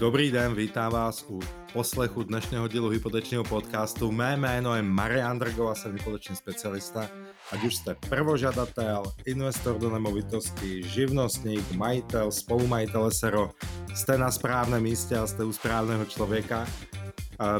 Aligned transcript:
Dobrý 0.00 0.30
den, 0.30 0.54
vítám 0.54 0.92
vás 0.92 1.24
u 1.28 1.40
poslechu 1.72 2.22
dnešného 2.22 2.68
dílu 2.68 2.88
hypotečního 2.88 3.44
podcastu. 3.44 4.12
Mé 4.12 4.36
jméno 4.36 4.76
je 4.76 4.82
Marian 4.82 5.38
Drgo 5.38 5.68
a 5.68 5.74
jsem 5.74 5.92
hypoteční 5.92 6.36
specialista. 6.36 7.08
Ať 7.52 7.64
už 7.64 7.74
jste 7.74 7.94
prvožadatel, 8.08 9.02
investor 9.26 9.78
do 9.78 9.90
nemovitosti, 9.90 10.82
živnostník, 10.82 11.72
majitel, 11.72 12.32
spolumajitel 12.32 13.10
SRO, 13.10 13.50
jste 13.94 14.18
na 14.18 14.30
správném 14.30 14.82
místě 14.82 15.16
a 15.16 15.26
jste 15.26 15.44
u 15.44 15.52
správného 15.52 16.04
člověka. 16.04 16.66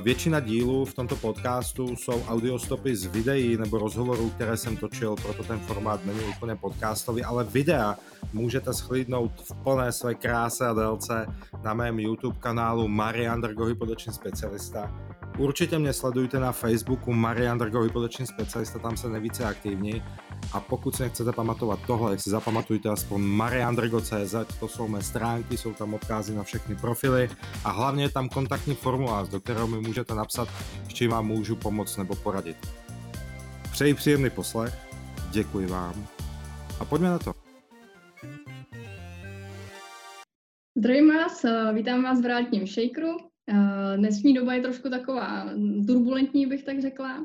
Většina 0.03 0.41
dílů 0.41 0.85
v 0.85 0.95
tomto 0.95 1.17
podcastu 1.17 1.97
jsou 1.97 2.23
audiostopy 2.29 2.97
z 2.97 3.07
videí 3.07 3.57
nebo 3.57 3.79
rozhovorů, 3.79 4.31
které 4.31 4.57
jsem 4.57 4.77
točil, 4.77 5.17
proto 5.17 5.43
ten 5.43 5.59
formát 5.59 6.07
není 6.07 6.21
úplně 6.37 6.57
podcastový, 6.57 7.25
ale 7.25 7.45
videa 7.45 7.97
můžete 8.33 8.75
schlídnout 8.75 9.33
v 9.41 9.55
plné 9.65 9.93
své 9.93 10.15
kráse 10.15 10.67
a 10.67 10.73
délce 10.73 11.27
na 11.63 11.75
mém 11.75 12.01
YouTube 12.01 12.37
kanálu 12.41 12.89
Marian 12.89 13.41
Drgo 13.41 13.65
Hypoteční 13.65 14.13
specialista. 14.13 14.95
Určitě 15.39 15.79
mě 15.79 15.93
sledujte 15.93 16.41
na 16.41 16.53
Facebooku 16.53 17.13
Marian 17.13 17.59
Drgo 17.59 17.83
Hypoteční 17.83 18.27
specialista, 18.27 18.79
tam 18.79 18.97
se 18.97 19.09
nejvíce 19.09 19.45
aktivní. 19.45 20.03
A 20.53 20.61
pokud 20.61 20.97
si 20.97 21.03
nechcete 21.03 21.33
pamatovat 21.33 21.79
tohle, 21.87 22.19
si 22.19 22.31
zapamatujte 22.31 22.89
aspoň 22.89 23.21
mariandrgo.cz, 23.23 24.35
to 24.61 24.69
jsou 24.69 24.89
mé 24.89 25.03
stránky, 25.03 25.57
jsou 25.57 25.73
tam 25.73 25.95
odkazy 25.95 26.35
na 26.35 26.43
všechny 26.43 26.77
profily 26.77 27.29
a 27.65 27.71
hlavně 27.71 28.05
je 28.05 28.11
tam 28.11 28.29
kontaktní 28.29 28.75
formulář, 28.75 29.29
do 29.29 29.41
kterého 29.41 29.67
mi 29.67 29.81
můžete 29.81 30.15
napsat, 30.15 30.49
s 30.89 30.89
čím 30.89 31.11
vám 31.11 31.27
můžu 31.27 31.57
pomoct 31.57 31.97
nebo 31.97 32.15
poradit. 32.17 32.57
Přeji 33.73 33.95
příjemný 33.95 34.31
poslech, 34.31 34.75
děkuji 35.31 35.67
vám 35.67 36.07
a 36.81 36.85
pojďme 36.85 37.09
na 37.09 37.19
to. 37.19 37.33
Zdravím 40.79 41.09
vás, 41.09 41.45
vítám 41.73 42.03
vás 42.03 42.19
v 42.19 42.23
vrátním 42.23 42.67
shakeru. 42.67 43.17
Dnešní 43.97 44.35
doba 44.35 44.55
je 44.55 44.63
trošku 44.63 44.91
taková 44.91 45.47
turbulentní, 45.87 46.47
bych 46.47 46.65
tak 46.65 46.83
řekla. 46.83 47.25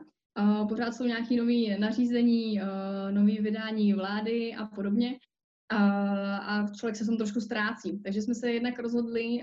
Pořád 0.69 0.95
jsou 0.95 1.03
nějaké 1.03 1.35
nové 1.35 1.77
nařízení, 1.79 2.59
nové 3.11 3.41
vydání 3.41 3.93
vlády 3.93 4.55
a 4.55 4.65
podobně. 4.65 5.19
A 5.71 6.65
člověk 6.77 6.95
se 6.95 7.05
tom 7.05 7.17
trošku 7.17 7.41
ztrácí. 7.41 7.99
Takže 7.99 8.21
jsme 8.21 8.35
se 8.35 8.51
jednak 8.51 8.79
rozhodli, 8.79 9.41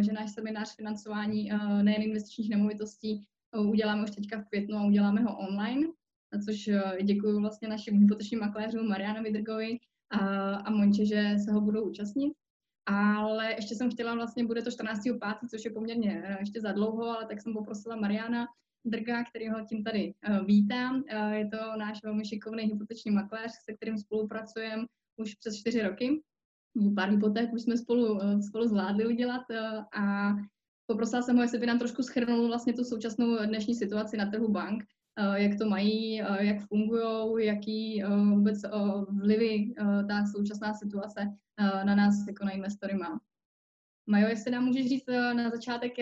že 0.00 0.12
náš 0.12 0.30
seminář 0.30 0.76
financování 0.76 1.50
nejen 1.82 2.02
investičních 2.02 2.50
nemovitostí 2.50 3.26
uděláme 3.60 4.04
už 4.04 4.10
teďka 4.10 4.38
v 4.38 4.48
květnu 4.48 4.76
a 4.76 4.86
uděláme 4.86 5.20
ho 5.22 5.38
online, 5.38 5.86
za 6.32 6.40
což 6.44 6.70
děkuji 7.02 7.40
vlastně 7.40 7.68
našim 7.68 7.98
hypotečním 7.98 8.40
makléřům 8.40 8.88
Marianovi 8.88 9.32
Drgovi 9.32 9.78
a, 10.10 10.54
a 10.54 10.70
Monče, 10.70 11.06
že 11.06 11.36
se 11.44 11.52
ho 11.52 11.60
budou 11.60 11.88
účastnit. 11.88 12.32
Ale 12.86 13.52
ještě 13.52 13.74
jsem 13.74 13.90
chtěla, 13.90 14.14
vlastně 14.14 14.44
bude 14.44 14.62
to 14.62 14.70
14.5., 14.70 15.34
což 15.50 15.64
je 15.64 15.70
poměrně 15.70 16.22
eh, 16.24 16.36
ještě 16.40 16.60
za 16.60 16.72
dlouho, 16.72 17.04
ale 17.04 17.26
tak 17.26 17.40
jsem 17.40 17.52
poprosila 17.52 17.96
Mariana 17.96 18.46
Drga, 18.84 19.24
kterýho 19.24 19.66
tím 19.66 19.84
tady 19.84 20.14
uh, 20.28 20.46
vítám. 20.46 20.94
Uh, 20.96 21.32
je 21.32 21.48
to 21.48 21.56
náš 21.78 22.02
velmi 22.04 22.24
šikovný 22.24 22.62
hypoteční 22.62 23.10
makléř, 23.10 23.52
se 23.64 23.72
kterým 23.72 23.98
spolupracujeme 23.98 24.84
už 25.16 25.34
přes 25.34 25.56
čtyři 25.56 25.82
roky. 25.82 26.22
Pár 26.96 27.10
hypoték 27.10 27.52
už 27.52 27.62
jsme 27.62 27.76
spolu, 27.76 28.12
uh, 28.12 28.40
spolu 28.40 28.68
zvládli 28.68 29.06
udělat 29.06 29.42
a 29.96 30.32
poprosila 30.86 31.22
jsem 31.22 31.36
ho, 31.36 31.42
jestli 31.42 31.58
by 31.58 31.66
nám 31.66 31.78
trošku 31.78 32.02
schrnul 32.02 32.46
vlastně 32.46 32.72
tu 32.72 32.84
současnou 32.84 33.46
dnešní 33.46 33.74
situaci 33.74 34.16
na 34.16 34.26
trhu 34.26 34.48
bank, 34.48 34.84
jak 35.34 35.58
to 35.58 35.68
mají, 35.68 36.14
jak 36.38 36.66
fungují, 36.68 37.46
jaký 37.46 38.02
vůbec 38.30 38.62
vlivy 39.08 39.74
ta 40.08 40.26
současná 40.26 40.74
situace 40.74 41.36
na 41.58 41.94
nás 41.94 42.14
jako 42.28 42.44
na 42.44 42.50
investory 42.50 42.94
má. 42.94 43.20
Majo, 44.06 44.28
jestli 44.28 44.50
nám 44.50 44.64
můžeš 44.64 44.88
říct 44.88 45.06
na 45.06 45.50
začátek 45.50 45.92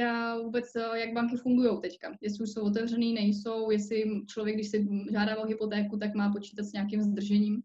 vůbec, 0.44 0.72
jak 0.94 1.14
banky 1.14 1.36
fungují 1.36 1.80
teďka, 1.80 2.16
jestli 2.20 2.42
už 2.42 2.50
jsou 2.50 2.66
otevřený, 2.66 3.14
nejsou, 3.14 3.70
jestli 3.70 4.04
člověk, 4.26 4.56
když 4.56 4.68
si 4.68 4.88
žádá 5.12 5.38
o 5.38 5.46
hypotéku, 5.46 5.96
tak 5.96 6.14
má 6.14 6.32
počítat 6.32 6.62
s 6.62 6.72
nějakým 6.72 7.02
zdržením. 7.02 7.62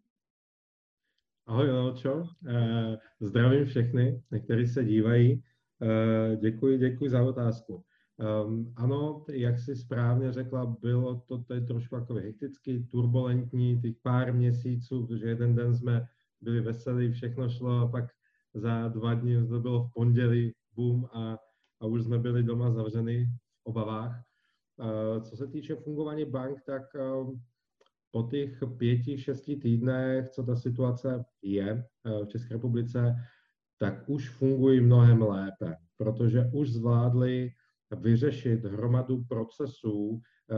Ahoj, 1.47 1.69
Leočo. 1.69 2.27
Zdravím 3.19 3.65
všechny, 3.65 4.21
kteří 4.43 4.67
se 4.67 4.85
dívají. 4.85 5.43
Děkuji, 6.41 6.77
děkuji 6.77 7.09
za 7.09 7.23
otázku. 7.23 7.83
Um, 8.45 8.73
ano, 8.75 9.25
jak 9.31 9.59
si 9.59 9.75
správně 9.75 10.33
řekla, 10.33 10.65
bylo 10.81 11.15
to 11.27 11.37
tady 11.37 11.61
trošku 11.61 11.95
jako 11.95 12.13
hektický, 12.13 12.87
turbulentní, 12.87 13.81
těch 13.81 13.95
pár 14.01 14.33
měsíců, 14.33 15.07
protože 15.07 15.29
jeden 15.29 15.55
den 15.55 15.75
jsme 15.75 16.07
byli 16.41 16.61
veselí, 16.61 17.11
všechno 17.11 17.49
šlo 17.49 17.79
a 17.79 17.87
pak 17.87 18.05
za 18.55 18.87
dva 18.87 19.13
dny 19.13 19.47
to 19.47 19.59
bylo 19.59 19.83
v 19.83 19.93
pondělí, 19.93 20.53
boom 20.75 21.05
a, 21.13 21.37
a 21.81 21.85
už 21.85 22.03
jsme 22.03 22.19
byli 22.19 22.43
doma 22.43 22.71
zavřeni 22.71 23.25
v 23.25 23.65
obavách. 23.65 24.21
Co 25.21 25.37
se 25.37 25.47
týče 25.47 25.75
fungování 25.75 26.25
bank, 26.25 26.61
tak 26.65 26.81
um, 26.93 27.41
po 28.11 28.23
těch 28.23 28.59
pěti, 28.77 29.17
šesti 29.17 29.55
týdnech, 29.55 30.29
co 30.29 30.43
ta 30.43 30.55
situace 30.55 31.25
je 31.41 31.73
uh, 32.05 32.25
v 32.25 32.27
České 32.27 32.53
republice, 32.53 33.15
tak 33.79 34.09
už 34.09 34.29
fungují 34.29 34.81
mnohem 34.81 35.21
lépe, 35.21 35.75
protože 35.97 36.49
už 36.53 36.69
zvládli 36.69 37.51
vyřešit 37.95 38.65
hromadu 38.65 39.23
procesů, 39.23 40.21
eh, 40.51 40.55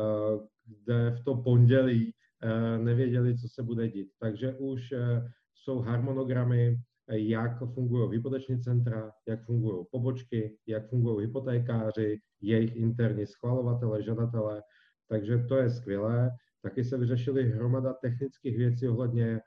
kde 0.66 1.12
v 1.12 1.24
to 1.24 1.36
pondělí 1.36 2.13
eh, 2.41 2.78
nevěděli, 2.78 3.38
co 3.38 3.47
se 3.50 3.63
bude 3.63 3.88
dít. 3.88 4.07
Takže 4.19 4.53
už 4.53 4.91
eh, 4.91 5.24
jsou 5.53 5.80
harmonogramy, 5.80 6.78
jak 7.09 7.73
fungují 7.73 8.12
hypoteční 8.12 8.62
centra, 8.62 9.12
jak 9.28 9.45
fungují 9.45 9.85
pobočky, 9.91 10.57
jak 10.68 10.90
fungují 10.90 11.28
hypotékáři, 11.28 12.19
jejich 12.41 12.75
interní 12.75 13.25
schvalovatele, 13.25 14.03
žadatele. 14.03 14.63
Takže 15.09 15.38
to 15.38 15.56
je 15.56 15.69
skvělé. 15.69 16.31
Taky 16.62 16.84
se 16.84 16.97
vyřešily 16.97 17.51
hromada 17.51 17.94
technických 17.94 18.57
věcí 18.57 18.88
ohledně, 18.88 19.41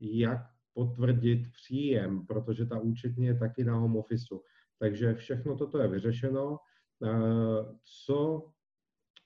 jak 0.00 0.40
potvrdit 0.74 1.52
příjem, 1.52 2.26
protože 2.26 2.66
ta 2.66 2.80
účetní 2.80 3.26
je 3.26 3.38
taky 3.38 3.64
na 3.64 3.76
home 3.76 3.96
office. 3.96 4.34
Takže 4.78 5.14
všechno 5.14 5.56
toto 5.56 5.78
je 5.78 5.88
vyřešeno. 5.88 6.58
Eh, 7.04 7.64
co 8.06 8.48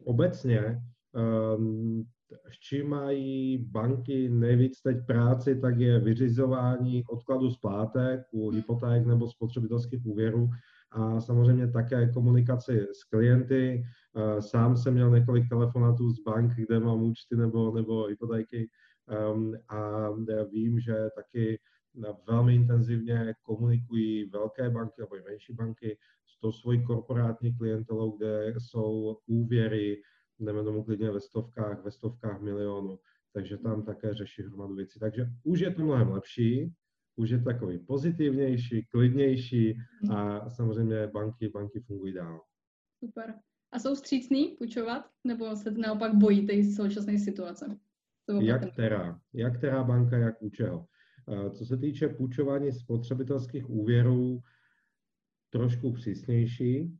obecně, 0.04 0.82
ehm, 1.14 2.04
s 2.50 2.58
čím 2.58 2.88
mají 2.88 3.58
banky 3.58 4.28
nejvíc 4.28 4.80
teď 4.82 4.96
práci, 5.06 5.60
tak 5.60 5.78
je 5.78 5.98
vyřizování 5.98 7.04
odkladu 7.04 7.50
splátek 7.50 8.20
u 8.30 8.50
hypoték 8.50 9.06
nebo 9.06 9.28
spotřebitelských 9.28 10.06
úvěrů 10.06 10.50
a 10.90 11.20
samozřejmě 11.20 11.68
také 11.68 12.08
komunikaci 12.12 12.86
s 12.92 13.04
klienty. 13.04 13.84
Eh, 14.16 14.42
sám 14.42 14.76
jsem 14.76 14.94
měl 14.94 15.10
několik 15.10 15.48
telefonátů 15.48 16.10
z 16.10 16.20
bank, 16.20 16.52
kde 16.54 16.80
mám 16.80 17.02
účty 17.02 17.36
nebo, 17.36 17.74
nebo 17.74 18.06
hypotéky 18.06 18.70
ehm, 19.08 19.54
a 19.68 20.10
vím, 20.52 20.80
že 20.80 20.94
taky 21.16 21.58
velmi 22.28 22.54
intenzivně 22.54 23.34
komunikují 23.42 24.30
velké 24.30 24.70
banky 24.70 25.00
nebo 25.00 25.16
i 25.16 25.22
menší 25.22 25.52
banky 25.52 25.98
s 26.26 26.40
tou 26.40 26.52
svojí 26.52 26.84
korporátní 26.84 27.54
klientelou, 27.54 28.16
kde 28.16 28.54
jsou 28.58 29.16
úvěry, 29.26 30.02
jdeme 30.40 30.64
tomu 30.64 30.84
klidně 30.84 31.10
ve 31.10 31.20
stovkách, 31.20 31.84
ve 31.84 31.90
stovkách 31.90 32.40
milionů, 32.40 32.98
takže 33.32 33.56
tam 33.56 33.82
také 33.82 34.14
řeší 34.14 34.42
hromadu 34.42 34.74
věcí. 34.74 34.98
Takže 35.00 35.26
už 35.44 35.60
je 35.60 35.74
to 35.74 35.82
mnohem 35.82 36.08
lepší, 36.08 36.72
už 37.16 37.30
je 37.30 37.42
takový 37.42 37.78
pozitivnější, 37.78 38.86
klidnější 38.90 39.78
a 40.10 40.50
samozřejmě 40.50 41.06
banky, 41.06 41.48
banky 41.48 41.80
fungují 41.80 42.12
dál. 42.12 42.40
Super. 43.04 43.34
A 43.72 43.78
jsou 43.78 43.96
střícný 43.96 44.56
půjčovat, 44.58 45.10
nebo 45.24 45.56
se 45.56 45.70
naopak 45.70 46.14
bojí 46.14 46.46
té 46.46 46.64
současné 46.64 47.18
situace? 47.18 47.78
Jak 48.40 48.72
která? 48.72 49.20
Jak 49.32 49.58
která 49.58 49.84
banka, 49.84 50.18
jak 50.18 50.42
u 50.42 50.50
čeho? 50.50 50.86
Co 51.52 51.66
se 51.66 51.76
týče 51.76 52.08
půjčování 52.08 52.72
spotřebitelských 52.72 53.70
úvěrů, 53.70 54.40
trošku 55.50 55.92
přísnější. 55.92 56.98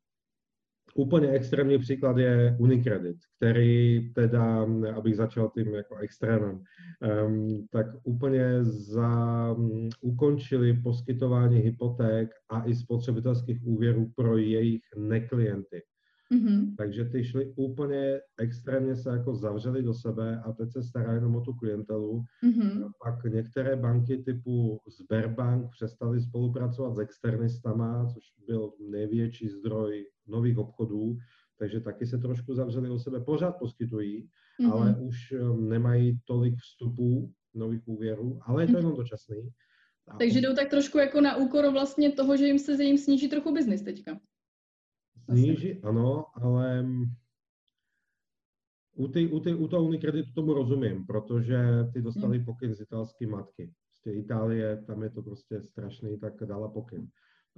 Úplně 0.94 1.30
extrémní 1.30 1.78
příklad 1.78 2.16
je 2.16 2.56
Unicredit, 2.58 3.16
který 3.36 4.00
teda, 4.14 4.66
abych 4.94 5.16
začal 5.16 5.50
tím 5.54 5.74
jako 5.74 5.96
extrémem, 5.96 6.62
um, 7.26 7.66
tak 7.70 7.86
úplně 8.02 8.64
za, 8.64 9.52
um, 9.52 9.88
ukončili 10.00 10.72
poskytování 10.82 11.58
hypoték 11.58 12.30
a 12.50 12.64
i 12.64 12.74
spotřebitelských 12.74 13.66
úvěrů 13.66 14.12
pro 14.16 14.36
jejich 14.36 14.82
neklienty. 14.96 15.82
Mm-hmm. 16.34 16.74
Takže 16.76 17.04
ty 17.04 17.24
šli 17.24 17.52
úplně 17.56 18.20
extrémně 18.38 18.96
se 18.96 19.10
jako 19.10 19.34
zavřeli 19.34 19.82
do 19.82 19.94
sebe 19.94 20.42
a 20.44 20.52
teď 20.52 20.72
se 20.72 20.82
starají 20.82 21.16
jenom 21.16 21.36
o 21.36 21.40
tu 21.40 21.52
klientelu. 21.52 22.24
Mm-hmm. 22.44 22.90
Pak 23.04 23.24
některé 23.24 23.76
banky 23.76 24.16
typu 24.16 24.80
Sberbank 24.88 25.70
přestaly 25.70 26.20
spolupracovat 26.20 26.94
s 26.94 26.98
externistama, 26.98 28.06
což 28.06 28.24
byl 28.46 28.72
největší 28.90 29.48
zdroj 29.48 30.04
nových 30.28 30.58
obchodů, 30.58 31.18
takže 31.58 31.80
taky 31.80 32.06
se 32.06 32.18
trošku 32.18 32.54
zavřeli 32.54 32.90
o 32.90 32.98
sebe. 32.98 33.20
Pořád 33.20 33.52
poskytují, 33.58 34.28
mm-hmm. 34.60 34.72
ale 34.72 34.96
už 35.00 35.32
um, 35.32 35.68
nemají 35.68 36.20
tolik 36.24 36.56
vstupů 36.56 37.32
nových 37.54 37.88
úvěrů, 37.88 38.40
ale 38.42 38.62
je 38.62 38.66
to 38.66 38.72
mm-hmm. 38.72 38.76
jenom 38.76 38.96
dočasný. 38.96 39.50
Takže 40.18 40.40
jdou 40.40 40.54
tak 40.54 40.70
trošku 40.70 40.98
jako 40.98 41.20
na 41.20 41.36
úkor 41.36 41.72
vlastně 41.72 42.12
toho, 42.12 42.36
že 42.36 42.46
jim 42.46 42.58
se 42.58 42.84
jim 42.84 42.98
sníží 42.98 43.28
trochu 43.28 43.54
biznis 43.54 43.82
teďka. 43.82 44.20
Sníží, 45.30 45.82
ano, 45.82 46.24
ale 46.34 46.86
u, 48.94 49.08
ty, 49.08 49.28
u, 49.28 49.40
ty, 49.40 49.54
u 49.54 49.68
toho 49.68 49.84
Unikreditu 49.84 50.32
tomu 50.32 50.54
rozumím, 50.54 51.06
protože 51.06 51.58
ty 51.92 52.02
dostali 52.02 52.36
hmm. 52.36 52.46
pokyn 52.46 52.74
z 52.74 52.80
italské 52.80 53.26
matky. 53.26 53.72
Prostě 53.88 54.20
Itálie, 54.20 54.84
tam 54.86 55.02
je 55.02 55.10
to 55.10 55.22
prostě 55.22 55.62
strašný, 55.62 56.18
tak 56.18 56.34
dala 56.44 56.68
pokyn. 56.68 57.08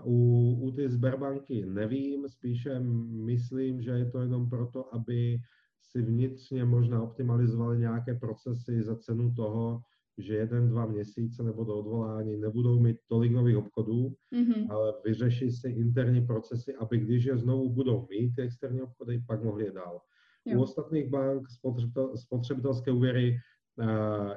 U, 0.05 0.59
u 0.61 0.71
ty 0.71 0.89
Sberbanky 0.89 1.67
nevím, 1.67 2.29
spíše 2.29 2.81
myslím, 3.25 3.83
že 3.83 3.91
je 3.91 4.11
to 4.11 4.21
jenom 4.21 4.51
proto, 4.51 4.95
aby 4.95 5.39
si 5.83 6.03
vnitřně 6.03 6.65
možná 6.65 7.03
optimalizovali 7.03 7.79
nějaké 7.79 8.15
procesy 8.15 8.83
za 8.83 8.97
cenu 8.97 9.35
toho, 9.35 9.81
že 10.19 10.35
jeden, 10.35 10.69
dva 10.69 10.87
měsíce 10.87 11.43
nebo 11.43 11.65
do 11.65 11.79
odvolání 11.79 12.37
nebudou 12.37 12.81
mít 12.81 12.97
tolik 13.07 13.33
nových 13.33 13.57
obchodů, 13.57 14.15
mm-hmm. 14.35 14.67
ale 14.71 14.95
vyřeší 15.05 15.51
si 15.51 15.69
interní 15.69 16.27
procesy, 16.27 16.75
aby 16.75 16.99
když 16.99 17.25
je 17.25 17.37
znovu 17.37 17.73
budou 17.73 18.07
mít 18.11 18.35
ty 18.35 18.43
externí 18.43 18.83
obchody, 18.83 19.23
pak 19.27 19.45
mohli 19.45 19.65
je 19.65 19.73
dál. 19.73 20.01
Jo. 20.45 20.59
U 20.59 20.63
ostatních 20.63 21.11
bank 21.11 21.51
spotřebitel, 21.51 22.17
spotřebitelské 22.17 22.93
úvěry 22.93 23.37
uh, 23.79 23.87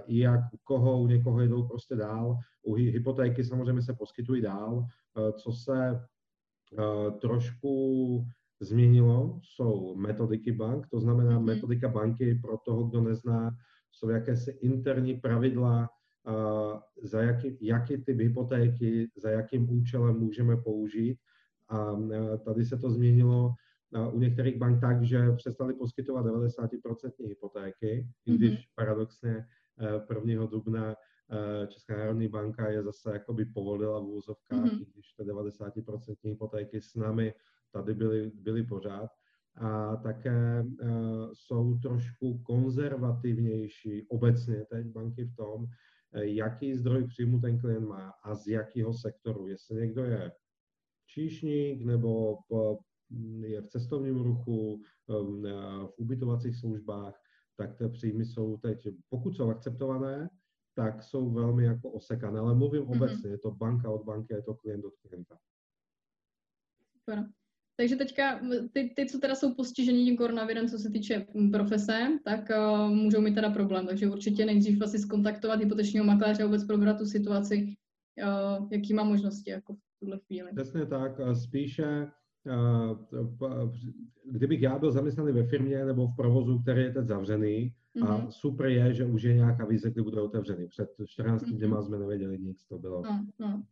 jak 0.07 0.39
u 0.53 0.57
koho, 0.63 1.01
u 1.01 1.07
někoho 1.07 1.41
jdou 1.41 1.67
prostě 1.67 1.95
dál. 1.95 2.37
U 2.63 2.73
hypotéky 2.73 3.43
samozřejmě 3.43 3.81
se 3.81 3.93
poskytují 3.93 4.41
dál. 4.41 4.85
Uh, 5.17 5.31
co 5.31 5.51
se 5.51 6.01
uh, 6.71 7.19
trošku 7.19 8.25
změnilo, 8.59 9.39
jsou 9.43 9.95
metodiky 9.95 10.51
bank, 10.51 10.87
to 10.87 10.99
znamená 10.99 11.39
mm-hmm. 11.39 11.45
metodika 11.45 11.87
banky 11.87 12.35
pro 12.35 12.57
toho, 12.57 12.83
kdo 12.83 13.01
nezná, 13.01 13.51
jsou 13.91 14.09
jakési 14.09 14.51
interní 14.51 15.19
pravidla, 15.19 15.89
uh, 16.27 16.79
za 17.03 17.21
jaký, 17.21 17.57
jaký 17.61 17.97
typ 17.97 18.19
hypotéky, 18.19 19.11
za 19.17 19.29
jakým 19.29 19.69
účelem 19.69 20.19
můžeme 20.19 20.57
použít. 20.57 21.17
A 21.69 21.95
tady 22.45 22.65
se 22.65 22.77
to 22.77 22.89
změnilo 22.89 23.53
u 24.11 24.19
některých 24.19 24.57
bank 24.57 24.81
tak, 24.81 25.03
že 25.03 25.31
přestali 25.31 25.73
poskytovat 25.73 26.25
90% 26.25 27.11
hypotéky, 27.27 28.07
i 28.25 28.35
když 28.35 28.53
mm-hmm. 28.53 28.75
paradoxně 28.75 29.45
1. 30.25 30.45
dubna 30.45 30.95
Česká 31.67 31.97
národní 31.97 32.27
banka 32.27 32.69
je 32.69 32.83
zase 32.83 33.13
jakoby 33.13 33.45
povolila 33.45 33.99
v 33.99 34.03
úzovkách, 34.03 34.65
mm-hmm. 34.65 34.85
když 34.93 35.13
ty 35.13 35.23
90% 35.23 36.15
hypotéky 36.23 36.81
s 36.81 36.95
námi 36.95 37.33
tady 37.71 37.93
byly, 37.93 38.31
byly 38.35 38.63
pořád. 38.63 39.09
A 39.55 39.95
také 39.95 40.63
uh, 40.63 40.89
jsou 41.33 41.77
trošku 41.77 42.37
konzervativnější 42.37 44.07
obecně 44.07 44.65
teď 44.69 44.87
banky 44.87 45.25
v 45.25 45.35
tom, 45.35 45.65
jaký 46.13 46.75
zdroj 46.75 47.07
příjmu 47.07 47.39
ten 47.39 47.59
klient 47.59 47.87
má 47.87 48.13
a 48.23 48.35
z 48.35 48.47
jakého 48.47 48.93
sektoru. 48.93 49.47
Jestli 49.47 49.75
někdo 49.75 50.03
je 50.03 50.31
číšník 51.07 51.85
nebo 51.85 52.37
je 53.39 53.61
v 53.61 53.67
cestovním 53.67 54.21
ruchu, 54.21 54.81
v 55.07 55.93
ubytovacích 55.97 56.55
službách, 56.55 57.21
tak 57.57 57.77
ty 57.77 57.89
příjmy 57.89 58.25
jsou 58.25 58.57
teď, 58.57 58.87
pokud 59.09 59.35
jsou 59.35 59.49
akceptované, 59.49 60.29
tak 60.75 61.03
jsou 61.03 61.29
velmi 61.29 61.63
jako 61.63 61.89
osekané. 61.89 62.39
Ale 62.39 62.55
mluvím 62.55 62.83
mm-hmm. 62.83 62.95
obecně, 62.95 63.29
je 63.29 63.37
to 63.37 63.51
banka 63.51 63.89
od 63.89 64.03
banky, 64.03 64.33
je 64.33 64.41
to 64.41 64.53
klient 64.53 64.85
od 64.85 64.93
klienta. 65.01 65.37
Super. 66.97 67.29
Takže 67.75 67.95
teďka 67.95 68.39
ty, 68.73 68.93
ty, 68.95 69.05
co 69.05 69.19
teda 69.19 69.35
jsou 69.35 69.53
postiženi 69.53 70.05
tím 70.05 70.17
koronavirem, 70.17 70.67
co 70.67 70.77
se 70.77 70.89
týče 70.89 71.27
profese, 71.51 72.19
tak 72.25 72.49
uh, 72.49 72.89
můžou 72.89 73.21
mít 73.21 73.35
teda 73.35 73.49
problém. 73.49 73.87
Takže 73.87 74.07
určitě 74.07 74.45
nejdřív 74.45 74.81
asi 74.81 74.99
skontaktovat 74.99 75.59
hypotečního 75.59 76.05
makléře 76.05 76.43
a 76.43 76.45
vůbec 76.45 76.63
probrat 76.63 76.97
tu 76.97 77.05
situaci, 77.05 77.75
uh, 78.23 78.67
jaký 78.71 78.93
má 78.93 79.03
možnosti 79.03 79.49
jako 79.49 79.73
v 79.73 79.99
tuhle 79.99 80.19
chvíli. 80.19 80.51
Přesně 80.55 80.85
tak. 80.85 81.11
Spíše 81.33 82.07
kdybych 84.31 84.61
já 84.61 84.79
byl 84.79 84.91
zaměstnaný 84.91 85.31
ve 85.31 85.43
firmě 85.43 85.85
nebo 85.85 86.07
v 86.07 86.15
provozu, 86.15 86.59
který 86.59 86.81
je 86.81 86.91
teď 86.91 87.05
zavřený, 87.05 87.73
mm-hmm. 87.95 88.07
a 88.07 88.17
mhm. 88.17 88.31
super 88.31 88.65
je, 88.65 88.93
že 88.93 89.05
už 89.05 89.23
je 89.23 89.33
nějaká 89.33 89.65
vize, 89.65 89.91
kdy 89.91 90.01
bude 90.01 90.21
otevřený. 90.21 90.67
Před 90.67 90.89
14 91.05 91.43
mm-hmm. 91.43 91.57
dněma 91.57 91.81
jsme 91.81 91.99
nevěděli 91.99 92.39
nic, 92.39 92.65
to 92.65 92.79
bylo 92.79 93.01
no, 93.01 93.25
no. 93.39 93.63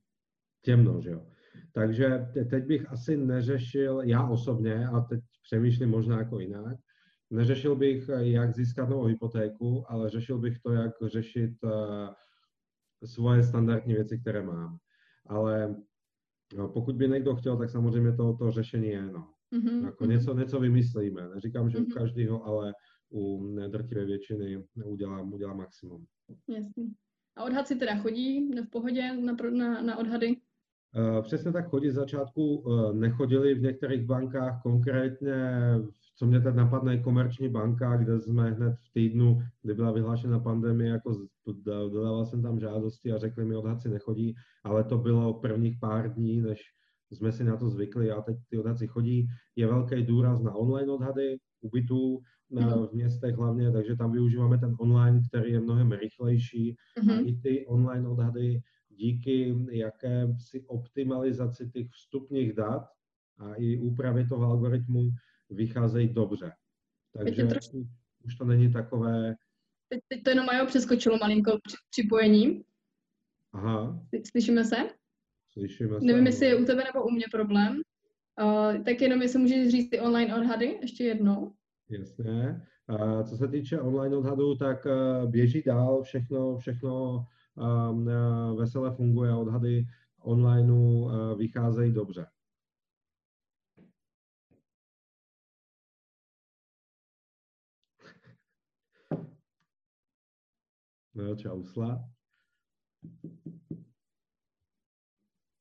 temno, 0.66 1.02
že 1.02 1.10
jo. 1.10 1.26
Takže 1.74 2.28
teď 2.50 2.66
bych 2.66 2.92
asi 2.92 3.18
neřešil, 3.18 4.02
já 4.02 4.28
osobně, 4.28 4.88
a 4.88 5.00
teď 5.02 5.22
přemýšlím 5.44 5.90
možná 5.90 6.18
jako 6.18 6.40
jinak, 6.40 6.78
neřešil 7.30 7.76
bych, 7.76 8.10
jak 8.18 8.56
získat 8.56 8.90
novou 8.90 9.04
hypotéku, 9.04 9.86
ale 9.88 10.10
řešil 10.10 10.38
bych 10.38 10.60
to, 10.60 10.74
jak 10.74 10.92
řešit 11.06 11.64
uh, 11.64 11.72
svoje 13.06 13.44
standardní 13.44 13.94
věci, 13.94 14.20
které 14.20 14.44
mám. 14.44 14.78
Ale 15.28 15.76
pokud 16.74 16.96
by 16.96 17.10
někdo 17.10 17.36
chtěl, 17.36 17.58
tak 17.58 17.70
samozřejmě 17.70 18.12
to, 18.12 18.34
to 18.34 18.52
řešení 18.52 18.88
je. 18.88 19.12
No. 19.12 19.28
Mm-hmm. 19.54 19.86
Jako 19.86 20.06
něco, 20.06 20.34
něco 20.34 20.60
vymyslíme. 20.60 21.30
Neříkám, 21.30 21.70
že 21.70 21.78
mm-hmm. 21.78 21.82
u 21.82 21.86
mhm. 21.86 21.94
každého, 21.94 22.46
ale 22.46 22.74
u 23.14 23.56
drtivé 23.68 24.06
většiny 24.06 24.64
udělám, 24.86 25.34
udělám 25.34 25.58
maximum. 25.58 26.06
Jasně. 26.48 26.84
A 27.38 27.44
odhad 27.44 27.68
si 27.68 27.76
teda 27.76 27.96
chodí 27.96 28.52
v 28.62 28.70
pohodě 28.70 29.14
na, 29.14 29.36
na, 29.52 29.82
na 29.82 29.98
odhady? 29.98 30.28
Uh, 30.28 31.22
přesně 31.22 31.52
tak 31.52 31.70
chodí. 31.70 31.90
Z 31.90 31.94
začátku 31.94 32.56
uh, 32.56 32.94
nechodili 32.94 33.54
v 33.54 33.62
některých 33.62 34.06
bankách, 34.06 34.62
konkrétně 34.64 35.36
co 36.16 36.26
mě 36.26 36.42
teď 36.42 36.56
napadne, 36.56 36.98
komerční 36.98 37.50
banka, 37.50 37.98
kde 37.98 38.20
jsme 38.20 38.52
hned 38.52 38.76
v 38.84 38.94
týdnu, 38.94 39.40
kdy 39.62 39.74
byla 39.74 39.92
vyhlášena 39.92 40.40
pandemie, 40.40 40.92
jako 40.92 41.28
dodával 41.66 42.26
jsem 42.26 42.42
tam 42.42 42.60
žádosti 42.60 43.12
a 43.12 43.18
řekli 43.18 43.46
mi, 43.46 43.56
odhad 43.56 43.82
si 43.82 43.90
nechodí, 43.90 44.36
ale 44.64 44.84
to 44.84 44.98
bylo 44.98 45.34
prvních 45.34 45.78
pár 45.80 46.14
dní, 46.14 46.42
než 46.42 46.62
jsme 47.12 47.32
si 47.32 47.44
na 47.44 47.58
to 47.58 47.70
zvykli 47.70 48.12
a 48.12 48.22
teď 48.22 48.38
ty 48.50 48.58
odhady 48.58 48.88
chodí. 48.88 49.28
Je 49.56 49.68
velký 49.68 50.04
důraz 50.04 50.42
na 50.42 50.56
online 50.56 50.92
odhady 50.92 51.38
ubytů 51.62 52.20
na, 52.52 52.76
mhm. 52.76 52.88
v 52.88 52.92
městech 52.94 53.36
hlavně, 53.36 53.72
takže 53.72 53.96
tam 53.96 54.12
využíváme 54.12 54.58
ten 54.58 54.76
online, 54.80 55.22
který 55.30 55.52
je 55.52 55.60
mnohem 55.60 55.92
rychlejší 55.92 56.76
mm-hmm. 56.76 57.12
a 57.12 57.16
mhm. 57.16 57.28
i 57.28 57.36
ty 57.36 57.68
online 57.68 58.10
odhady 58.10 58.62
díky 58.90 59.56
jakési 59.72 60.66
optimalizaci 60.68 61.70
těch 61.70 61.88
vstupních 61.90 62.54
dat 62.54 62.84
a 63.38 63.54
i 63.54 63.78
úpravě 63.78 64.28
toho 64.28 64.46
algoritmu 64.46 65.10
vycházejí 65.52 66.10
dobře. 66.10 66.52
Takže 67.18 67.44
trošku... 67.44 67.88
už 68.26 68.36
to 68.36 68.46
není 68.46 68.72
takové... 68.72 69.36
Teď, 69.90 70.00
teď 70.08 70.24
to 70.24 70.30
jenom 70.30 70.46
Majo 70.46 70.66
přeskočilo 70.66 71.18
malinko 71.18 71.52
při, 71.64 71.76
připojení. 71.90 72.64
Aha. 73.54 74.00
Slyšíme 74.32 74.66
se? 74.66 74.76
Slyšíme 75.54 76.00
se. 76.00 76.06
Nevím, 76.06 76.26
jestli 76.26 76.46
je 76.46 76.56
u 76.56 76.66
tebe 76.66 76.84
nebo 76.84 77.06
u 77.06 77.10
mě 77.10 77.26
problém. 77.32 77.82
Uh, 78.42 78.84
tak 78.84 79.02
jenom 79.02 79.22
jestli 79.22 79.40
můžeš 79.40 79.70
říct 79.70 79.90
ty 79.90 80.00
online 80.00 80.36
odhady 80.36 80.78
ještě 80.82 81.04
jednou. 81.04 81.54
Jasně. 81.90 82.62
Uh, 82.88 83.24
co 83.24 83.38
se 83.38 83.48
týče 83.48 83.80
online 83.80 84.18
odhadů, 84.18 84.56
tak 84.56 84.86
uh, 84.86 85.32
běží 85.32 85.64
dál, 85.66 86.04
všechno, 86.04 86.58
všechno 86.58 87.26
um, 87.56 88.08
uh, 88.08 88.60
veselé 88.60 88.92
funguje, 88.92 89.36
odhady 89.36 89.86
online 90.20 90.74
uh, 90.74 91.38
vycházejí 91.38 91.92
dobře. 91.92 92.26
No, 101.14 101.36
čausla. 101.36 102.10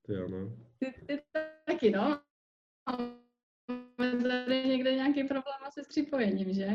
Ty 0.06 0.16
ano. 0.16 0.56
Ty, 0.78 0.94
ty 1.06 1.22
taky, 1.66 1.90
no. 1.90 2.20
Máme 3.98 4.22
tady 4.22 4.64
někde 4.68 4.94
nějaký 4.94 5.24
problém 5.24 5.56
asi 5.66 5.84
s 5.84 5.88
připojením, 5.88 6.52
že? 6.52 6.68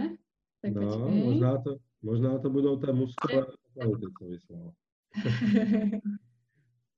Tak 0.62 0.74
no, 0.74 1.10
možná 1.10 1.62
to, 1.62 1.78
možná 2.02 2.40
to 2.40 2.50
budou 2.50 2.80
té 2.80 2.94
muskové 2.94 3.46
kvality, 3.74 4.06
co 4.20 4.26
vyslal. 4.26 4.74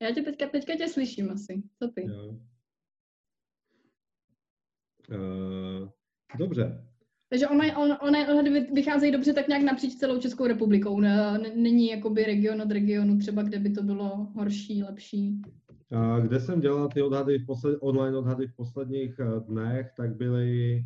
Já 0.01 0.13
tě 0.13 0.21
teďka, 0.21 0.49
teďka 0.49 0.75
tě 0.75 0.87
slyším 0.87 1.31
asi. 1.31 1.63
Co 1.83 1.87
ty? 1.87 2.05
Jo. 2.05 2.39
Uh, 5.09 5.89
dobře. 6.37 6.87
Takže 7.29 7.47
online, 7.47 7.77
on, 7.77 7.97
online 8.01 8.29
odhady 8.29 8.67
vycházejí 8.73 9.11
dobře 9.11 9.33
tak 9.33 9.47
nějak 9.47 9.63
napříč 9.63 9.95
celou 9.95 10.19
Českou 10.19 10.47
republikou. 10.47 10.99
Není 11.55 11.87
jakoby 11.87 12.23
region 12.23 12.61
od 12.61 12.71
regionu 12.71 13.17
třeba, 13.17 13.43
kde 13.43 13.59
by 13.59 13.69
to 13.69 13.83
bylo 13.83 14.27
horší, 14.35 14.83
lepší. 14.83 15.41
Kde 16.21 16.39
jsem 16.39 16.61
dělal 16.61 16.89
ty 16.89 17.01
odhady 17.01 17.39
v 17.39 17.45
posled, 17.45 17.77
online 17.81 18.17
odhady 18.17 18.47
v 18.47 18.55
posledních 18.55 19.19
eh, 19.19 19.39
dnech, 19.39 19.91
tak 19.97 20.15
byly, 20.15 20.81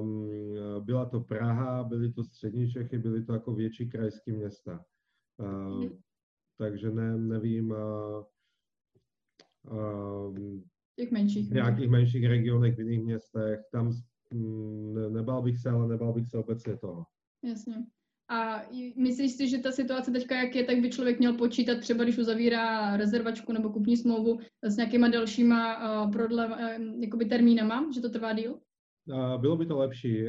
um, 0.00 0.30
byla 0.80 1.04
to 1.04 1.20
Praha, 1.20 1.84
byly 1.84 2.12
to 2.12 2.24
střední 2.24 2.70
Čechy, 2.70 2.98
byly 2.98 3.24
to 3.24 3.32
jako 3.32 3.54
větší 3.54 3.90
krajské 3.90 4.32
města. 4.32 4.84
Uh, 5.38 5.80
hmm. 5.80 5.98
Takže 6.58 6.90
ne, 6.90 7.18
nevím, 7.18 7.70
uh, 7.70 8.24
uh, 9.72 10.38
těch 10.96 11.10
menších. 11.10 11.50
V 11.50 11.54
nějakých 11.54 11.88
menších 11.88 12.26
regionech 12.26 12.76
v 12.76 12.80
jiných 12.80 13.04
městech, 13.04 13.60
tam 13.72 13.92
Mm, 13.92 14.15
nebál 15.08 15.42
bych 15.42 15.58
se, 15.58 15.70
ale 15.70 15.88
nebál 15.88 16.12
bych 16.12 16.28
se 16.30 16.38
obecně 16.38 16.76
toho. 16.76 17.04
Jasně. 17.44 17.74
A 18.28 18.62
myslíš 18.96 19.32
si, 19.32 19.48
že 19.48 19.58
ta 19.58 19.72
situace 19.72 20.10
teďka, 20.10 20.36
jak 20.36 20.54
je, 20.54 20.64
tak 20.64 20.80
by 20.80 20.90
člověk 20.90 21.18
měl 21.18 21.32
počítat 21.32 21.78
třeba, 21.80 22.04
když 22.04 22.18
uzavírá 22.18 22.96
rezervačku 22.96 23.52
nebo 23.52 23.70
kupní 23.70 23.96
smlouvu 23.96 24.38
s 24.62 24.76
nějakýma 24.76 25.08
dalšíma 25.08 26.04
uh, 26.04 26.12
prodle, 26.12 26.46
uh, 26.46 27.00
jakoby 27.00 27.24
termínama, 27.24 27.86
že 27.94 28.00
to 28.00 28.10
trvá 28.10 28.32
díl? 28.32 28.58
Bylo 29.36 29.56
by 29.56 29.66
to 29.66 29.78
lepší. 29.78 30.24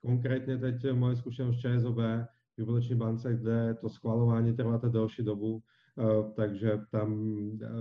Konkrétně 0.00 0.58
teď 0.58 0.74
moje 0.92 1.16
zkušenost 1.16 1.56
ČSOB 1.56 1.96
v 1.96 2.26
hypoteční 2.58 2.94
bance, 2.94 3.34
kde 3.34 3.74
to 3.80 3.88
schvalování 3.88 4.56
trvá 4.56 4.76
delší 4.76 5.22
dobu, 5.22 5.62
takže 6.36 6.78
tam 6.90 7.36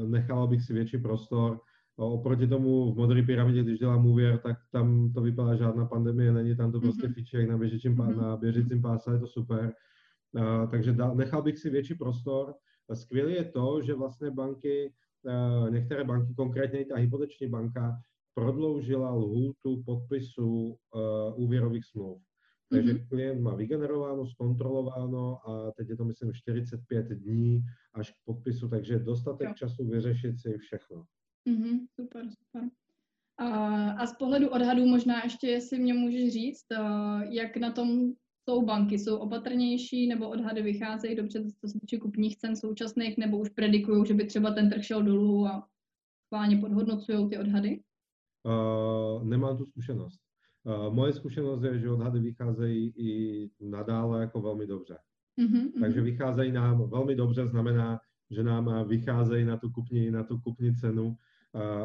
nechal 0.08 0.48
bych 0.48 0.62
si 0.62 0.74
větší 0.74 0.98
prostor. 0.98 1.60
Oproti 1.96 2.48
tomu 2.48 2.94
v 2.94 2.98
modré 2.98 3.24
pyramidě, 3.24 3.64
když 3.64 3.80
dělám 3.80 4.06
úvěr, 4.06 4.38
tak 4.38 4.58
tam 4.72 5.14
to 5.14 5.22
vypadá 5.22 5.56
žádná 5.56 5.86
pandemie, 5.86 6.32
není 6.32 6.56
tam 6.56 6.72
to 6.72 6.80
prostě 6.80 7.08
mm-hmm. 7.08 7.14
fiček 7.14 7.50
na 7.50 7.58
běžícím, 7.58 7.96
mm-hmm. 7.96 8.22
na 8.22 8.38
běžícím 8.38 8.82
páse, 8.82 9.12
je 9.12 9.20
to 9.20 9.28
super. 9.28 9.74
Takže 10.72 10.96
nechal 11.14 11.42
bych 11.42 11.58
si 11.58 11.70
větší 11.70 11.96
prostor. 11.96 12.54
Skvělé 12.94 13.32
je 13.32 13.46
to, 13.46 13.82
že 13.82 13.94
vlastně 13.94 14.32
banky, 14.32 14.94
některé 15.70 16.04
banky, 16.04 16.34
konkrétně 16.34 16.82
i 16.82 16.86
ta 16.86 16.96
hypoteční 16.96 17.48
banka, 17.48 17.98
prodloužila 18.34 19.14
lhůtu 19.14 19.84
podpisu 19.86 20.78
uh, 20.96 21.44
úvěrových 21.44 21.86
smluv. 21.86 22.22
Takže 22.70 22.94
mm-hmm. 22.94 23.08
klient 23.08 23.42
má 23.42 23.56
vygenerováno, 23.56 24.26
zkontrolováno 24.26 25.50
a 25.50 25.72
teď 25.72 25.90
je 25.90 25.96
to 25.98 26.06
myslím 26.06 26.34
45 26.34 27.08
dní 27.08 27.62
až 27.94 28.12
k 28.12 28.16
podpisu, 28.26 28.70
takže 28.70 29.00
dostatek 29.00 29.48
jo. 29.48 29.54
času 29.58 29.88
vyřešit 29.88 30.40
si 30.40 30.58
všechno. 30.58 31.06
Mm-hmm, 31.50 31.88
super, 32.00 32.26
super. 32.30 32.70
A, 33.38 33.48
a 33.92 34.06
z 34.06 34.18
pohledu 34.18 34.50
odhadů 34.50 34.86
možná 34.86 35.24
ještě, 35.24 35.48
jestli 35.48 35.80
mě 35.80 35.94
můžeš 35.94 36.34
říct, 36.34 36.66
uh, 36.80 37.22
jak 37.22 37.58
na 37.58 37.72
tom 37.72 38.12
jsou 38.50 38.66
banky, 38.66 39.00
jsou 39.00 39.18
opatrnější 39.18 40.08
nebo 40.08 40.30
odhady 40.30 40.62
vycházejí 40.62 41.16
dobře, 41.16 41.44
co 41.44 41.68
se 41.68 41.80
týče 41.80 41.98
kupních 41.98 42.38
cen 42.38 42.56
současných, 42.56 43.18
nebo 43.18 43.38
už 43.38 43.50
predikují, 43.50 44.06
že 44.06 44.14
by 44.14 44.26
třeba 44.26 44.52
ten 44.52 44.70
trh 44.70 44.84
šel 44.86 45.04
dolů 45.04 45.48
a 45.48 45.68
schválně 46.26 46.58
podhodnocují 46.58 47.30
ty 47.30 47.38
odhady? 47.38 47.82
Uh, 48.46 49.24
nemám 49.24 49.58
tu 49.58 49.66
zkušenost. 49.66 50.20
Uh, 50.64 50.94
moje 50.94 51.14
zkušenost 51.14 51.64
je, 51.64 51.80
že 51.80 51.90
odhady 51.90 52.20
vycházejí 52.20 52.94
i 52.98 53.50
nadále 53.60 54.22
jako 54.22 54.42
velmi 54.42 54.68
dobře. 54.68 54.98
Uh-huh, 55.40 55.72
Takže 55.82 56.02
vycházejí 56.02 56.52
nám 56.52 56.90
velmi 56.90 57.16
dobře, 57.16 57.48
znamená, 57.48 58.00
že 58.30 58.44
nám 58.44 58.88
vycházejí 58.88 59.46
na 59.46 59.58
tu 59.58 59.70
kupní, 59.70 60.12
na 60.12 60.24
tu 60.24 60.40
kupní 60.40 60.76
cenu, 60.76 61.08
uh, 61.08 61.16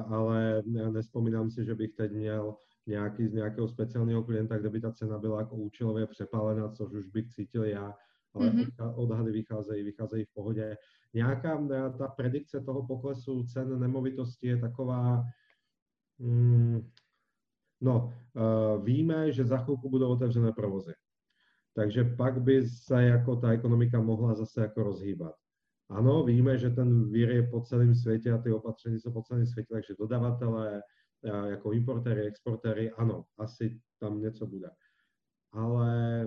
ale 0.08 0.62
nespomínám 0.90 1.50
si, 1.50 1.64
že 1.64 1.74
bych 1.74 1.92
teď 1.92 2.12
měl 2.12 2.56
nějaký 2.86 3.28
z 3.28 3.32
nějakého 3.32 3.68
speciálního 3.68 4.24
klienta, 4.24 4.58
kde 4.58 4.70
by 4.70 4.80
ta 4.80 4.92
cena 4.92 5.18
byla 5.18 5.40
jako 5.40 5.56
účelově 5.56 6.06
přepálená, 6.06 6.68
což 6.68 6.92
už 6.92 7.06
bych 7.06 7.28
cítil 7.28 7.64
já, 7.64 7.94
ale 8.34 8.50
mm-hmm. 8.50 8.94
odhady 8.96 9.32
vycházejí, 9.32 9.84
vycházejí 9.84 10.24
v 10.24 10.34
pohodě. 10.34 10.76
Nějaká 11.14 11.66
ta 11.98 12.08
predikce 12.08 12.60
toho 12.60 12.86
poklesu 12.86 13.46
cen 13.46 13.80
nemovitosti 13.80 14.46
je 14.46 14.56
taková, 14.56 15.24
Mm, 16.18 16.90
no, 17.80 18.12
uh, 18.34 18.84
víme, 18.84 19.32
že 19.32 19.44
za 19.44 19.58
chvilku 19.58 19.90
budou 19.90 20.08
otevřené 20.08 20.52
provozy. 20.52 20.92
Takže 21.74 22.04
pak 22.04 22.42
by 22.42 22.68
se 22.68 23.02
jako 23.02 23.36
ta 23.36 23.50
ekonomika 23.50 24.00
mohla 24.00 24.34
zase 24.34 24.60
jako 24.60 24.82
rozhýbat. 24.82 25.34
Ano, 25.88 26.24
víme, 26.24 26.58
že 26.58 26.70
ten 26.70 27.10
vír 27.10 27.30
je 27.30 27.42
po 27.42 27.60
celém 27.60 27.94
světě 27.94 28.32
a 28.32 28.38
ty 28.38 28.52
opatření 28.52 29.00
jsou 29.00 29.12
po 29.12 29.22
celém 29.22 29.46
světě, 29.46 29.68
takže 29.74 29.94
dodavatelé, 29.98 30.82
eh, 31.24 31.50
jako 31.50 31.72
importéry, 31.72 32.26
exportéry, 32.26 32.90
ano, 32.90 33.24
asi 33.38 33.80
tam 34.00 34.20
něco 34.20 34.46
bude. 34.46 34.70
Ale 35.52 36.26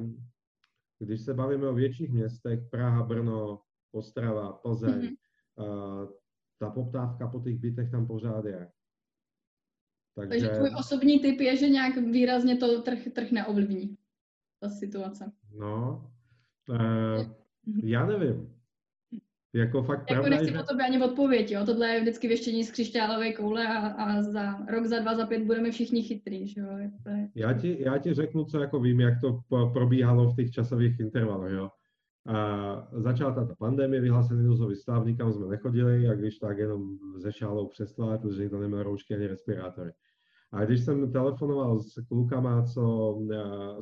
když 1.00 1.22
se 1.22 1.34
bavíme 1.34 1.68
o 1.68 1.74
větších 1.74 2.12
městech, 2.12 2.60
Praha, 2.72 3.04
Brno, 3.04 3.62
Ostrava, 3.92 4.54
Plzeň, 4.54 5.02
mm-hmm. 5.02 6.08
ta 6.60 6.70
poptávka 6.70 7.28
po 7.28 7.40
těch 7.40 7.60
bytech 7.60 7.92
tam 7.92 8.08
pořád 8.08 8.46
je. 8.46 8.72
Takže... 10.16 10.30
Takže 10.30 10.50
tvůj 10.50 10.70
osobní 10.80 11.20
typ 11.20 11.40
je, 11.40 11.58
že 11.58 11.70
nějak 11.70 11.98
výrazně 11.98 12.58
to 12.58 12.82
trh, 12.82 13.00
trh 13.16 13.32
neovlivní, 13.32 13.98
ta 14.60 14.70
situace. 14.70 15.32
No, 15.52 16.12
uh, 16.70 17.32
já 17.84 18.06
nevím. 18.06 18.59
Jako 19.54 19.84
fakt 19.84 20.00
jako 20.10 20.22
pravda, 20.22 20.30
nechci 20.30 20.52
že... 20.52 20.58
po 20.58 20.64
tobě 20.64 20.86
ani 20.86 21.04
odpověď, 21.04 21.52
jo. 21.52 21.66
Tohle 21.66 21.88
je 21.88 22.02
vždycky 22.02 22.28
věštění 22.28 22.64
z 22.64 22.72
křišťálové 22.72 23.34
koule 23.34 23.68
a, 23.68 23.88
a 23.88 24.22
za 24.22 24.66
rok, 24.72 24.86
za 24.86 25.00
dva, 25.00 25.16
za 25.16 25.26
pět 25.26 25.44
budeme 25.44 25.72
všichni 25.72 26.04
chytrý, 26.04 26.48
že 26.48 26.62
jo. 26.62 26.78
Je... 26.78 26.92
Já, 27.36 27.54
ti, 27.54 27.78
já 27.80 27.98
ti 27.98 28.14
řeknu, 28.14 28.46
co 28.46 28.60
jako 28.60 28.80
vím, 28.80 29.00
jak 29.00 29.14
to 29.22 29.40
probíhalo 29.74 30.30
v 30.30 30.36
těch 30.36 30.52
časových 30.52 31.00
intervalech, 31.00 31.54
jo. 31.54 31.70
A 32.28 32.88
začala 32.92 33.32
ta 33.32 33.56
pandemie, 33.60 34.02
vyhlásený 34.02 34.44
nouzový 34.44 34.76
stav, 34.76 35.06
nikam 35.06 35.34
jsme 35.34 35.48
nechodili, 35.48 36.08
a 36.08 36.14
když 36.14 36.38
tak 36.38 36.58
jenom 36.58 36.98
ze 37.18 37.32
šálou 37.32 37.68
přeslát, 37.68 38.22
protože 38.22 38.42
nikto 38.42 38.60
neměl 38.60 38.84
roušky 38.84 39.16
ani 39.16 39.28
respirátory. 39.28 39.92
A 40.52 40.66
když 40.66 40.86
jsem 40.86 41.12
telefonoval 41.12 41.80
s 41.80 41.94
klukama, 42.08 42.64
co 42.64 43.16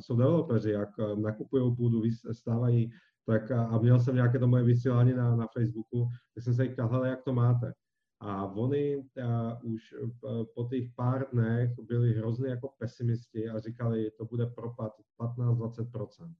jsou 0.00 0.16
developeři, 0.16 0.70
jak 0.70 0.88
nakupují 1.14 1.76
půdu, 1.76 2.02
stávají, 2.32 2.90
tak 3.28 3.50
a 3.50 3.78
měl 3.78 4.00
jsem 4.00 4.14
nějaké 4.14 4.38
to 4.38 4.46
moje 4.46 4.64
vysílání 4.64 5.14
na, 5.14 5.36
na 5.36 5.46
Facebooku, 5.46 6.08
tak 6.34 6.44
jsem 6.44 6.54
se 6.54 6.64
jich 6.64 6.72
ptal, 6.72 7.06
jak 7.06 7.22
to 7.22 7.32
máte. 7.32 7.72
A 8.20 8.46
oni 8.46 9.04
a, 9.24 9.60
už 9.62 9.94
po 10.54 10.64
těch 10.64 10.84
pár 10.96 11.26
dnech 11.32 11.70
byli 11.88 12.14
hrozně 12.14 12.48
jako 12.48 12.70
pesimisti 12.78 13.48
a 13.48 13.58
říkali, 13.58 14.10
to 14.18 14.24
bude 14.24 14.46
propad 14.46 14.92
15-20%. 15.20 16.34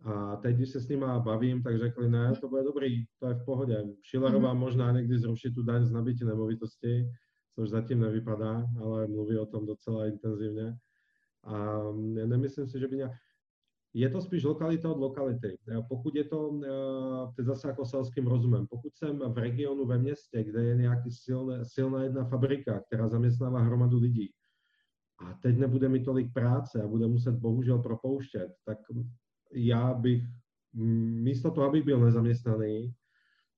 A 0.00 0.36
teď, 0.36 0.56
když 0.56 0.70
se 0.70 0.80
s 0.80 0.88
nimi 0.88 1.06
bavím, 1.18 1.62
tak 1.62 1.78
řekli, 1.78 2.10
ne, 2.10 2.32
to 2.40 2.48
bude 2.48 2.62
dobrý, 2.62 3.04
to 3.18 3.28
je 3.28 3.34
v 3.34 3.44
pohodě. 3.44 3.84
Schillerová 4.08 4.54
mm-hmm. 4.54 4.58
možná 4.58 4.92
někdy 4.92 5.18
zruší 5.18 5.54
tu 5.54 5.62
daň 5.62 5.84
z 5.84 5.92
nabití 5.92 6.24
nemovitosti, 6.24 7.04
což 7.54 7.70
zatím 7.70 8.00
nevypadá, 8.00 8.66
ale 8.82 9.06
mluví 9.06 9.38
o 9.38 9.46
tom 9.46 9.66
docela 9.66 10.06
intenzivně. 10.06 10.76
A 11.44 11.82
nemyslím 12.26 12.66
si, 12.66 12.80
že 12.80 12.88
by 12.88 12.96
nějak... 12.96 13.12
Je 13.94 14.10
to 14.10 14.20
spíš 14.20 14.44
lokalita 14.44 14.90
od 14.90 14.98
lokality. 14.98 15.58
Pokud 15.88 16.14
je 16.14 16.24
to, 16.24 16.60
eh, 16.64 16.68
to 17.34 17.34
je 17.38 17.44
zase 17.44 17.68
jako 17.68 17.84
selským 17.84 18.26
rozumem, 18.26 18.66
pokud 18.66 18.96
jsem 18.96 19.18
v 19.18 19.38
regionu 19.38 19.86
ve 19.86 19.98
městě, 19.98 20.44
kde 20.44 20.64
je 20.64 20.76
nějaký 20.76 21.10
silné, 21.10 21.64
silná 21.64 22.02
jedna 22.02 22.24
fabrika, 22.24 22.80
která 22.80 23.08
zaměstnává 23.08 23.60
hromadu 23.60 23.98
lidí, 23.98 24.30
a 25.18 25.38
teď 25.42 25.58
nebude 25.58 25.88
mi 25.88 26.00
tolik 26.00 26.32
práce 26.32 26.82
a 26.82 26.86
bude 26.86 27.06
muset 27.06 27.34
bohužel 27.34 27.78
propouštět, 27.78 28.48
tak 28.64 28.78
já 29.52 29.94
bych 29.94 30.22
místo 31.22 31.50
toho, 31.50 31.66
abych 31.66 31.84
byl 31.84 32.00
nezaměstnaný, 32.00 32.94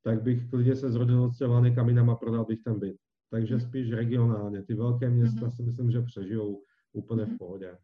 tak 0.02 0.22
bych 0.22 0.50
klidně 0.50 0.76
se 0.76 0.90
z 0.90 0.94
rodiny 0.94 1.18
odstěhoval 1.18 1.62
někam 1.62 1.88
jinam 1.88 2.10
a 2.10 2.16
prodal 2.16 2.44
bych 2.44 2.62
ten 2.62 2.78
byt. 2.78 2.96
Takže 3.30 3.54
mhm. 3.54 3.60
spíš 3.60 3.92
regionálně. 3.92 4.62
Ty 4.62 4.74
velké 4.74 5.10
města 5.10 5.50
si 5.50 5.62
myslím, 5.62 5.90
že 5.90 6.02
přežijou 6.02 6.62
úplně 6.92 7.24
v 7.24 7.28
mhm. 7.28 7.38
pohodě. 7.38 7.76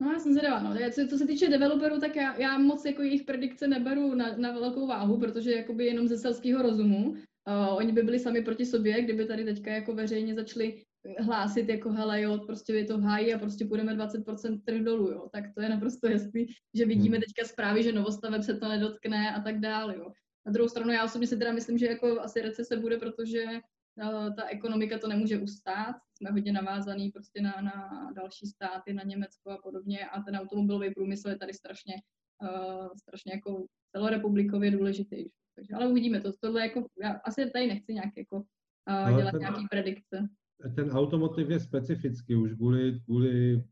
No 0.00 0.12
já 0.12 0.18
jsem 0.18 0.32
zvědavá, 0.32 0.62
no. 0.62 0.76
Co, 0.90 1.06
co 1.08 1.18
se 1.18 1.26
týče 1.26 1.48
developerů, 1.48 2.00
tak 2.00 2.16
já, 2.16 2.40
já 2.40 2.58
moc 2.58 2.84
jako 2.84 3.02
jejich 3.02 3.24
predikce 3.24 3.68
neberu 3.68 4.14
na, 4.14 4.36
na 4.36 4.52
velkou 4.52 4.86
váhu, 4.86 5.18
protože 5.18 5.52
jakoby 5.52 5.86
jenom 5.86 6.08
ze 6.08 6.18
selského 6.18 6.62
rozumu. 6.62 7.10
Uh, 7.10 7.76
oni 7.76 7.92
by 7.92 8.02
byli 8.02 8.18
sami 8.18 8.42
proti 8.42 8.66
sobě, 8.66 9.02
kdyby 9.02 9.26
tady 9.26 9.44
teďka 9.44 9.70
jako 9.70 9.94
veřejně 9.94 10.34
začali 10.34 10.82
hlásit 11.18 11.68
jako 11.68 11.90
hele 11.90 12.22
jo, 12.22 12.38
prostě 12.38 12.72
je 12.72 12.84
to 12.84 12.98
hájí 12.98 13.34
a 13.34 13.38
prostě 13.38 13.64
půjdeme 13.64 13.94
20% 13.94 14.60
trh 14.64 14.82
dolů, 14.82 15.10
jo. 15.10 15.28
Tak 15.32 15.44
to 15.54 15.62
je 15.62 15.68
naprosto 15.68 16.08
jasný, 16.08 16.46
že 16.74 16.86
vidíme 16.86 17.16
hmm. 17.16 17.22
teďka 17.22 17.48
zprávy, 17.48 17.82
že 17.82 17.92
novostaveb 17.92 18.42
se 18.42 18.56
to 18.56 18.68
nedotkne 18.68 19.34
a 19.34 19.40
tak 19.40 19.60
dále, 19.60 19.96
jo. 19.96 20.12
Na 20.46 20.52
druhou 20.52 20.68
stranu 20.68 20.92
já 20.92 21.04
osobně 21.04 21.26
si 21.26 21.36
teda 21.36 21.52
myslím, 21.52 21.78
že 21.78 21.86
jako 21.86 22.20
asi 22.20 22.40
recese 22.40 22.76
bude, 22.76 22.98
protože 22.98 23.44
ta 24.36 24.48
ekonomika 24.48 24.98
to 24.98 25.08
nemůže 25.08 25.38
ustát. 25.38 25.96
Jsme 26.14 26.30
hodně 26.30 26.52
navázaný 26.52 27.10
prostě 27.10 27.42
na, 27.42 27.54
na 27.62 28.10
další 28.16 28.46
státy, 28.46 28.92
na 28.92 29.02
Německo 29.02 29.50
a 29.50 29.58
podobně 29.62 30.06
a 30.06 30.22
ten 30.22 30.36
automobilový 30.36 30.94
průmysl 30.94 31.28
je 31.28 31.38
tady 31.38 31.54
strašně, 31.54 31.94
uh, 32.42 32.88
strašně 32.96 33.32
jako 33.32 33.66
celorepublikově 33.92 34.70
důležitý. 34.70 35.24
Takže, 35.54 35.74
ale 35.74 35.88
uvidíme 35.88 36.20
to. 36.20 36.32
Tohle 36.40 36.60
jako, 36.60 36.86
já 37.02 37.12
asi 37.24 37.50
tady 37.50 37.66
nechci 37.66 37.94
nějak 37.94 38.16
jako 38.16 38.36
uh, 38.36 39.16
dělat 39.16 39.34
nějaký 39.34 39.66
predikce 39.70 40.28
ten 40.74 40.90
automotiv 40.90 41.50
je 41.50 41.60
specifický 41.60 42.34
už 42.34 42.52
kvůli, 42.52 43.00
kvůli 43.04 43.56
uh, 43.56 43.62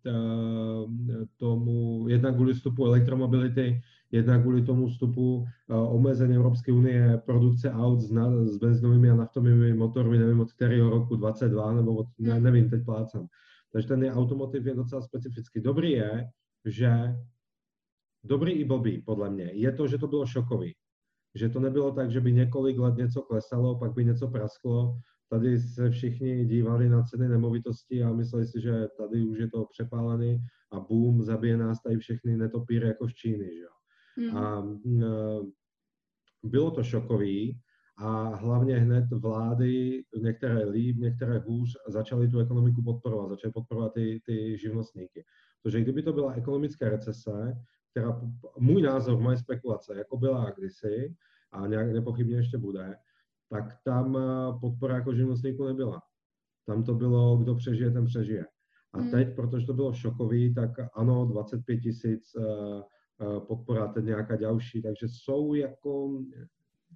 tomu, 1.36 2.08
jednak 2.08 2.34
kvůli 2.34 2.54
vstupu 2.54 2.86
elektromobility, 2.86 3.80
jednak 4.14 4.42
kvůli 4.42 4.62
tomu 4.62 4.88
vstupu 4.88 5.36
uh, 5.36 5.94
omezení 5.94 6.36
Evropské 6.36 6.72
unie 6.72 7.22
produkce 7.26 7.72
aut 7.72 8.00
s, 8.00 8.10
na, 8.10 8.46
s 8.46 8.56
benzinovými 8.56 9.10
a 9.10 9.16
naftovými 9.16 9.74
motory, 9.74 10.18
nevím 10.18 10.40
od 10.40 10.52
kterého 10.52 10.90
roku, 10.90 11.16
22, 11.16 11.72
nebo 11.72 11.96
od, 11.96 12.06
ne, 12.18 12.40
nevím, 12.40 12.70
teď 12.70 12.84
plácám. 12.84 13.26
Takže 13.72 13.88
ten 13.88 14.04
automotiv 14.04 14.66
je 14.66 14.74
docela 14.74 15.02
specifický. 15.02 15.60
Dobrý 15.60 15.90
je, 15.90 16.28
že 16.64 16.90
dobrý 18.24 18.52
i 18.52 18.64
blbý, 18.64 19.02
podle 19.02 19.30
mě, 19.30 19.50
je 19.52 19.72
to, 19.72 19.88
že 19.88 19.98
to 19.98 20.06
bylo 20.06 20.26
šokový. 20.26 20.74
Že 21.34 21.48
to 21.48 21.60
nebylo 21.60 21.92
tak, 21.92 22.10
že 22.10 22.20
by 22.20 22.32
několik 22.32 22.78
let 22.78 22.96
něco 22.96 23.22
klesalo, 23.22 23.78
pak 23.78 23.92
by 23.92 24.04
něco 24.04 24.28
prasklo, 24.28 24.98
tady 25.30 25.60
se 25.60 25.90
všichni 25.90 26.44
dívali 26.44 26.88
na 26.88 27.02
ceny 27.02 27.28
nemovitosti 27.28 28.02
a 28.02 28.12
mysleli 28.12 28.46
si, 28.46 28.60
že 28.60 28.88
tady 28.98 29.22
už 29.22 29.38
je 29.38 29.48
to 29.50 29.66
přepálený 29.70 30.38
a 30.72 30.80
boom, 30.80 31.22
zabije 31.22 31.56
nás 31.56 31.82
tady 31.82 31.98
všechny 31.98 32.36
netopíry 32.36 32.86
jako 32.86 33.08
z 33.08 33.14
Číny, 33.14 33.44
že. 33.44 33.73
Mm. 34.18 34.36
A 34.36 34.66
bylo 36.42 36.70
to 36.70 36.82
šokový 36.82 37.60
a 37.98 38.34
hlavně 38.34 38.78
hned 38.78 39.04
vlády, 39.10 40.04
některé 40.22 40.64
líp, 40.64 40.96
některé 40.96 41.38
hůř, 41.38 41.76
začaly 41.88 42.28
tu 42.28 42.38
ekonomiku 42.38 42.82
podporovat, 42.82 43.28
začaly 43.28 43.52
podporovat 43.52 43.92
ty, 43.94 44.20
ty 44.26 44.58
živnostníky. 44.58 45.24
Protože 45.62 45.80
kdyby 45.80 46.02
to 46.02 46.12
byla 46.12 46.32
ekonomická 46.32 46.88
recese, 46.88 47.54
která, 47.90 48.20
můj 48.58 48.82
názor, 48.82 49.20
moje 49.20 49.36
spekulace, 49.36 49.98
jako 49.98 50.16
byla 50.16 50.50
kdysi, 50.50 51.14
a 51.52 51.66
nějak 51.66 51.92
nepochybně 51.92 52.36
ještě 52.36 52.58
bude, 52.58 52.96
tak 53.50 53.64
tam 53.84 54.16
eh, 54.16 54.58
podpora 54.60 54.94
jako 54.94 55.14
živnostníků 55.14 55.64
nebyla. 55.64 56.02
Tam 56.66 56.84
to 56.84 56.94
bylo, 56.94 57.36
kdo 57.36 57.54
přežije, 57.54 57.90
ten 57.90 58.04
přežije. 58.04 58.46
A 58.92 58.98
hmm. 58.98 59.10
teď, 59.10 59.36
protože 59.36 59.66
to 59.66 59.74
bylo 59.74 59.92
šokový, 59.92 60.54
tak 60.54 60.70
ano, 60.94 61.26
25 61.26 61.80
tisíc 61.80 62.34
uh, 62.36 62.82
podpora, 63.38 63.86
teď 63.86 64.04
nějaká 64.04 64.36
další, 64.36 64.82
takže 64.82 65.08
jsou 65.08 65.54
jako, 65.54 66.22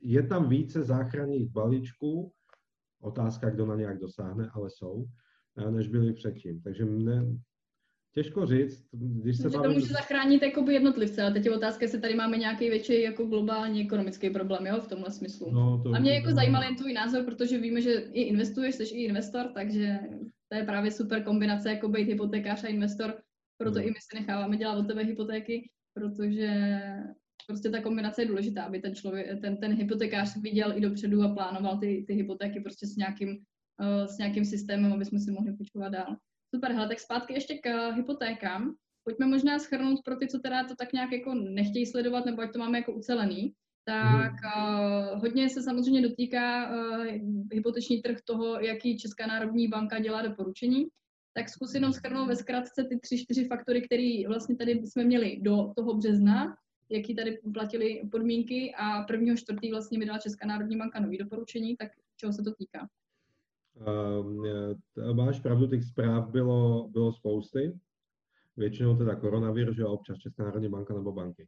je 0.02 0.22
tam 0.22 0.48
více 0.48 0.82
záchranných 0.82 1.50
balíčků, 1.50 2.32
otázka, 3.00 3.50
kdo 3.50 3.66
na 3.66 3.76
nějak 3.76 3.98
dosáhne, 3.98 4.50
ale 4.52 4.70
jsou, 4.70 5.06
než 5.70 5.88
byly 5.88 6.12
předtím. 6.12 6.62
Takže 6.62 6.84
mne, 6.84 7.38
Těžko 8.14 8.46
říct, 8.46 8.88
když 8.92 9.37
se 9.37 9.50
bavím... 9.50 9.70
to 9.70 9.80
může 9.80 9.92
zachránit 9.92 10.42
jakoby 10.42 10.75
jednotlivce, 10.75 11.22
ale 11.22 11.32
teď 11.32 11.44
je 11.44 11.56
otázka, 11.56 11.84
jestli 11.84 12.00
tady 12.00 12.14
máme 12.14 12.37
nějaký 12.37 12.70
větší 12.70 13.02
jako 13.02 13.25
globální 13.25 13.80
ekonomický 13.80 14.30
problém, 14.30 14.66
jo, 14.66 14.80
v 14.80 14.88
tomhle 14.88 15.10
smyslu. 15.10 15.50
No, 15.50 15.82
to 15.82 15.94
a 15.94 15.98
mě 15.98 16.14
jako 16.14 16.30
zajímal 16.30 16.62
jen 16.62 16.76
tvůj 16.76 16.92
názor, 16.92 17.25
protože 17.25 17.58
víme, 17.58 17.80
že 17.80 17.92
i 17.92 18.22
investuješ, 18.22 18.75
jsi 18.75 18.84
i 18.84 19.04
investor, 19.04 19.46
takže 19.54 19.98
to 20.48 20.58
je 20.58 20.64
právě 20.64 20.90
super 20.90 21.25
kombinace, 21.25 21.70
jako 21.70 21.88
být 21.88 22.08
hypotékář 22.08 22.64
a 22.64 22.68
investor, 22.68 23.14
proto 23.58 23.78
no. 23.78 23.84
i 23.84 23.88
my 23.88 23.96
si 24.00 24.20
necháváme 24.20 24.56
dělat 24.56 24.78
od 24.78 24.87
tebe 24.87 25.04
hypotéky, 25.04 25.70
protože 25.99 26.81
prostě 27.47 27.71
ta 27.71 27.83
kombinace 27.83 28.23
je 28.23 28.26
důležitá, 28.26 28.64
aby 28.64 28.81
ten 28.81 28.95
člověk, 28.95 29.40
ten, 29.40 29.57
ten 29.57 29.73
hypotékář 29.73 30.37
viděl 30.37 30.73
i 30.76 30.81
dopředu 30.81 31.23
a 31.23 31.35
plánoval 31.35 31.78
ty, 31.78 32.05
ty 32.07 32.14
hypotéky 32.14 32.61
prostě 32.61 32.87
s 32.87 32.97
nějakým, 32.97 33.28
uh, 33.28 34.07
s 34.07 34.19
nějakým 34.19 34.45
systémem, 34.45 34.93
aby 34.93 35.05
jsme 35.05 35.19
si 35.19 35.31
mohli 35.31 35.52
půjčovat 35.52 35.93
dál. 35.93 36.17
Super, 36.55 36.73
hele, 36.73 36.88
tak 36.88 37.00
zpátky 37.00 37.35
ještě 37.35 37.55
k 37.59 37.67
uh, 37.67 37.97
hypotékám. 37.97 38.75
Pojďme 39.05 39.26
možná 39.26 39.59
schrnout 39.59 40.00
pro 40.05 40.17
ty, 40.17 40.28
co 40.28 40.38
teda 40.38 40.64
to 40.64 40.75
tak 40.76 40.93
nějak 40.93 41.12
jako 41.12 41.35
nechtějí 41.35 41.87
sledovat, 41.87 42.26
nebo 42.26 42.43
ať 42.43 42.52
to 42.52 42.59
máme 42.59 42.78
jako 42.78 42.93
ucelený. 42.93 43.52
Tak 43.85 44.33
uh, 44.33 45.21
hodně 45.21 45.49
se 45.49 45.62
samozřejmě 45.62 46.02
dotýká 46.02 46.71
uh, 46.71 47.07
hypoteční 47.52 48.02
trh 48.02 48.19
toho, 48.25 48.61
jaký 48.61 48.99
Česká 48.99 49.26
národní 49.26 49.69
banka 49.69 49.99
dělá 49.99 50.23
doporučení. 50.23 50.87
Tak 51.38 51.49
zkus 51.49 51.75
jenom 51.75 51.92
schrnout 51.92 52.28
ve 52.28 52.37
zkratce 52.37 52.85
ty 52.85 52.99
tři, 52.99 53.18
čtyři 53.18 53.45
faktory, 53.45 53.83
které 53.83 54.23
vlastně 54.28 54.57
tady 54.57 54.73
jsme 54.73 55.04
měli 55.04 55.40
do 55.42 55.73
toho 55.76 55.95
března, 55.95 56.57
jaký 56.90 57.14
tady 57.14 57.38
platily 57.54 58.02
podmínky 58.11 58.75
a 58.78 59.02
prvního 59.02 59.37
čtvrtý 59.37 59.71
vlastně 59.71 59.99
vydala 59.99 60.18
Česká 60.18 60.47
národní 60.47 60.76
banka 60.76 61.00
nový 61.00 61.18
doporučení, 61.18 61.76
tak 61.76 61.88
čeho 62.16 62.33
se 62.33 62.42
to 62.42 62.54
týká? 62.54 62.88
Uh, 63.76 65.14
máš 65.14 65.40
pravdu, 65.40 65.66
těch 65.66 65.85
zpráv 65.85 66.30
bylo, 66.30 66.88
bylo 66.88 67.12
spousty. 67.12 67.78
Většinou 68.57 68.97
teda 68.97 69.14
koronavir, 69.14 69.75
že 69.75 69.85
občas 69.85 70.18
Česká 70.18 70.45
národní 70.45 70.68
banka 70.68 70.95
nebo 70.95 71.12
banky. 71.12 71.47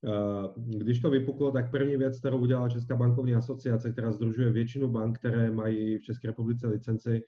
Uh, 0.00 0.64
když 0.78 1.00
to 1.00 1.10
vypuklo, 1.10 1.52
tak 1.52 1.70
první 1.70 1.96
věc, 1.96 2.18
kterou 2.18 2.38
udělala 2.38 2.68
Česká 2.68 2.96
bankovní 2.96 3.34
asociace, 3.34 3.92
která 3.92 4.12
združuje 4.12 4.52
většinu 4.52 4.88
bank, 4.88 5.18
které 5.18 5.50
mají 5.50 5.98
v 5.98 6.02
České 6.02 6.28
republice 6.28 6.66
licenci, 6.66 7.22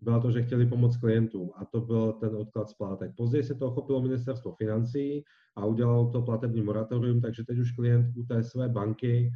byla 0.00 0.20
to, 0.20 0.30
že 0.30 0.42
chtěli 0.42 0.66
pomoct 0.66 0.96
klientům 0.96 1.50
a 1.56 1.64
to 1.64 1.80
byl 1.80 2.12
ten 2.12 2.36
odklad 2.36 2.68
splátek. 2.68 3.12
Později 3.16 3.44
se 3.44 3.54
to 3.54 3.66
ochopilo 3.66 4.02
ministerstvo 4.02 4.52
financí 4.52 5.24
a 5.56 5.64
udělalo 5.64 6.10
to 6.10 6.22
platební 6.22 6.62
moratorium, 6.62 7.20
takže 7.20 7.44
teď 7.44 7.58
už 7.58 7.72
klient 7.72 8.16
u 8.16 8.24
té 8.24 8.42
své 8.42 8.68
banky 8.68 9.30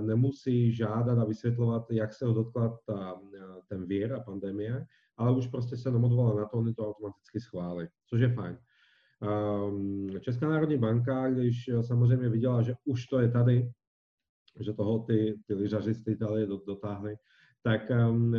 nemusí 0.00 0.72
žádat 0.72 1.18
a 1.18 1.24
vysvětlovat, 1.24 1.90
jak 1.90 2.14
se 2.14 2.26
ho 2.26 2.34
dotkla 2.34 2.78
ta, 2.86 3.20
ten 3.68 3.86
vír 3.86 4.12
a 4.12 4.20
pandemie, 4.20 4.86
ale 5.16 5.36
už 5.36 5.46
prostě 5.46 5.76
se 5.76 5.90
odvolá 5.90 6.40
na 6.40 6.46
to, 6.46 6.56
oni 6.56 6.74
to 6.74 6.88
automaticky 6.88 7.40
schválí, 7.40 7.86
což 8.06 8.20
je 8.20 8.28
fajn. 8.28 8.58
Česká 10.20 10.48
národní 10.48 10.78
banka, 10.78 11.30
když 11.30 11.70
samozřejmě 11.80 12.28
viděla, 12.28 12.62
že 12.62 12.74
už 12.84 13.06
to 13.06 13.20
je 13.20 13.30
tady, 13.30 13.70
že 14.60 14.72
toho 14.72 14.98
ty, 14.98 15.40
ty 15.46 15.54
lyžaři 15.54 15.94
z 15.94 16.06
Itálie 16.08 16.46
dotáhli, 16.46 17.16
tak 17.66 17.90
um, 17.90 18.30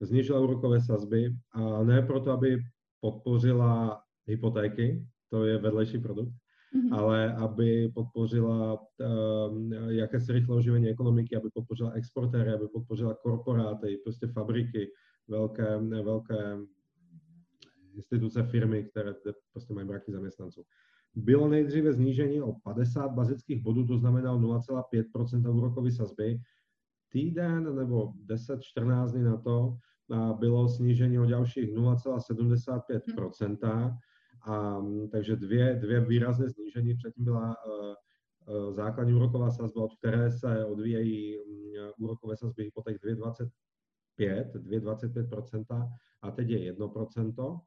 znižila 0.00 0.40
úrokové 0.40 0.80
sazby 0.80 1.32
a 1.52 1.84
ne 1.84 2.02
proto, 2.02 2.30
aby 2.30 2.60
podpořila 3.00 4.02
hypotéky, 4.26 5.06
to 5.30 5.44
je 5.44 5.58
vedlejší 5.58 5.98
produkt, 5.98 6.28
mm-hmm. 6.28 6.92
ale 6.92 7.34
aby 7.34 7.88
podpořila 7.94 8.78
um, 8.80 9.72
jakési 9.72 10.32
rychlé 10.32 10.56
oživení 10.56 10.88
ekonomiky, 10.88 11.36
aby 11.36 11.48
podpořila 11.54 11.90
exportéry, 11.90 12.52
aby 12.52 12.68
podpořila 12.68 13.14
korporáty, 13.14 14.00
prostě 14.04 14.26
fabriky, 14.26 14.90
velké, 15.28 15.78
velké 16.02 16.58
instituce, 17.94 18.42
firmy, 18.42 18.84
které 18.84 19.14
prostě 19.52 19.74
mají 19.74 19.86
mraky 19.86 20.12
zaměstnanců. 20.12 20.62
Bylo 21.14 21.48
nejdříve 21.48 21.92
znížení 21.92 22.42
o 22.42 22.52
50 22.52 23.08
bazických 23.08 23.62
bodů, 23.62 23.86
to 23.86 23.98
znamená 23.98 24.38
0,5% 24.38 25.56
úrokové 25.56 25.90
sazby. 25.90 26.40
Týden 27.14 27.76
nebo 27.76 28.12
10-14 28.26 29.12
dní 29.12 29.24
na 29.24 29.36
to 29.36 29.76
bylo 30.38 30.68
snížení 30.68 31.18
o 31.18 31.26
dalších 31.26 31.74
0,75% 31.74 33.98
a, 34.42 34.80
mm, 34.80 35.08
takže 35.08 35.36
dvě, 35.36 35.74
dvě 35.74 36.00
výrazné 36.00 36.50
snížení. 36.50 36.94
Předtím 36.94 37.24
byla 37.24 37.56
uh, 37.66 37.94
uh, 38.56 38.72
základní 38.72 39.14
úroková 39.14 39.50
sazba, 39.50 39.84
od 39.84 39.94
které 39.98 40.30
se 40.30 40.64
odvíjejí 40.64 41.38
um, 41.38 41.44
úrokové 41.98 42.36
sazby 42.36 42.64
hypoték 42.64 43.04
2,25, 43.04 44.52
2,25% 44.52 45.88
a 46.22 46.30
teď 46.30 46.50
je 46.50 46.72
1%. 46.72 47.60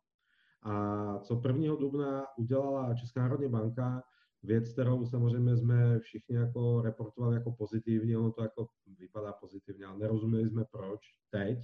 A 0.64 1.20
co 1.20 1.42
1. 1.48 1.76
dubna 1.76 2.26
udělala 2.38 2.94
Česká 2.94 3.22
národní 3.22 3.50
banka, 3.50 4.04
věc, 4.44 4.74
kterou 4.74 5.06
samozřejmě 5.06 5.58
jsme 5.58 6.00
všichni 6.00 6.36
jako 6.36 6.82
reportovali 6.82 7.36
jako 7.36 7.52
pozitivní, 7.52 8.18
ono 8.18 8.32
to 8.32 8.42
jako 8.42 8.68
vypadá 9.00 9.34
pozitivně, 9.34 9.86
ale 9.86 10.00
nerozuměli 10.00 10.50
jsme 10.50 10.66
proč 10.72 11.00
teď, 11.30 11.60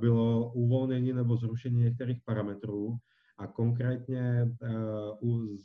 bylo 0.00 0.52
uvolnění 0.52 1.12
nebo 1.12 1.36
zrušení 1.36 1.82
některých 1.82 2.22
parametrů, 2.24 2.98
a 3.38 3.46
konkrétně 3.46 4.56
uh, 5.22 5.56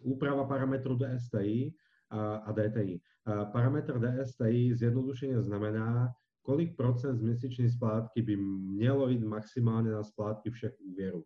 úprava 0.00 0.44
parametru 0.44 0.98
DSTI 0.98 1.74
a, 2.10 2.52
DTI. 2.52 3.00
Uh, 3.26 3.52
parametr 3.52 4.00
DSTI 4.00 4.74
zjednodušeně 4.74 5.42
znamená, 5.42 6.08
kolik 6.42 6.76
procent 6.76 7.16
z 7.16 7.22
měsíční 7.22 7.70
splátky 7.70 8.22
by 8.22 8.36
mělo 8.36 9.08
jít 9.08 9.24
maximálně 9.24 9.90
na 9.90 10.04
splátky 10.04 10.50
všech 10.50 10.80
úvěrů. 10.80 11.24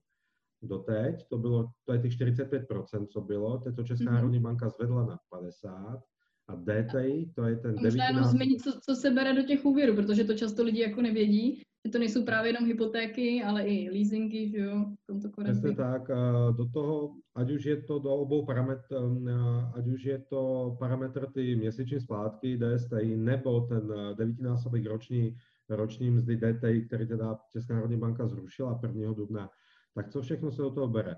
Doteď 0.62 1.28
to 1.28 1.38
bylo, 1.38 1.70
to 1.84 1.92
je 1.92 1.98
těch 1.98 2.12
45%, 2.12 3.06
co 3.06 3.20
bylo, 3.20 3.58
teď 3.58 3.76
to 3.76 3.84
Česká 3.84 4.04
mm-hmm. 4.04 4.14
národní 4.14 4.40
banka 4.40 4.68
zvedla 4.68 5.06
na 5.06 5.18
50 5.30 6.02
a 6.48 6.54
DTI, 6.54 7.32
to 7.34 7.44
je 7.44 7.56
ten. 7.56 7.74
Možná 7.82 8.08
jenom 8.08 8.24
změnit, 8.24 8.62
co, 8.62 8.80
co 8.84 8.96
se 8.96 9.10
bere 9.10 9.34
do 9.34 9.42
těch 9.42 9.64
úvěrů, 9.64 9.94
protože 9.94 10.24
to 10.24 10.34
často 10.34 10.62
lidi 10.64 10.80
jako 10.80 11.02
nevědí 11.02 11.62
že 11.84 11.92
to 11.92 11.98
nejsou 11.98 12.24
právě 12.24 12.48
jenom 12.48 12.66
hypotéky, 12.66 13.42
ale 13.42 13.62
i 13.62 13.90
leasingy, 13.90 14.50
že 14.50 14.58
jo, 14.58 14.84
v 15.02 15.06
tomto 15.06 15.28
Přesně 15.44 15.74
tak, 15.74 16.08
do 16.56 16.68
toho, 16.68 17.14
ať 17.34 17.50
už 17.50 17.64
je 17.64 17.82
to 17.82 17.98
do 17.98 18.10
obou 18.10 18.46
parametrů, 18.46 19.26
ať 19.74 19.86
už 19.86 20.04
je 20.04 20.18
to 20.18 20.76
parametr 20.78 21.30
ty 21.32 21.56
měsíční 21.56 22.00
splátky 22.00 22.58
DSTI, 22.58 23.16
nebo 23.16 23.60
ten 23.60 23.92
devítinásobek 24.18 24.86
roční, 24.86 25.36
roční 25.68 26.10
mzdy 26.10 26.36
DTI, 26.36 26.84
který 26.86 27.08
teda 27.08 27.38
Česká 27.52 27.74
národní 27.74 27.96
banka 27.96 28.26
zrušila 28.26 28.80
1. 28.82 29.12
dubna, 29.12 29.50
tak 29.98 30.10
co 30.10 30.22
všechno 30.22 30.50
se 30.50 30.62
do 30.62 30.70
toho 30.70 30.88
bere? 30.88 31.14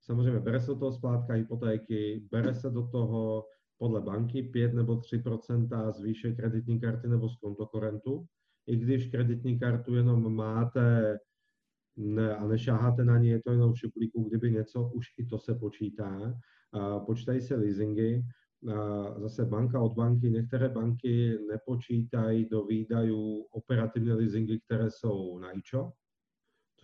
Samozřejmě 0.00 0.40
bere 0.40 0.60
se 0.60 0.66
do 0.66 0.78
toho 0.78 0.92
splátka 0.92 1.34
hypotéky, 1.34 2.28
bere 2.30 2.54
se 2.54 2.70
do 2.70 2.88
toho 2.88 3.44
podle 3.78 4.00
banky 4.00 4.42
5 4.42 4.74
nebo 4.74 4.96
3% 4.96 5.92
z 5.92 6.00
výše 6.00 6.32
kreditní 6.32 6.80
karty 6.80 7.08
nebo 7.08 7.28
z 7.28 7.36
kontokorentu 7.36 8.26
i 8.66 8.76
když 8.76 9.10
kreditní 9.10 9.58
kartu 9.58 9.94
jenom 9.94 10.34
máte 10.34 11.18
ne, 11.96 12.36
a 12.36 12.46
nešáháte 12.46 13.04
na 13.04 13.18
ní, 13.18 13.28
je 13.28 13.42
to 13.42 13.52
jenom 13.52 13.72
v 13.72 13.78
šuplíku, 13.78 14.22
kdyby 14.28 14.52
něco, 14.52 14.90
už 14.94 15.06
i 15.18 15.26
to 15.26 15.38
se 15.38 15.54
počítá. 15.54 16.34
A 16.72 17.00
počítají 17.00 17.40
se 17.40 17.56
leasingy, 17.56 18.22
a 18.74 19.20
zase 19.20 19.44
banka 19.44 19.80
od 19.80 19.92
banky, 19.92 20.30
některé 20.30 20.68
banky 20.68 21.38
nepočítají 21.48 22.48
do 22.48 22.64
výdajů 22.64 23.42
operativní 23.42 24.12
leasingy, 24.12 24.60
které 24.60 24.90
jsou 24.90 25.38
na 25.38 25.58
IČO, 25.58 25.92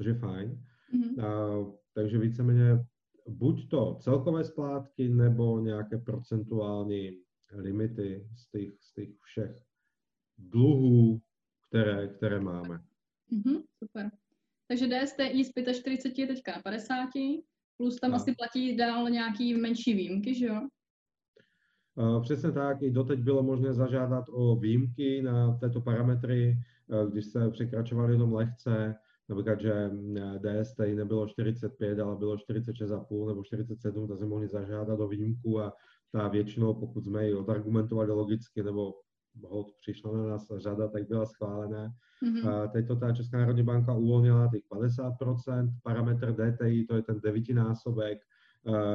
což 0.00 0.06
je 0.06 0.14
fajn. 0.14 0.64
Mm-hmm. 0.94 1.24
A, 1.24 1.64
takže 1.94 2.18
víceméně 2.18 2.84
buď 3.28 3.68
to 3.68 3.98
celkové 4.00 4.44
splátky, 4.44 5.08
nebo 5.08 5.60
nějaké 5.60 5.98
procentuální 5.98 7.10
limity 7.52 8.28
z 8.36 8.50
těch, 8.50 8.80
z 8.80 8.92
těch 8.94 9.08
všech 9.22 9.62
dluhů, 10.38 11.20
které, 11.68 12.08
které 12.08 12.40
máme. 12.40 12.80
Mm-hmm, 13.32 13.62
super. 13.84 14.10
Takže 14.68 14.88
DSTI 14.88 15.44
z 15.44 15.78
45 15.78 16.18
je 16.18 16.26
teďka 16.26 16.52
na 16.52 16.62
50, 16.62 17.08
Plus 17.76 17.96
tam 17.96 18.10
no. 18.10 18.16
asi 18.16 18.34
platí 18.34 18.76
dál 18.76 19.10
nějaký 19.10 19.54
menší 19.54 19.94
výjimky, 19.94 20.34
že 20.34 20.46
jo? 20.46 20.68
Přesně 22.22 22.52
tak, 22.52 22.82
i 22.82 22.90
doteď 22.90 23.20
bylo 23.20 23.42
možné 23.42 23.72
zažádat 23.72 24.24
o 24.32 24.56
výjimky 24.56 25.22
na 25.22 25.56
této 25.56 25.80
parametry, 25.80 26.56
když 27.10 27.26
se 27.26 27.50
překračovaly 27.50 28.14
jenom 28.14 28.32
lehce, 28.32 28.94
například, 29.30 29.60
že 29.60 29.90
DST 30.38 30.78
nebylo 30.78 31.26
45, 31.26 32.00
ale 32.00 32.16
bylo 32.16 32.36
46,5 32.36 33.28
nebo 33.28 33.44
47, 33.44 34.08
tak 34.08 34.18
jsme 34.18 34.26
mohli 34.26 34.48
zažádat 34.48 35.00
o 35.00 35.08
výjimku 35.08 35.60
a 35.60 35.72
ta 36.12 36.28
většinou, 36.28 36.74
pokud 36.74 37.04
jsme 37.04 37.26
ji 37.26 37.34
odargumentovali 37.34 38.10
logicky, 38.10 38.62
nebo 38.62 38.94
hod 39.48 39.66
přišla 39.80 40.12
na 40.12 40.26
nás 40.26 40.46
řada, 40.56 40.88
tak 40.88 41.08
byla 41.08 41.26
schválená. 41.26 41.88
Mm-hmm. 42.24 42.70
Teď 42.70 42.86
to 42.86 42.96
ta 42.96 43.12
Česká 43.12 43.38
národní 43.38 43.62
banka 43.62 43.94
uvolnila 43.94 44.48
těch 44.52 44.62
50%, 44.72 45.70
parametr 45.82 46.32
DTI, 46.32 46.84
to 46.84 46.96
je 46.96 47.02
ten 47.02 47.20
devítinásobek 47.20 48.18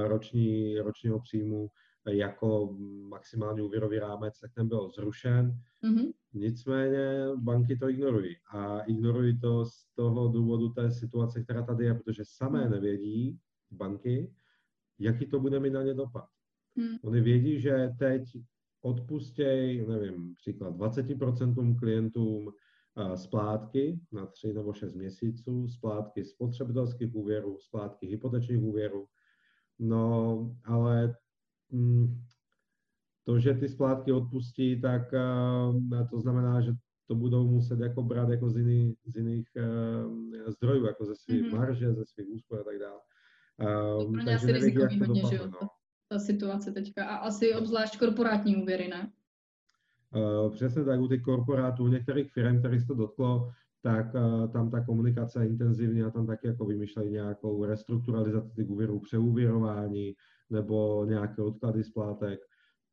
roční, 0.07 0.79
ročního 0.79 1.19
příjmu, 1.19 1.67
jako 2.13 2.77
maximální 3.09 3.61
úvěrový 3.61 3.99
rámec, 3.99 4.39
tak 4.39 4.51
ten 4.53 4.67
byl 4.67 4.89
zrušen. 4.89 5.59
Mm-hmm. 5.83 6.13
Nicméně 6.33 7.27
banky 7.35 7.77
to 7.77 7.89
ignorují. 7.89 8.35
A 8.51 8.79
ignorují 8.79 9.39
to 9.39 9.65
z 9.65 9.87
toho 9.95 10.27
důvodu 10.27 10.69
té 10.69 10.91
situace, 10.91 11.43
která 11.43 11.63
tady 11.63 11.85
je, 11.85 11.93
protože 11.93 12.23
samé 12.25 12.61
mhm. 12.61 12.71
nevědí 12.71 13.39
banky, 13.71 14.33
jaký 14.99 15.25
to 15.25 15.39
bude 15.39 15.59
mít 15.59 15.73
na 15.73 15.83
ně 15.83 15.93
dopad. 15.93 16.25
Mm. 16.75 16.97
Oni 17.03 17.21
vědí, 17.21 17.59
že 17.59 17.89
teď 17.99 18.23
odpustěj, 18.81 19.85
nevím, 19.87 20.35
příklad 20.35 20.75
20% 20.75 21.79
klientům 21.79 22.51
splátky 23.15 23.99
na 24.11 24.25
3 24.25 24.53
nebo 24.53 24.73
6 24.73 24.95
měsíců, 24.95 25.67
splátky 25.67 26.25
spotřebitelských 26.25 27.15
úvěrů, 27.15 27.57
splátky 27.59 28.07
hypotečních 28.07 28.63
úvěrů. 28.63 29.07
No, 29.79 30.55
ale 30.65 31.15
to, 33.23 33.39
že 33.39 33.53
ty 33.53 33.69
splátky 33.69 34.11
odpustí, 34.11 34.81
tak 34.81 35.01
to 36.11 36.19
znamená, 36.19 36.61
že 36.61 36.71
to 37.07 37.15
budou 37.15 37.47
muset 37.47 37.79
jako 37.79 38.03
brát 38.03 38.29
jako 38.29 38.49
z, 38.49 38.57
jiný, 38.57 38.95
z 39.05 39.15
jiných 39.15 39.47
uh, 39.55 40.51
zdrojů, 40.51 40.85
jako 40.85 41.05
ze 41.05 41.15
svých 41.15 41.43
mm-hmm. 41.43 41.57
marže, 41.57 41.93
ze 41.93 42.05
svých 42.05 42.27
úspor 42.29 42.59
a 42.59 42.63
tak 42.63 42.79
dále. 42.79 42.99
Um, 44.05 44.15
takže 44.15 44.35
asi 44.35 44.53
nevědí, 44.53 44.79
jak 44.79 44.91
to 44.91 44.99
dopadne, 44.99 45.29
že 45.29 45.37
no. 45.37 45.67
ta 46.09 46.19
situace 46.19 46.71
teďka. 46.71 47.05
A 47.05 47.15
asi 47.15 47.55
obzvlášť 47.55 47.99
korporátní 47.99 48.55
úvěry, 48.55 48.87
ne? 48.87 49.11
Uh, 50.15 50.51
přesně 50.51 50.83
tak, 50.83 50.99
u 50.99 51.07
těch 51.07 51.21
korporátů, 51.21 51.83
u 51.83 51.87
některých 51.87 52.31
firm, 52.31 52.59
kterých 52.59 52.81
se 52.81 52.87
to 52.87 52.93
dotklo, 52.93 53.51
tak 53.81 54.13
uh, 54.13 54.51
tam 54.51 54.71
ta 54.71 54.85
komunikace 54.85 55.43
je 55.43 55.49
intenzivní 55.49 56.03
a 56.03 56.09
tam 56.09 56.27
taky 56.27 56.47
jako 56.47 56.65
vymýšlejí 56.65 57.11
nějakou 57.11 57.65
restrukturalizaci 57.65 58.51
těch 58.55 58.69
úvěrů, 58.69 58.99
přeúvěrování, 58.99 60.15
nebo 60.49 61.05
nějaké 61.05 61.41
odklady 61.41 61.83
splátek, 61.83 62.39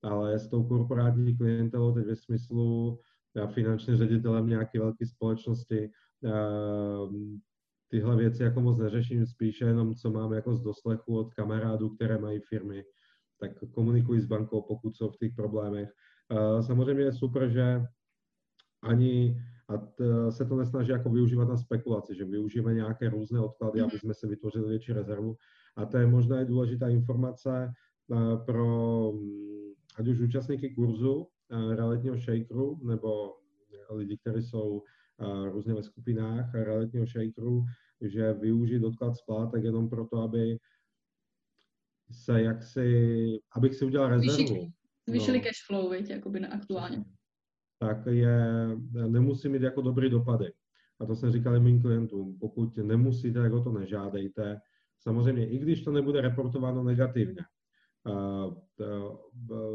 ale 0.02 0.38
s 0.38 0.48
tou 0.48 0.64
korporátní 0.64 1.36
klientelou 1.36 1.94
teď 1.94 2.06
ve 2.06 2.16
smyslu 2.16 2.98
já 3.36 3.46
finančním 3.46 3.96
ředitelem 3.96 4.46
nějaké 4.46 4.78
velké 4.78 5.06
společnosti 5.06 5.90
ehm, 6.24 7.40
tyhle 7.88 8.16
věci 8.16 8.42
jako 8.42 8.60
moc 8.60 8.78
neřeším, 8.78 9.26
spíše 9.26 9.64
jenom 9.64 9.94
co 9.94 10.10
mám 10.10 10.32
jako 10.32 10.56
z 10.56 10.62
doslechu 10.62 11.18
od 11.18 11.34
kamarádů, 11.34 11.90
které 11.90 12.18
mají 12.18 12.40
firmy, 12.40 12.84
tak 13.40 13.50
komunikuji 13.70 14.20
s 14.20 14.26
bankou, 14.26 14.62
pokud 14.62 14.96
jsou 14.96 15.10
v 15.10 15.16
těch 15.16 15.32
problémech. 15.36 15.88
Samozřejmě 16.60 17.02
je 17.02 17.12
super, 17.12 17.48
že 17.48 17.82
ani 18.82 19.36
a 19.68 19.76
t, 19.76 20.32
se 20.32 20.44
to 20.44 20.56
nesnaží 20.56 20.90
jako 20.90 21.10
využívat 21.10 21.48
na 21.48 21.56
spekulaci, 21.56 22.14
že 22.14 22.24
využijeme 22.24 22.74
nějaké 22.74 23.08
různé 23.08 23.40
odklady, 23.40 23.80
aby 23.80 23.98
jsme 23.98 24.14
si 24.14 24.26
vytvořili 24.26 24.68
větší 24.68 24.92
rezervu, 24.92 25.36
a 25.76 25.86
to 25.86 25.98
je 25.98 26.06
možná 26.06 26.40
i 26.40 26.44
důležitá 26.44 26.88
informace 26.88 27.72
eh, 28.12 28.36
pro 28.46 29.12
mm, 29.12 29.72
ať 29.96 30.08
už 30.08 30.20
účastníky 30.20 30.74
kurzu 30.74 31.26
eh, 31.50 31.76
realitního 31.76 32.16
shakeru 32.16 32.80
nebo 32.86 33.34
lidi, 33.90 34.18
kteří 34.18 34.42
jsou 34.42 34.82
eh, 35.20 35.50
různě 35.50 35.74
ve 35.74 35.82
skupinách 35.82 36.54
realitního 36.54 37.06
shakeru, 37.06 37.64
že 38.00 38.32
využít 38.32 38.84
odklad 38.84 39.16
splátek 39.16 39.64
jenom 39.64 39.90
proto, 39.90 40.16
aby 40.18 40.58
se 42.12 42.42
jaksi, 42.42 43.38
abych 43.52 43.74
si 43.74 43.84
udělal 43.84 44.08
rezervu. 44.08 44.72
Zvýšili 45.08 45.38
no, 45.38 45.44
cash 45.44 45.66
flow, 45.66 45.90
víte, 45.90 46.12
jakoby 46.12 46.40
na 46.40 46.48
aktuálně. 46.48 47.04
Tak 47.78 48.06
je, 48.06 48.68
nemusí 49.08 49.48
mít 49.48 49.62
jako 49.62 49.82
dobrý 49.82 50.10
dopady. 50.10 50.52
A 51.00 51.06
to 51.06 51.16
jsem 51.16 51.32
říkal 51.32 51.56
i 51.56 51.60
mým 51.60 51.82
klientům. 51.82 52.38
Pokud 52.38 52.76
nemusíte, 52.76 53.38
jako 53.38 53.64
to 53.64 53.72
nežádejte. 53.72 54.60
Samozřejmě, 55.02 55.46
i 55.46 55.58
když 55.58 55.82
to 55.84 55.92
nebude 55.92 56.20
reportováno 56.20 56.84
negativně. 56.84 57.42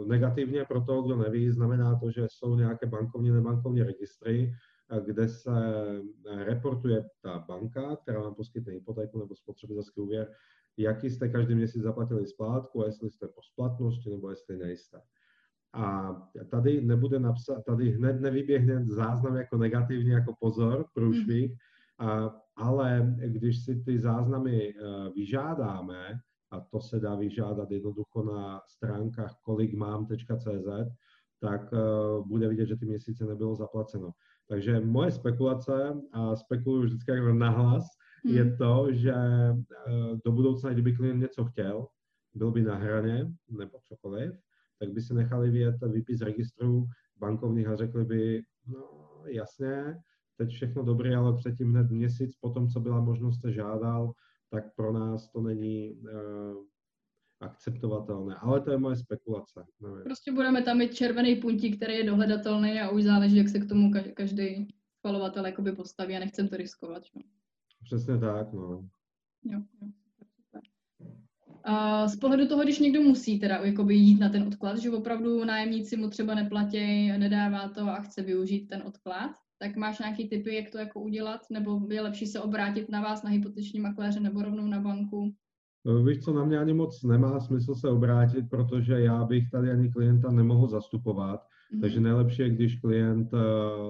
Negativně 0.07 0.65
pro 0.65 0.81
toho, 0.81 1.01
kdo 1.01 1.15
neví, 1.15 1.51
znamená 1.51 1.99
to, 1.99 2.11
že 2.11 2.27
jsou 2.29 2.55
nějaké 2.55 2.85
bankovní, 2.85 3.31
nebankovní 3.31 3.83
registry, 3.83 4.53
kde 5.05 5.27
se 5.29 5.51
reportuje 6.35 7.05
ta 7.21 7.39
banka, 7.47 7.95
která 7.95 8.21
vám 8.21 8.35
poskytne 8.35 8.73
hypotéku 8.73 9.19
nebo 9.19 9.35
spotřebitelský 9.35 10.01
úvěr, 10.01 10.31
jaký 10.77 11.09
jste 11.09 11.29
každý 11.29 11.55
měsíc 11.55 11.81
zaplatili 11.81 12.27
splátku, 12.27 12.83
jestli 12.83 13.09
jste 13.09 13.27
po 13.27 13.41
splatnosti 13.41 14.09
nebo 14.09 14.29
jestli 14.29 14.57
nejste. 14.57 15.01
A 15.73 16.13
tady 16.51 16.81
nebude 16.81 17.19
napsat, 17.19 17.61
tady 17.65 17.91
hned 17.91 18.21
nevyběhne 18.21 18.85
záznam 18.85 19.35
jako 19.35 19.57
negativní, 19.57 20.09
jako 20.09 20.33
pozor, 20.39 20.85
průšvih, 20.93 21.51
a 21.99 22.35
ale 22.57 23.15
když 23.17 23.65
si 23.65 23.75
ty 23.75 23.99
záznamy 23.99 24.69
eh, 24.69 25.09
vyžádáme, 25.15 26.19
a 26.51 26.59
to 26.59 26.81
se 26.81 26.99
dá 26.99 27.15
vyžádat 27.15 27.71
jednoducho 27.71 28.23
na 28.23 28.61
stránkách 28.67 29.35
kolikmám.cz, 29.41 30.67
tak 31.39 31.73
eh, 31.73 31.77
bude 32.25 32.47
vidět, 32.47 32.65
že 32.65 32.75
ty 32.75 32.85
měsíce 32.85 33.25
nebylo 33.25 33.55
zaplaceno. 33.55 34.11
Takže 34.49 34.79
moje 34.79 35.11
spekulace, 35.11 36.01
a 36.11 36.35
spekuluju 36.35 36.83
vždycky 36.83 37.11
jako 37.11 37.33
nahlas, 37.33 37.83
hmm. 38.25 38.35
je 38.35 38.55
to, 38.57 38.87
že 38.91 39.13
eh, 39.13 39.53
do 40.25 40.31
budoucna, 40.31 40.73
kdyby 40.73 40.95
klient 40.95 41.19
něco 41.19 41.45
chtěl, 41.45 41.87
byl 42.33 42.51
by 42.51 42.61
na 42.61 42.75
hraně 42.75 43.31
nebo 43.49 43.79
cokoliv, 43.83 44.31
tak 44.79 44.93
by 44.93 45.01
si 45.01 45.13
nechali 45.13 45.49
vyjet 45.49 45.75
výpis 45.91 46.21
registru 46.21 46.85
bankovních 47.17 47.67
a 47.67 47.75
řekli 47.75 48.05
by, 48.05 48.41
no 48.67 49.23
jasně, 49.25 49.95
teď 50.37 50.49
všechno 50.49 50.83
dobré, 50.83 51.15
ale 51.15 51.37
předtím 51.37 51.71
hned 51.71 51.91
měsíc 51.91 52.35
po 52.41 52.49
tom, 52.49 52.69
co 52.69 52.79
byla 52.79 53.01
možnost 53.01 53.41
se 53.41 53.51
žádal, 53.51 54.13
tak 54.49 54.75
pro 54.75 54.93
nás 54.93 55.29
to 55.31 55.41
není 55.41 55.91
uh, 55.91 56.63
akceptovatelné. 57.41 58.35
Ale 58.35 58.61
to 58.61 58.71
je 58.71 58.77
moje 58.77 58.95
spekulace. 58.95 59.65
Nevím. 59.81 60.03
Prostě 60.03 60.31
budeme 60.31 60.61
tam 60.61 60.77
mít 60.77 60.95
červený 60.95 61.35
puntík, 61.35 61.75
který 61.77 61.93
je 61.93 62.03
dohledatelný 62.03 62.79
a 62.79 62.89
už 62.89 63.03
záleží, 63.03 63.37
jak 63.37 63.49
se 63.49 63.59
k 63.59 63.69
tomu 63.69 63.91
každý 64.13 64.67
schvalovatel 64.97 65.45
jakoby 65.45 65.71
postaví 65.71 66.15
a 66.15 66.19
nechcem 66.19 66.47
to 66.47 66.57
riskovat. 66.57 67.03
Že? 67.03 67.19
Přesně 67.83 68.17
tak, 68.17 68.53
no. 68.53 68.89
Jo, 69.43 69.61
jo. 69.81 69.87
A 71.63 72.07
z 72.07 72.15
pohledu 72.15 72.47
toho, 72.47 72.63
když 72.63 72.79
někdo 72.79 73.01
musí 73.01 73.39
teda 73.39 73.55
jakoby 73.55 73.95
jít 73.95 74.19
na 74.19 74.29
ten 74.29 74.43
odklad, 74.43 74.77
že 74.77 74.91
opravdu 74.91 75.45
nájemníci 75.45 75.97
mu 75.97 76.09
třeba 76.09 76.35
neplatí, 76.35 77.07
nedává 77.07 77.69
to 77.69 77.81
a 77.81 78.01
chce 78.01 78.21
využít 78.21 78.67
ten 78.67 78.83
odklad, 78.85 79.31
tak 79.59 79.75
máš 79.75 79.99
nějaký 79.99 80.29
typy, 80.29 80.55
jak 80.55 80.69
to 80.69 80.77
jako 80.77 81.01
udělat, 81.01 81.41
nebo 81.51 81.81
je 81.89 82.01
lepší 82.01 82.25
se 82.25 82.41
obrátit 82.41 82.89
na 82.89 83.01
vás, 83.01 83.23
na 83.23 83.29
hypoteční 83.29 83.79
makléře, 83.79 84.19
nebo 84.19 84.41
rovnou 84.41 84.65
na 84.67 84.79
banku? 84.79 85.33
No, 85.85 86.03
víš 86.03 86.19
co, 86.19 86.33
na 86.33 86.45
mě 86.45 86.59
ani 86.59 86.73
moc 86.73 87.03
nemá 87.03 87.39
smysl 87.39 87.75
se 87.75 87.89
obrátit, 87.89 88.49
protože 88.49 88.99
já 88.99 89.23
bych 89.23 89.49
tady 89.49 89.71
ani 89.71 89.91
klienta 89.91 90.31
nemohl 90.31 90.67
zastupovat. 90.67 91.39
Mm-hmm. 91.41 91.81
Takže 91.81 91.99
nejlepší 91.99 92.41
je, 92.41 92.49
když 92.49 92.79
klient 92.79 93.33
uh, 93.33 93.39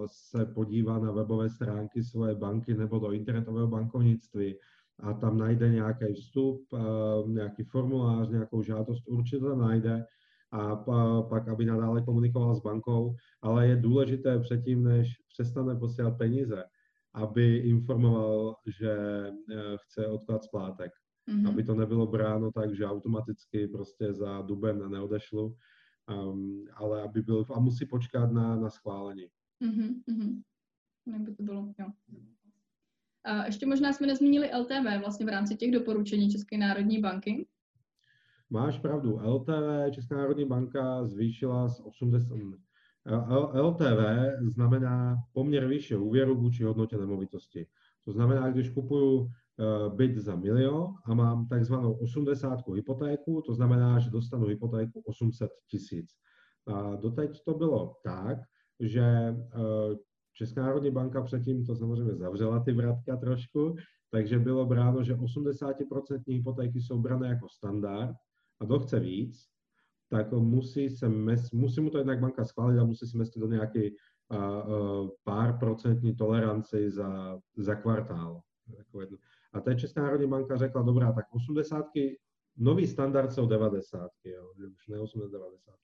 se 0.07 0.45
podívá 0.45 0.99
na 0.99 1.11
webové 1.11 1.49
stránky 1.49 2.03
své 2.03 2.35
banky 2.35 2.73
nebo 2.73 2.99
do 2.99 3.11
internetového 3.11 3.67
bankovnictví 3.67 4.55
a 4.99 5.13
tam 5.13 5.37
najde 5.37 5.69
nějaký 5.69 6.13
vstup, 6.13 6.61
uh, 6.71 7.29
nějaký 7.29 7.63
formulář, 7.63 8.29
nějakou 8.29 8.63
žádost, 8.63 9.07
určitě 9.07 9.45
najde 9.55 10.05
a 10.51 10.75
pak, 11.21 11.47
aby 11.47 11.65
nadále 11.65 12.01
komunikoval 12.01 12.55
s 12.55 12.59
bankou, 12.61 13.15
ale 13.41 13.67
je 13.67 13.75
důležité 13.75 14.39
předtím, 14.39 14.83
než 14.83 15.13
přestane 15.33 15.75
posílat 15.75 16.17
peníze, 16.17 16.63
aby 17.13 17.57
informoval, 17.57 18.55
že 18.79 18.91
eh, 19.51 19.77
chce 19.77 20.07
odklad 20.07 20.43
splátek. 20.43 20.91
Mm-hmm. 21.29 21.49
Aby 21.49 21.63
to 21.63 21.75
nebylo 21.75 22.07
bráno 22.07 22.51
tak, 22.51 22.75
že 22.75 22.85
automaticky 22.85 23.67
prostě 23.67 24.13
za 24.13 24.41
duben 24.41 24.91
neodešlu, 24.91 25.55
um, 26.09 26.65
ale 26.73 27.01
aby 27.01 27.21
byl, 27.21 27.45
a 27.53 27.59
musí 27.59 27.85
počkat 27.85 28.31
na, 28.31 28.55
na 28.55 28.69
schválení. 28.69 29.27
Mm-hmm. 29.63 30.41
Nebo 31.05 31.35
to 31.35 31.43
bylo, 31.43 31.73
jo. 31.79 31.87
A 33.23 33.45
ještě 33.45 33.65
možná 33.65 33.93
jsme 33.93 34.07
nezmínili 34.07 34.51
LTV 34.59 34.99
vlastně 34.99 35.25
v 35.25 35.29
rámci 35.29 35.55
těch 35.55 35.71
doporučení 35.71 36.31
České 36.31 36.57
národní 36.57 36.99
banky. 36.99 37.47
Máš 38.49 38.79
pravdu, 38.79 39.19
LTV 39.23 39.91
Česká 39.91 40.17
národní 40.17 40.45
banka 40.45 41.05
zvýšila 41.07 41.67
z 41.67 41.79
80, 41.79 42.35
LTV 43.53 44.01
znamená 44.47 45.15
poměr 45.33 45.67
výše 45.67 45.97
úvěru 45.97 46.35
vůči 46.35 46.63
hodnotě 46.63 46.97
nemovitosti. 46.97 47.67
To 48.05 48.11
znamená, 48.11 48.51
když 48.51 48.69
kupuju 48.69 49.29
byt 49.95 50.17
za 50.17 50.35
milion 50.35 50.93
a 51.05 51.13
mám 51.13 51.47
takzvanou 51.47 51.93
80 51.93 52.59
hypotéku, 52.75 53.41
to 53.41 53.53
znamená, 53.53 53.99
že 53.99 54.09
dostanu 54.09 54.45
hypotéku 54.45 55.01
800 55.05 55.51
tisíc. 55.71 56.09
A 56.67 56.95
doteď 56.95 57.43
to 57.45 57.53
bylo 57.53 57.95
tak, 58.03 58.37
že 58.79 59.35
Česká 60.33 60.61
národní 60.61 60.91
banka 60.91 61.21
předtím 61.21 61.65
to 61.65 61.75
samozřejmě 61.75 62.15
zavřela 62.15 62.59
ty 62.59 62.71
vratka 62.71 63.17
trošku, 63.17 63.75
takže 64.11 64.39
bylo 64.39 64.65
bráno, 64.65 65.03
že 65.03 65.15
80% 65.15 66.21
hypotéky 66.27 66.81
jsou 66.81 66.99
brané 66.99 67.27
jako 67.27 67.49
standard 67.49 68.15
a 68.59 68.65
kdo 68.65 68.79
chce 68.79 68.99
víc, 68.99 69.47
tak 70.09 70.31
musí, 70.31 70.89
se 70.89 71.09
mes, 71.09 71.51
musí 71.51 71.81
mu 71.81 71.89
to 71.89 71.97
jednak 71.97 72.19
banka 72.19 72.45
schválit 72.45 72.79
a 72.79 72.83
musí 72.83 73.07
se 73.07 73.17
mestiť 73.17 73.41
do 73.41 73.47
nějaké 73.47 73.89
a, 74.29 74.63
pár 75.23 75.59
procentní 75.59 76.15
toleranci 76.15 76.89
za, 76.89 77.39
za 77.57 77.75
kvartál. 77.75 78.41
A 79.53 79.59
teď 79.59 79.79
Česká 79.79 80.01
národní 80.01 80.27
banka 80.27 80.57
řekla, 80.57 80.81
dobrá, 80.81 81.11
tak 81.11 81.25
80 81.31 81.85
nový 82.57 82.87
standard 82.87 83.33
jsou 83.33 83.47
90, 83.47 84.09
jo, 84.23 84.51
už 84.75 84.87
ne 84.87 84.99
80, 84.99 85.31
90. 85.31 85.75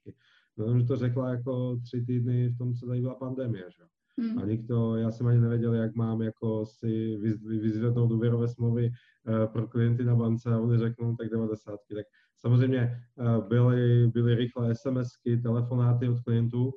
No, 0.57 0.79
že 0.79 0.85
to 0.85 0.95
řekla 0.95 1.29
jako 1.29 1.75
tři 1.75 2.05
týdny 2.05 2.49
v 2.49 2.57
tom, 2.57 2.73
co 2.73 2.87
tady 2.87 3.01
byla 3.01 3.15
pandemie, 3.15 3.63
že? 3.71 3.83
Hmm. 4.19 4.39
A 4.39 4.45
nikto, 4.45 4.95
já 4.95 5.11
jsem 5.11 5.27
ani 5.27 5.39
nevěděl, 5.39 5.73
jak 5.73 5.95
mám 5.95 6.21
jako 6.21 6.65
si 6.65 7.17
vyzvednout 7.61 8.11
úvěrové 8.11 8.47
smlouvy 8.47 8.89
uh, 8.89 9.45
pro 9.45 9.67
klienty 9.67 10.03
na 10.03 10.15
bance 10.15 10.53
a 10.53 10.59
oni 10.59 10.77
řeknou 10.77 11.15
tak 11.15 11.29
90. 11.29 11.79
Tak 11.95 12.05
samozřejmě 12.37 12.99
uh, 13.15 13.47
byly, 13.47 14.07
byly 14.07 14.35
rychlé 14.35 14.75
SMSky, 14.75 15.37
telefonáty 15.37 16.09
od 16.09 16.19
klientů 16.19 16.71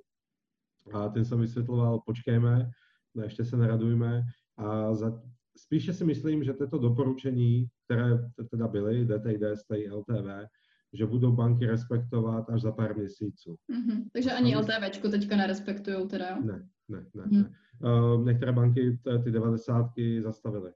a 0.92 1.08
ten 1.08 1.24
jsem 1.24 1.40
vysvětloval, 1.40 2.00
počkejme, 2.06 2.70
no 3.14 3.22
ještě 3.22 3.44
se 3.44 3.56
neradujme 3.56 4.22
a 4.56 4.94
za, 4.94 5.22
spíše 5.56 5.92
si 5.92 6.04
myslím, 6.04 6.44
že 6.44 6.52
tyto 6.52 6.78
doporučení, 6.78 7.66
které 7.84 8.18
teda 8.50 8.68
byly, 8.68 9.04
DTID, 9.04 9.42
STI, 9.54 9.90
LTV, 9.90 10.48
že 10.92 11.06
budou 11.06 11.32
banky 11.32 11.66
respektovat 11.66 12.50
až 12.50 12.62
za 12.62 12.72
pár 12.72 12.96
měsíců. 12.96 13.56
Mm-hmm. 13.72 14.04
Takže 14.12 14.32
ani 14.32 14.56
LTVčko 14.56 15.08
teďka 15.08 15.36
nerespektují 15.36 16.08
teda, 16.08 16.40
Ne, 16.40 16.68
ne, 16.88 17.06
ne. 17.14 17.24
Ne. 17.30 17.50
Uh, 17.84 18.24
některé 18.24 18.52
banky 18.52 18.98
ty 19.24 19.30
devadesátky 19.30 20.22
zastavily 20.22 20.72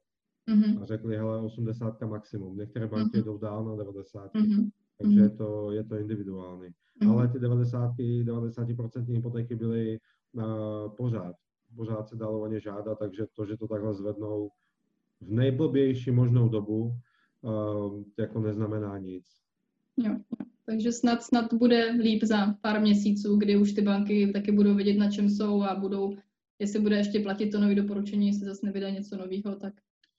mm-hmm. 0.50 0.82
a 0.82 0.84
řekli, 0.84 1.16
hele, 1.16 1.40
80 1.40 2.00
maximum. 2.00 2.56
Některé 2.56 2.86
banky 2.86 3.18
mm-hmm. 3.18 3.24
jdou 3.24 3.38
dál 3.38 3.64
na 3.64 3.76
90. 3.76 4.34
Mm-hmm. 4.34 4.70
Takže 4.98 5.20
je 5.20 5.30
to, 5.30 5.70
je 5.70 5.84
to 5.84 5.96
individuální. 5.96 6.68
Mm-hmm. 6.68 7.10
Ale 7.10 7.28
ty 7.28 7.38
90, 7.38 7.94
90% 7.98 9.14
hypotéky 9.14 9.54
byly 9.54 9.98
uh, 10.32 10.44
pořád. 10.96 11.36
Pořád 11.76 12.08
se 12.08 12.16
dalo 12.16 12.40
o 12.40 12.46
ně 12.46 12.60
žádat, 12.60 12.98
takže 12.98 13.26
to, 13.36 13.46
že 13.46 13.56
to 13.56 13.68
takhle 13.68 13.94
zvednou 13.94 14.50
v 15.20 15.30
nejblbější 15.30 16.10
možnou 16.10 16.48
dobu, 16.48 16.94
uh, 17.42 18.02
jako 18.18 18.40
neznamená 18.40 18.98
nic. 18.98 19.26
Jo, 19.96 20.16
takže 20.70 20.92
snad, 20.92 21.22
snad 21.22 21.54
bude 21.54 21.92
líp 21.92 22.22
za 22.22 22.54
pár 22.60 22.80
měsíců, 22.80 23.36
kdy 23.36 23.56
už 23.56 23.72
ty 23.72 23.82
banky 23.82 24.32
taky 24.32 24.52
budou 24.52 24.74
vědět, 24.74 24.98
na 24.98 25.10
čem 25.10 25.28
jsou 25.28 25.62
a 25.62 25.74
budou, 25.74 26.16
jestli 26.58 26.80
bude 26.80 26.96
ještě 26.96 27.20
platit 27.20 27.50
to 27.50 27.60
nové 27.60 27.74
doporučení, 27.74 28.26
jestli 28.26 28.46
zase 28.46 28.66
nevydá 28.66 28.90
něco 28.90 29.16
nového, 29.16 29.56
tak, 29.60 29.74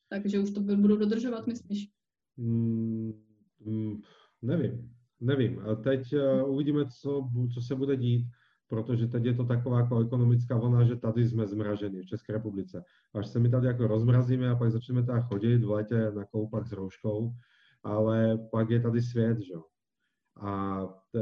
takže 0.10 0.40
už 0.40 0.52
to 0.52 0.60
budou 0.60 0.98
dodržovat, 0.98 1.48
myslíš? 1.48 1.90
Mm, 2.38 3.14
mm, 3.66 4.02
nevím, 4.42 4.92
nevím. 5.20 5.60
A 5.60 5.76
teď 5.76 6.14
uh, 6.14 6.54
uvidíme, 6.54 6.86
co, 7.02 7.30
co 7.54 7.62
se 7.62 7.76
bude 7.76 7.98
dít, 7.98 8.26
protože 8.68 9.08
teď 9.08 9.26
je 9.26 9.34
to 9.34 9.46
taková 9.46 9.80
jako 9.80 10.00
ekonomická 10.00 10.58
vlna, 10.58 10.84
že 10.84 10.96
tady 10.96 11.28
jsme 11.28 11.48
zmraženi 11.48 12.02
v 12.02 12.06
České 12.06 12.34
republice. 12.34 12.84
Až 13.14 13.28
se 13.28 13.40
my 13.40 13.50
tady 13.50 13.68
jako 13.68 13.88
rozmrazíme 13.88 14.50
a 14.50 14.56
pak 14.56 14.72
začneme 14.72 15.04
tady 15.04 15.22
chodit 15.22 15.64
v 15.64 15.70
létě 15.70 16.12
na 16.16 16.26
koupách 16.26 16.68
s 16.68 16.72
rouškou, 16.72 17.34
ale 17.84 18.38
pak 18.52 18.70
je 18.70 18.80
tady 18.80 19.02
svět, 19.02 19.40
že 19.40 19.54
A 20.42 20.82
t, 21.12 21.20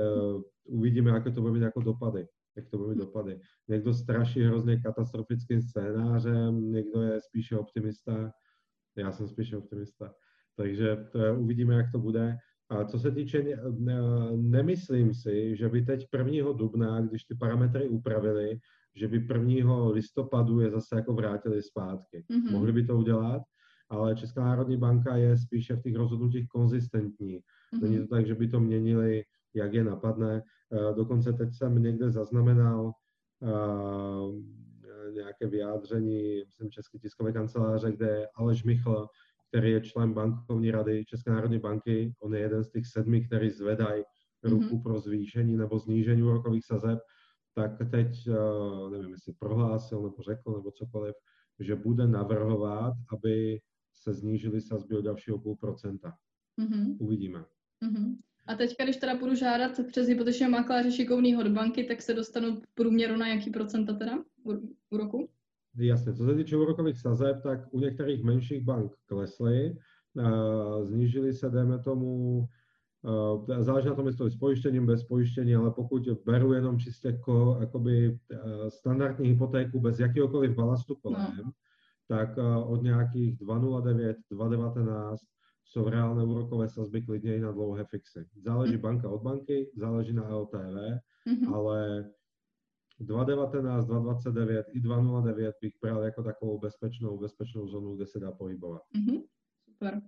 uvidíme, 0.66 1.12
jaké 1.12 1.32
to 1.32 1.42
bude 1.42 1.54
mít 1.54 1.62
jako 1.62 1.82
dopady. 1.82 2.28
Jak 2.58 2.70
to 2.70 2.78
bude 2.78 2.90
mít 2.90 2.98
dopady. 2.98 3.40
Někdo 3.68 3.94
straší 3.94 4.44
hrozně 4.44 4.78
katastrofickým 4.78 5.62
scénářem, 5.62 6.72
někdo 6.72 7.02
je 7.02 7.22
spíše 7.22 7.58
optimista. 7.58 8.32
Já 8.98 9.12
jsem 9.12 9.28
spíše 9.28 9.58
optimista. 9.58 10.14
Takže 10.56 10.98
to, 11.12 11.20
uvidíme, 11.38 11.76
jak 11.76 11.92
to 11.92 12.00
bude. 12.00 12.38
A 12.70 12.86
co 12.86 13.00
se 13.00 13.12
týče, 13.12 13.58
ne, 13.78 14.02
nemyslím 14.36 15.14
si, 15.14 15.56
že 15.56 15.70
by 15.70 15.82
teď 15.82 16.08
1. 16.14 16.52
dubna, 16.54 17.02
když 17.02 17.24
ty 17.24 17.36
parametry 17.36 17.90
upravili, 17.90 18.60
že 18.96 19.08
by 19.08 19.18
1. 19.18 19.88
listopadu 19.88 20.60
je 20.60 20.72
zase 20.72 20.96
jako 20.96 21.14
vrátili 21.14 21.62
zpátky. 21.62 22.26
Mm-hmm. 22.32 22.52
Mohli 22.52 22.72
by 22.72 22.84
to 22.84 22.98
udělat, 22.98 23.42
ale 23.90 24.16
Česká 24.16 24.44
národní 24.44 24.78
banka 24.78 25.16
je 25.16 25.38
spíše 25.38 25.76
v 25.76 25.82
těch 25.82 25.96
rozhodnutích 25.96 26.48
konzistentní. 26.48 27.40
Mm-hmm. 27.74 27.82
Není 27.82 27.98
to 27.98 28.16
tak, 28.16 28.28
že 28.28 28.36
by 28.36 28.48
to 28.48 28.60
měnili, 28.60 29.24
jak 29.54 29.74
je 29.74 29.84
napadne. 29.84 30.44
Eh, 30.74 30.94
dokonce 30.96 31.34
teď 31.34 31.50
jsem 31.54 31.84
někde 31.84 32.12
zaznamenal 32.12 32.92
uh, 33.42 34.36
nějaké 35.14 35.48
vyjádření, 35.48 36.44
myslím, 36.46 36.72
České 36.72 37.00
tiskové 37.00 37.32
kanceláře, 37.32 37.92
kde 37.92 38.28
Aleš 38.36 38.64
Michl, 38.64 39.08
který 39.48 39.72
je 39.72 39.82
člen 39.82 40.14
bankovní 40.14 40.72
rady 40.72 41.06
České 41.06 41.32
národní 41.32 41.60
banky, 41.60 42.14
on 42.20 42.36
je 42.36 42.42
jeden 42.42 42.64
z 42.64 42.70
těch 42.70 42.88
sedmi, 42.88 43.26
který 43.26 43.50
zvedají 43.50 44.04
ruku 44.44 44.64
mm-hmm. 44.64 44.84
pro 44.84 45.00
zvýšení 45.00 45.58
nebo 45.58 45.80
znížení 45.80 46.24
úrokových 46.24 46.66
sazeb, 46.66 47.00
tak 47.56 47.72
teď, 47.92 48.28
uh, 48.28 48.90
nevím, 48.92 49.12
jestli 49.12 49.34
prohlásil 49.40 50.02
nebo 50.02 50.24
řekl 50.24 50.52
nebo 50.52 50.72
cokoliv, 50.72 51.16
že 51.60 51.76
bude 51.76 52.08
navrhovat, 52.08 52.94
aby 53.14 53.60
se 53.94 54.14
znížily 54.14 54.62
sazby 54.62 54.98
o 54.98 55.02
dalšího 55.02 55.40
půl 55.40 55.56
procenta. 55.56 56.14
Mm-hmm. 56.60 56.98
Uvidíme. 57.00 57.46
Mm-hmm. 57.84 58.16
A 58.48 58.56
teďka, 58.56 58.84
když 58.84 58.98
teda 58.98 59.18
budu 59.18 59.36
žádat 59.36 59.72
přes 59.88 60.08
hypotečního 60.08 60.52
makléře 60.52 60.92
šikovného 60.92 61.44
do 61.44 61.50
banky, 61.50 61.84
tak 61.84 62.02
se 62.02 62.14
dostanu 62.14 62.56
v 62.56 62.74
průměru 62.74 63.18
na 63.18 63.28
jaký 63.28 63.50
procenta 63.50 63.94
teda 63.94 64.24
v 64.92 64.96
roku? 64.98 65.30
Jasně, 65.78 66.14
co 66.14 66.26
se 66.26 66.36
týče 66.36 66.58
úrokových 66.58 67.00
sazeb, 67.00 67.44
tak 67.44 67.60
u 67.72 67.80
některých 67.80 68.24
menších 68.24 68.64
bank 68.64 68.92
klesly, 69.06 69.78
uh, 70.14 70.86
znížily 70.86 71.34
se, 71.34 71.50
dejme 71.50 71.80
tomu, 71.80 72.38
uh, 73.02 73.64
záleží 73.64 73.88
na 73.88 73.96
tom, 73.96 74.08
jestli 74.08 74.18
to 74.18 74.26
je 74.26 74.32
s 74.32 74.36
pojištěním, 74.36 74.86
bez 74.86 75.04
pojištění, 75.04 75.56
ale 75.56 75.72
pokud 75.72 76.10
beru 76.26 76.54
jenom 76.54 76.80
čistě 76.80 77.08
jako, 77.08 77.58
jakoby, 77.60 78.10
uh, 78.10 78.68
standardní 78.68 79.30
hypotéku 79.30 79.80
bez 79.80 80.00
jakéhokoliv 80.00 80.56
balastu 80.56 80.96
kolem, 80.96 81.38
no 81.46 81.52
tak 82.10 82.38
eh, 82.38 82.64
od 82.66 82.84
nějakých 82.84 83.40
2,09, 83.40 84.16
2,19 84.32 85.18
jsou 85.70 85.90
reálné 85.90 86.24
úrokové 86.24 86.70
sazby 86.70 87.02
klidně 87.02 87.36
i 87.36 87.40
na 87.40 87.52
dlouhé 87.52 87.86
fixy. 87.86 88.26
Záleží 88.36 88.76
mm. 88.76 88.82
banka 88.82 89.10
od 89.10 89.22
banky, 89.22 89.72
záleží 89.76 90.14
na 90.14 90.36
LTV, 90.36 90.76
mm-hmm. 91.28 91.54
ale 91.54 92.10
2,19, 93.02 93.86
2,29 93.86 94.64
i 94.74 94.82
2,09 94.82 95.52
bych 95.62 95.74
bral 95.82 96.04
jako 96.04 96.24
takovou 96.24 96.60
bezpečnou, 96.60 97.18
bezpečnou 97.18 97.68
zónu, 97.68 97.96
kde 97.96 98.06
se 98.06 98.20
dá 98.20 98.32
pohybovat. 98.32 98.82
Mm-hmm. 98.96 99.24
Super. 99.70 100.02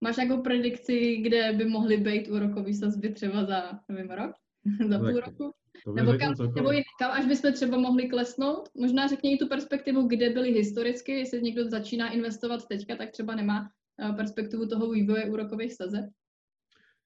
Máš 0.00 0.16
nějakou 0.16 0.42
predikci, 0.42 1.16
kde 1.16 1.52
by 1.52 1.64
mohly 1.64 1.96
být 1.96 2.28
úrokové 2.28 2.74
sazby 2.74 3.12
třeba 3.12 3.44
za, 3.44 3.80
nevím, 3.88 4.10
rok? 4.10 4.32
za 4.88 4.98
půl 4.98 5.20
roku? 5.20 5.54
Nebo, 5.94 6.12
kam, 6.18 6.34
nebo 6.54 6.70
kam, 6.98 7.10
až 7.10 7.26
bychom 7.26 7.52
třeba 7.52 7.78
mohli 7.78 8.08
klesnout? 8.08 8.68
Možná 8.74 9.06
řekni 9.06 9.36
tu 9.36 9.48
perspektivu, 9.48 10.02
kde 10.02 10.30
byli 10.30 10.52
historicky, 10.52 11.12
jestli 11.12 11.42
někdo 11.42 11.68
začíná 11.68 12.12
investovat 12.12 12.68
teďka, 12.68 12.96
tak 12.96 13.10
třeba 13.10 13.34
nemá 13.34 13.70
perspektivu 14.16 14.66
toho 14.66 14.90
vývoje 14.90 15.30
úrokových 15.30 15.74
sazeb? 15.74 16.04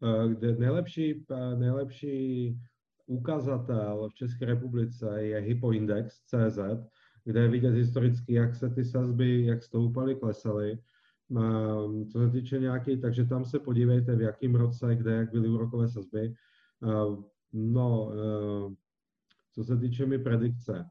Eh, 0.03 0.55
nejlepší, 0.59 1.24
eh, 1.31 1.57
nejlepší 1.57 2.57
ukazatel 3.07 4.09
v 4.09 4.14
České 4.14 4.44
republice 4.44 5.22
je 5.22 5.38
Hypoindex 5.38 6.20
CZ, 6.26 6.59
kde 7.24 7.40
je 7.40 7.48
vidět 7.48 7.70
historicky, 7.70 8.33
jak 8.35 8.55
se 8.57 8.70
ty 8.70 8.85
sazby, 8.85 9.46
jak 9.46 9.62
stoupaly, 9.62 10.14
klesaly. 10.14 10.79
Co 12.12 12.18
se 12.18 12.31
týče 12.31 12.59
nějaký, 12.59 13.00
takže 13.00 13.24
tam 13.24 13.44
se 13.44 13.59
podívejte, 13.59 14.16
v 14.16 14.20
jakém 14.20 14.55
roce, 14.55 14.96
kde, 14.96 15.12
jak 15.12 15.33
byly 15.33 15.48
úrokové 15.48 15.88
sazby. 15.88 16.35
No, 17.53 18.12
eh, 18.12 18.74
co 19.55 19.64
se 19.64 19.76
týče 19.76 20.07
mi 20.07 20.18
predikce, 20.18 20.90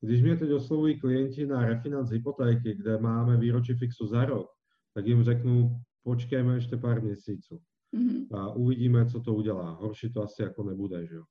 když 0.00 0.22
mě 0.22 0.36
teď 0.36 0.50
oslovují 0.52 1.00
klienti 1.00 1.46
na 1.46 1.66
refinanc 1.66 2.10
hypotéky, 2.10 2.74
kde 2.74 2.98
máme 2.98 3.36
výročí 3.36 3.74
fixu 3.74 4.06
za 4.06 4.24
rok, 4.24 4.53
tak 4.94 5.06
jim 5.06 5.24
řeknu, 5.24 5.76
počkejme 6.02 6.54
ještě 6.54 6.76
pár 6.76 7.02
měsíců 7.02 7.60
mm-hmm. 7.96 8.26
a 8.38 8.52
uvidíme, 8.52 9.06
co 9.06 9.20
to 9.20 9.34
udělá. 9.34 9.70
Horší 9.70 10.12
to 10.12 10.22
asi 10.22 10.42
jako 10.42 10.62
nebude, 10.62 11.06
že 11.06 11.14
jo. 11.14 11.24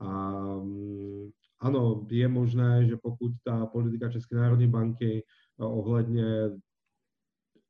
A 0.00 0.32
mm, 0.58 1.30
ano, 1.60 2.06
je 2.10 2.28
možné, 2.28 2.84
že 2.84 2.96
pokud 3.02 3.32
ta 3.44 3.66
politika 3.66 4.10
České 4.10 4.36
národní 4.36 4.68
banky 4.68 5.24
ohledně 5.58 6.24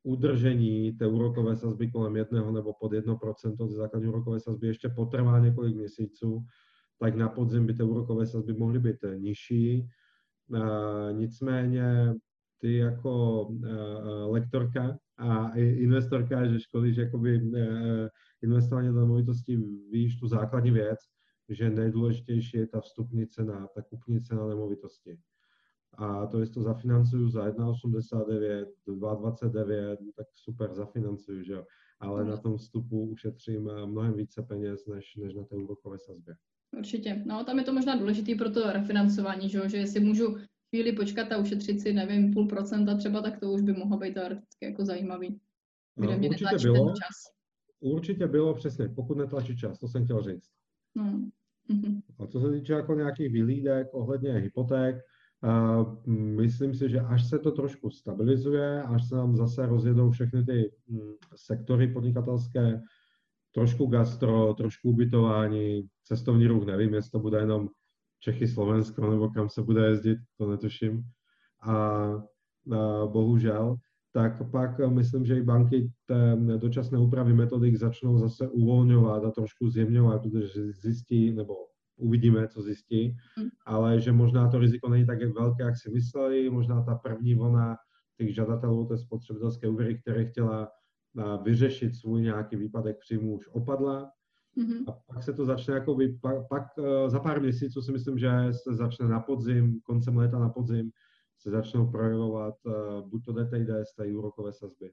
udržení 0.03 0.91
té 0.91 1.07
úrokové 1.07 1.55
sazby 1.55 1.91
kolem 1.91 2.15
jedného 2.15 2.51
nebo 2.51 2.73
pod 2.79 2.91
1% 2.91 3.67
ze 3.67 3.75
základní 3.75 4.07
úrokové 4.09 4.39
sazby 4.39 4.67
ještě 4.67 4.89
potrvá 4.89 5.39
několik 5.39 5.75
měsíců, 5.75 6.45
tak 6.99 7.15
na 7.15 7.29
podzim 7.29 7.65
by 7.65 7.73
ty 7.73 7.83
úrokové 7.83 8.25
sazby 8.25 8.53
mohly 8.53 8.79
být 8.79 8.95
nižší. 9.17 9.87
Nicméně 11.11 12.13
ty 12.57 12.77
jako 12.77 13.41
uh, 13.47 14.31
lektorka 14.31 14.97
a 15.17 15.57
investorka, 15.57 16.45
že 16.45 16.59
školíš 16.59 16.97
jakoby 16.97 17.41
uh, 17.41 17.59
investování 18.41 18.87
do 18.87 18.99
nemovitostí, 18.99 19.57
víš 19.91 20.19
tu 20.19 20.27
základní 20.27 20.71
věc, 20.71 20.99
že 21.49 21.69
nejdůležitější 21.69 22.57
je 22.57 22.67
ta 22.67 22.81
vstupní 22.81 23.27
cena, 23.27 23.67
ta 23.75 23.81
kupní 23.81 24.21
cena 24.21 24.47
nemovitosti. 24.47 25.19
A 25.93 26.25
to, 26.27 26.39
jestli 26.39 26.53
to 26.53 26.61
zafinancuju 26.61 27.29
za 27.29 27.49
1,89, 27.49 28.65
2,29, 28.87 29.97
tak 30.15 30.27
super, 30.35 30.73
zafinancuju, 30.73 31.43
že 31.43 31.53
jo. 31.53 31.65
Ale 31.99 32.25
na 32.25 32.37
tom 32.37 32.57
vstupu 32.57 33.09
ušetřím 33.09 33.69
mnohem 33.85 34.13
více 34.13 34.43
peněz, 34.43 34.85
než, 34.87 35.15
než 35.15 35.33
na 35.33 35.43
té 35.43 35.55
úrokové 35.55 35.99
sazbě. 35.99 36.35
Určitě. 36.77 37.23
No, 37.25 37.43
tam 37.43 37.59
je 37.59 37.65
to 37.65 37.73
možná 37.73 37.95
důležitý 37.95 38.35
pro 38.35 38.49
to 38.49 38.71
refinancování, 38.71 39.49
že, 39.49 39.69
že 39.69 39.77
jestli 39.77 39.99
můžu 39.99 40.37
chvíli 40.69 40.91
počkat 40.93 41.31
a 41.31 41.37
ušetřit 41.37 41.81
si, 41.81 41.93
nevím, 41.93 42.33
půl 42.33 42.47
procenta 42.47 42.97
třeba, 42.97 43.21
tak 43.21 43.39
to 43.39 43.51
už 43.51 43.61
by 43.61 43.73
mohlo 43.73 43.97
být 43.97 44.13
teoreticky 44.13 44.65
jako 44.65 44.85
zajímavý. 44.85 45.39
Kde 45.95 46.11
no, 46.11 46.17
mě 46.17 46.29
určitě 46.29 46.57
bylo, 46.63 46.89
čas. 46.89 47.33
Určitě 47.79 48.27
bylo, 48.27 48.53
přesně, 48.53 48.89
pokud 48.89 49.17
netlačí 49.17 49.57
čas, 49.57 49.79
to 49.79 49.87
jsem 49.87 50.05
chtěl 50.05 50.23
říct. 50.23 50.49
No. 50.95 51.29
Mm-hmm. 51.69 52.01
A 52.19 52.27
co 52.27 52.39
se 52.39 52.51
týče 52.51 52.73
jako 52.73 52.93
nějakých 52.93 53.31
vylídek 53.31 53.87
ohledně 53.93 54.33
hypoték, 54.33 54.95
uh, 55.43 56.13
myslím 56.15 56.75
si, 56.75 56.89
že 56.89 56.99
až 56.99 57.29
se 57.29 57.39
to 57.39 57.51
trošku 57.51 57.89
stabilizuje, 57.89 58.83
až 58.83 59.09
se 59.09 59.15
nám 59.15 59.35
zase 59.35 59.65
rozjedou 59.65 60.11
všechny 60.11 60.45
ty 60.45 60.71
um, 60.87 61.15
sektory 61.35 61.87
podnikatelské, 61.87 62.81
trošku 63.51 63.85
gastro, 63.85 64.53
trošku 64.53 64.89
ubytování, 64.89 65.87
cestovní 66.03 66.47
ruch, 66.47 66.65
nevím, 66.65 66.93
jestli 66.93 67.11
to 67.11 67.19
bude 67.19 67.39
jenom 67.39 67.69
Čechy, 68.19 68.47
Slovensko, 68.47 69.11
nebo 69.11 69.29
kam 69.29 69.49
se 69.49 69.61
bude 69.61 69.87
jezdit, 69.87 70.17
to 70.37 70.51
netuším. 70.51 71.03
A, 71.61 71.73
a 71.73 72.21
bohužel, 73.05 73.75
tak 74.11 74.51
pak 74.51 74.79
myslím, 74.79 75.25
že 75.25 75.37
i 75.37 75.41
banky 75.41 75.91
té 76.05 76.37
dočasné 76.57 76.97
úpravy 76.97 77.33
metodik 77.33 77.75
začnou 77.75 78.17
zase 78.17 78.47
uvolňovat 78.47 79.25
a 79.25 79.31
trošku 79.31 79.69
zjemňovat, 79.69 80.21
protože 80.21 80.71
zjistí, 80.71 81.31
nebo 81.31 81.53
uvidíme, 81.97 82.47
co 82.47 82.61
zjistí, 82.61 83.15
hmm. 83.37 83.49
ale 83.65 83.99
že 83.99 84.11
možná 84.11 84.49
to 84.49 84.59
riziko 84.59 84.89
není 84.89 85.05
tak 85.05 85.19
velké, 85.33 85.63
jak 85.63 85.77
si 85.77 85.91
mysleli, 85.91 86.49
možná 86.49 86.83
ta 86.83 86.95
první 86.95 87.35
vlna 87.35 87.77
těch 88.17 88.35
žadatelů 88.35 88.85
té 88.85 88.97
spotřebitelské 88.97 89.67
úvěry, 89.67 90.01
které 90.01 90.25
chtěla 90.25 90.69
vyřešit 91.43 91.95
svůj 91.95 92.21
nějaký 92.21 92.55
výpadek 92.55 92.97
příjmu, 92.99 93.35
už 93.35 93.49
opadla, 93.51 94.11
Mm-hmm. 94.57 94.83
A 94.87 94.91
pak 94.91 95.23
se 95.23 95.33
to 95.33 95.45
začne, 95.45 95.73
jakoby, 95.73 96.17
pak, 96.21 96.47
pak 96.47 96.63
uh, 96.77 97.09
za 97.09 97.19
pár 97.19 97.41
měsíců 97.41 97.81
si 97.81 97.91
myslím, 97.91 98.17
že 98.17 98.29
se 98.51 98.75
začne 98.75 99.07
na 99.07 99.19
podzim, 99.19 99.79
koncem 99.83 100.17
léta 100.17 100.39
na 100.39 100.49
podzim, 100.49 100.91
se 101.39 101.49
začnou 101.49 101.91
projevovat 101.91 102.55
uh, 102.65 103.09
buď 103.09 103.25
to 103.25 103.33
DTID, 103.33 103.67
té 103.97 104.13
úrokové 104.13 104.53
sazby. 104.53 104.91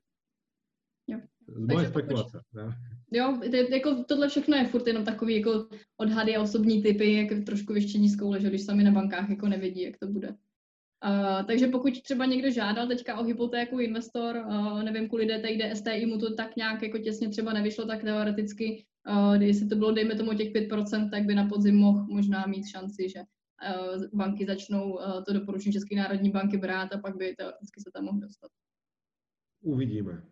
Jo. 1.06 1.18
Z 1.48 1.66
moje 1.66 1.88
spekulace. 1.88 2.42
Pokud, 2.52 2.74
jo, 3.10 3.38
to, 3.50 3.56
jako 3.56 4.04
tohle 4.08 4.28
všechno 4.28 4.56
je 4.56 4.66
furt 4.66 4.86
jenom 4.86 5.04
takový 5.04 5.36
jako 5.36 5.66
odhady 5.96 6.36
a 6.36 6.42
osobní 6.42 6.82
typy, 6.82 7.12
jak 7.12 7.44
trošku 7.44 7.72
věštění 7.72 8.08
z 8.08 8.16
koule, 8.16 8.40
že 8.40 8.48
když 8.48 8.62
sami 8.62 8.84
na 8.84 8.92
bankách 8.92 9.30
jako 9.30 9.48
nevědí, 9.48 9.82
jak 9.82 9.98
to 9.98 10.06
bude. 10.06 10.28
Uh, 10.28 11.46
takže 11.46 11.68
pokud 11.68 12.02
třeba 12.02 12.26
někdo 12.26 12.50
žádal 12.50 12.86
teďka 12.86 13.18
o 13.18 13.24
hypotéku 13.24 13.78
investor, 13.78 14.36
uh, 14.36 14.82
nevím, 14.82 15.08
kvůli 15.08 15.26
DTID, 15.26 15.76
STI 15.76 16.06
mu 16.06 16.18
to 16.18 16.34
tak 16.34 16.56
nějak 16.56 16.82
jako 16.82 16.98
těsně 16.98 17.28
třeba 17.28 17.52
nevyšlo, 17.52 17.86
tak 17.86 18.02
teoreticky 18.02 18.86
jestli 19.40 19.68
to 19.68 19.76
bylo, 19.76 19.92
dejme 19.92 20.14
tomu 20.14 20.34
těch 20.34 20.52
5%, 20.52 21.10
tak 21.10 21.24
by 21.24 21.34
na 21.34 21.48
podzim 21.48 21.76
mohl 21.76 22.06
možná 22.06 22.46
mít 22.46 22.66
šanci, 22.66 23.08
že 23.08 23.20
uh, 23.20 24.04
banky 24.12 24.46
začnou 24.46 24.92
uh, 24.92 25.24
to 25.24 25.32
doporučení 25.32 25.72
České 25.72 25.96
národní 25.96 26.30
banky 26.30 26.56
brát 26.56 26.92
a 26.92 26.98
pak 26.98 27.16
by 27.16 27.34
teoreticky 27.38 27.80
se 27.80 27.90
tam 27.94 28.04
mohl 28.04 28.20
dostat. 28.20 28.50
Uvidíme. 29.62 30.22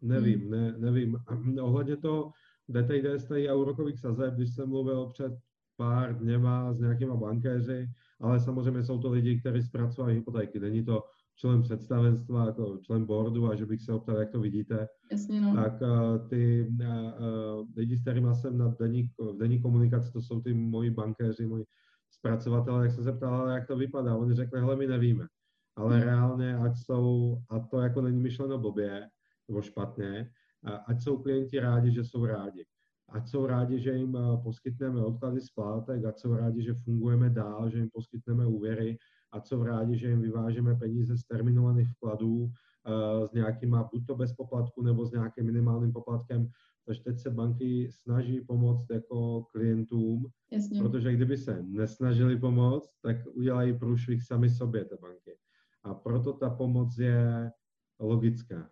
Nevím, 0.00 0.40
hmm. 0.40 0.50
ne, 0.50 0.74
nevím. 0.78 1.16
Ohledně 1.60 1.96
toho 1.96 2.32
DTID, 2.68 3.20
STI 3.20 3.48
a 3.48 3.54
úrokových 3.54 4.00
sazeb, 4.00 4.34
když 4.34 4.54
jsem 4.54 4.68
mluvil 4.68 5.06
před 5.06 5.32
pár 5.76 6.18
dněma 6.18 6.74
s 6.74 6.80
nějakýma 6.80 7.16
bankéři, 7.16 7.88
ale 8.20 8.40
samozřejmě 8.40 8.84
jsou 8.84 8.98
to 8.98 9.10
lidi, 9.10 9.40
kteří 9.40 9.62
zpracovají 9.62 10.16
hypotéky. 10.16 10.60
Není 10.60 10.84
to 10.84 11.02
člen 11.36 11.62
představenstva, 11.62 12.46
jako 12.46 12.78
člen 12.82 13.04
boardu 13.04 13.46
a 13.46 13.54
že 13.54 13.66
bych 13.66 13.82
se 13.82 13.92
optal, 13.92 14.16
jak 14.16 14.30
to 14.30 14.40
vidíte, 14.40 14.88
Jasně, 15.12 15.40
no. 15.40 15.54
tak 15.54 15.80
uh, 15.80 16.28
ty 16.28 16.68
uh, 16.80 17.66
lidi, 17.76 17.96
s 17.96 18.00
kterými 18.00 18.28
jsem 18.34 18.58
na 18.58 18.74
denní, 18.80 19.10
v 19.18 19.38
denní 19.38 19.62
komunikaci, 19.62 20.12
to 20.12 20.22
jsou 20.22 20.40
ty 20.40 20.54
moji 20.54 20.90
bankéři, 20.90 21.46
moji 21.46 21.64
zpracovatelé, 22.10 22.84
jak 22.84 22.92
jsem 22.92 23.04
se 23.04 23.12
ptal, 23.12 23.34
ale 23.34 23.54
jak 23.54 23.66
to 23.66 23.76
vypadá. 23.76 24.16
Oni 24.16 24.34
řekli, 24.34 24.60
hele, 24.60 24.76
my 24.76 24.86
nevíme. 24.86 25.26
Ale 25.76 25.96
hmm. 25.96 26.04
reálně, 26.04 26.56
ať 26.56 26.76
jsou, 26.76 27.38
a 27.50 27.58
to 27.60 27.80
jako 27.80 28.00
není 28.00 28.20
myšleno 28.20 28.58
blbě, 28.58 29.08
nebo 29.48 29.62
špatně, 29.62 30.30
ať 30.86 31.02
jsou 31.02 31.22
klienti 31.22 31.60
rádi, 31.60 31.92
že 31.92 32.04
jsou 32.04 32.26
rádi. 32.26 32.64
Ať 33.08 33.28
jsou 33.28 33.46
rádi, 33.46 33.80
že 33.80 33.92
jim 33.92 34.18
poskytneme 34.42 35.04
odklady 35.04 35.40
splátek, 35.40 36.04
ať 36.04 36.18
jsou 36.18 36.34
rádi, 36.34 36.62
že 36.62 36.74
fungujeme 36.74 37.30
dál, 37.30 37.70
že 37.70 37.78
jim 37.78 37.90
poskytneme 37.92 38.46
úvěry, 38.46 38.98
a 39.34 39.40
co 39.40 39.58
v 39.58 39.62
rádi, 39.62 39.98
že 39.98 40.08
jim 40.08 40.22
vyvážeme 40.22 40.74
peníze 40.74 41.16
z 41.16 41.24
terminovaných 41.24 41.88
vkladů 41.88 42.36
uh, 42.36 43.26
s 43.26 43.32
nějakýma, 43.32 43.88
buď 43.92 44.06
to 44.06 44.14
bez 44.14 44.32
poplatku, 44.32 44.82
nebo 44.82 45.06
s 45.06 45.12
nějakým 45.12 45.46
minimálním 45.46 45.92
poplatkem. 45.92 46.50
Takže 46.86 47.02
teď 47.02 47.18
se 47.18 47.30
banky 47.30 47.88
snaží 47.92 48.40
pomoct 48.40 48.90
jako 48.90 49.42
klientům, 49.42 50.26
Jasně. 50.52 50.80
protože 50.80 51.12
kdyby 51.12 51.36
se 51.36 51.62
nesnažili 51.62 52.36
pomoct, 52.36 52.90
tak 53.02 53.16
udělají 53.34 53.78
průšvih 53.78 54.22
sami 54.22 54.50
sobě 54.50 54.84
ty 54.84 54.94
banky. 55.02 55.36
A 55.82 55.94
proto 55.94 56.32
ta 56.32 56.50
pomoc 56.50 56.98
je 56.98 57.50
logická. 58.00 58.70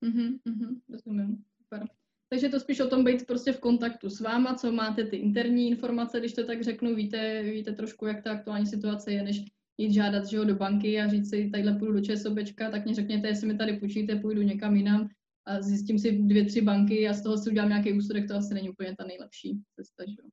Mhm, 0.00 0.38
mhm, 0.44 0.80
rozumím. 0.92 1.44
Super. 1.62 1.88
Takže 2.28 2.48
to 2.48 2.60
spíš 2.60 2.80
o 2.80 2.86
tom 2.86 3.04
být 3.04 3.26
prostě 3.26 3.52
v 3.52 3.60
kontaktu 3.60 4.10
s 4.10 4.20
váma, 4.20 4.54
co 4.54 4.72
máte 4.72 5.04
ty 5.04 5.16
interní 5.16 5.70
informace, 5.70 6.20
když 6.20 6.32
to 6.32 6.46
tak 6.46 6.62
řeknu, 6.62 6.94
víte, 6.94 7.42
víte 7.42 7.72
trošku, 7.72 8.06
jak 8.06 8.22
ta 8.22 8.32
aktuální 8.32 8.66
situace 8.66 9.12
je, 9.12 9.22
než 9.22 9.44
jít 9.78 9.92
žádat 9.92 10.26
že 10.26 10.36
jo, 10.36 10.44
do 10.44 10.54
banky 10.54 11.00
a 11.00 11.08
říct 11.08 11.30
si, 11.30 11.50
tadyhle 11.50 11.78
půjdu 11.78 11.92
do 11.92 12.00
ČSOBčka, 12.00 12.70
tak 12.70 12.84
mě 12.84 12.94
řekněte, 12.94 13.28
jestli 13.28 13.46
mi 13.46 13.56
tady 13.56 13.76
půjčíte, 13.76 14.16
půjdu 14.16 14.42
někam 14.42 14.76
jinam 14.76 15.08
a 15.46 15.62
zjistím 15.62 15.98
si 15.98 16.18
dvě, 16.22 16.44
tři 16.44 16.60
banky 16.60 17.08
a 17.08 17.12
z 17.12 17.22
toho 17.22 17.38
si 17.38 17.50
udělám 17.50 17.68
nějaký 17.68 17.98
úsudek, 17.98 18.28
to 18.28 18.34
asi 18.34 18.54
není 18.54 18.70
úplně 18.70 18.94
ta 18.98 19.04
nejlepší 19.04 19.62
cesta, 19.76 20.04
že 20.06 20.16
jo. 20.22 20.28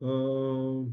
Uh, 0.00 0.88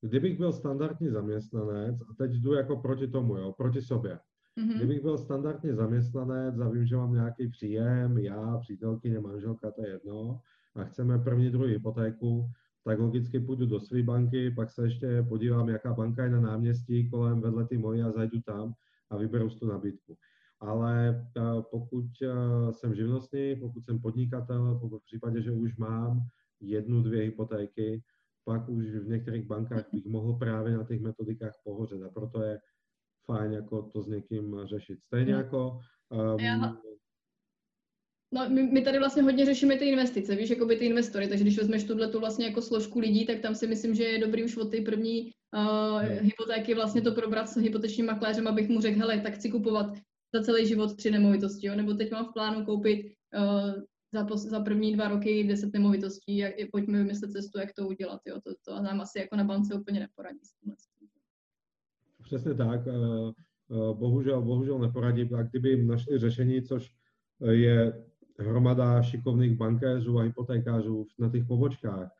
kdybych 0.00 0.38
byl 0.38 0.52
standardní 0.52 1.08
zaměstnanec, 1.08 2.00
a 2.10 2.14
teď 2.18 2.30
jdu 2.30 2.52
jako 2.52 2.76
proti 2.76 3.08
tomu, 3.08 3.36
jo, 3.36 3.52
proti 3.52 3.82
sobě. 3.82 4.18
Mm-hmm. 4.58 4.76
Kdybych 4.76 5.02
byl 5.02 5.18
standardní 5.18 5.74
zaměstnanec 5.74 6.60
a 6.60 6.68
vím, 6.68 6.86
že 6.86 6.96
mám 6.96 7.14
nějaký 7.14 7.48
příjem, 7.48 8.18
já, 8.18 8.58
přítelkyně, 8.58 9.20
manželka, 9.20 9.70
to 9.70 9.84
je 9.84 9.90
jedno, 9.90 10.40
a 10.74 10.84
chceme 10.84 11.18
první, 11.18 11.50
druhý 11.50 11.72
hypotéku, 11.72 12.50
tak 12.84 12.98
logicky 12.98 13.40
půjdu 13.40 13.66
do 13.66 13.80
své 13.80 14.02
banky, 14.02 14.50
pak 14.50 14.70
se 14.70 14.84
ještě 14.84 15.26
podívám, 15.28 15.68
jaká 15.68 15.94
banka 15.94 16.24
je 16.24 16.30
na 16.30 16.40
náměstí 16.40 17.10
kolem 17.10 17.40
vedle 17.40 17.66
ty 17.66 17.78
moje 17.78 18.04
a 18.04 18.12
zajdu 18.12 18.40
tam 18.40 18.74
a 19.10 19.16
vyberu 19.16 19.50
tu 19.50 19.66
nabídku. 19.66 20.16
Ale 20.60 21.26
eh, 21.36 21.40
pokud 21.70 22.06
eh, 22.22 22.72
jsem 22.72 22.94
živnostník, 22.94 23.60
pokud 23.60 23.84
jsem 23.84 24.00
podnikatel, 24.00 24.78
pokud 24.80 24.98
v 24.98 25.04
případě, 25.04 25.42
že 25.42 25.52
už 25.52 25.76
mám 25.76 26.20
jednu, 26.60 27.02
dvě 27.02 27.22
hypotéky, 27.22 28.02
pak 28.44 28.68
už 28.68 28.86
v 28.86 29.08
některých 29.08 29.46
bankách 29.46 29.84
bych 29.92 30.06
mohl 30.06 30.32
právě 30.32 30.76
na 30.76 30.84
těch 30.84 31.00
metodikách 31.00 31.54
pohořet 31.64 32.02
a 32.02 32.08
proto 32.08 32.42
je 32.42 32.58
fajn 33.24 33.52
jako 33.52 33.82
to 33.82 34.02
s 34.02 34.06
někým 34.06 34.60
řešit. 34.64 34.98
Stejně 35.02 35.32
jako 35.32 35.78
um, 36.08 36.78
No, 38.32 38.50
my, 38.50 38.62
my 38.62 38.82
tady 38.82 38.98
vlastně 38.98 39.22
hodně 39.22 39.44
řešíme 39.44 39.76
ty 39.76 39.84
investice, 39.84 40.36
víš, 40.36 40.50
jako 40.50 40.66
by 40.66 40.76
ty 40.76 40.86
investory, 40.86 41.28
takže 41.28 41.44
když 41.44 41.58
vezmeš 41.58 41.84
tuhle 41.84 42.08
tu 42.08 42.20
vlastně 42.20 42.46
jako 42.46 42.62
složku 42.62 42.98
lidí, 42.98 43.26
tak 43.26 43.40
tam 43.40 43.54
si 43.54 43.66
myslím, 43.66 43.94
že 43.94 44.04
je 44.04 44.18
dobrý 44.18 44.44
už 44.44 44.56
od 44.56 44.70
té 44.70 44.80
první 44.80 45.30
uh, 45.56 46.02
hypotéky 46.02 46.74
vlastně 46.74 47.02
to 47.02 47.12
probrat 47.12 47.48
s 47.48 47.56
hypotečním 47.56 48.06
makléřem, 48.06 48.48
abych 48.48 48.68
mu 48.68 48.80
řekl, 48.80 48.98
hele, 48.98 49.20
tak 49.20 49.34
chci 49.34 49.50
kupovat 49.50 49.86
za 50.34 50.42
celý 50.42 50.66
život 50.66 50.96
tři 50.96 51.10
nemovitosti, 51.10 51.66
jo? 51.66 51.74
nebo 51.76 51.94
teď 51.94 52.10
mám 52.10 52.24
v 52.24 52.32
plánu 52.32 52.64
koupit 52.64 53.14
uh, 53.38 53.82
za, 54.12 54.24
pos, 54.24 54.42
za 54.42 54.60
první 54.60 54.92
dva 54.92 55.08
roky 55.08 55.44
deset 55.44 55.72
nemovitostí, 55.72 56.36
jak, 56.36 56.54
pojďme 56.72 56.98
vymyslet 56.98 57.30
cestu, 57.30 57.58
jak 57.58 57.72
to 57.72 57.88
udělat, 57.88 58.20
jo? 58.26 58.40
To, 58.46 58.54
to 58.64 58.82
nám 58.82 59.00
asi 59.00 59.18
jako 59.18 59.36
na 59.36 59.44
bance 59.44 59.74
úplně 59.74 60.00
neporadí. 60.00 60.40
Přesně 62.22 62.54
tak, 62.54 62.80
uh, 62.86 63.98
bohužel, 63.98 64.42
bohužel 64.42 64.78
neporadí, 64.78 65.30
a 65.34 65.42
kdyby 65.42 65.84
našli 65.84 66.18
řešení, 66.18 66.62
což 66.62 66.92
je 67.50 68.09
hromada 68.40 69.02
šikovných 69.02 69.56
bankéřů 69.56 70.18
a 70.18 70.22
hypotékářů 70.22 71.06
na 71.18 71.30
těch 71.30 71.44
pobočkách, 71.44 72.10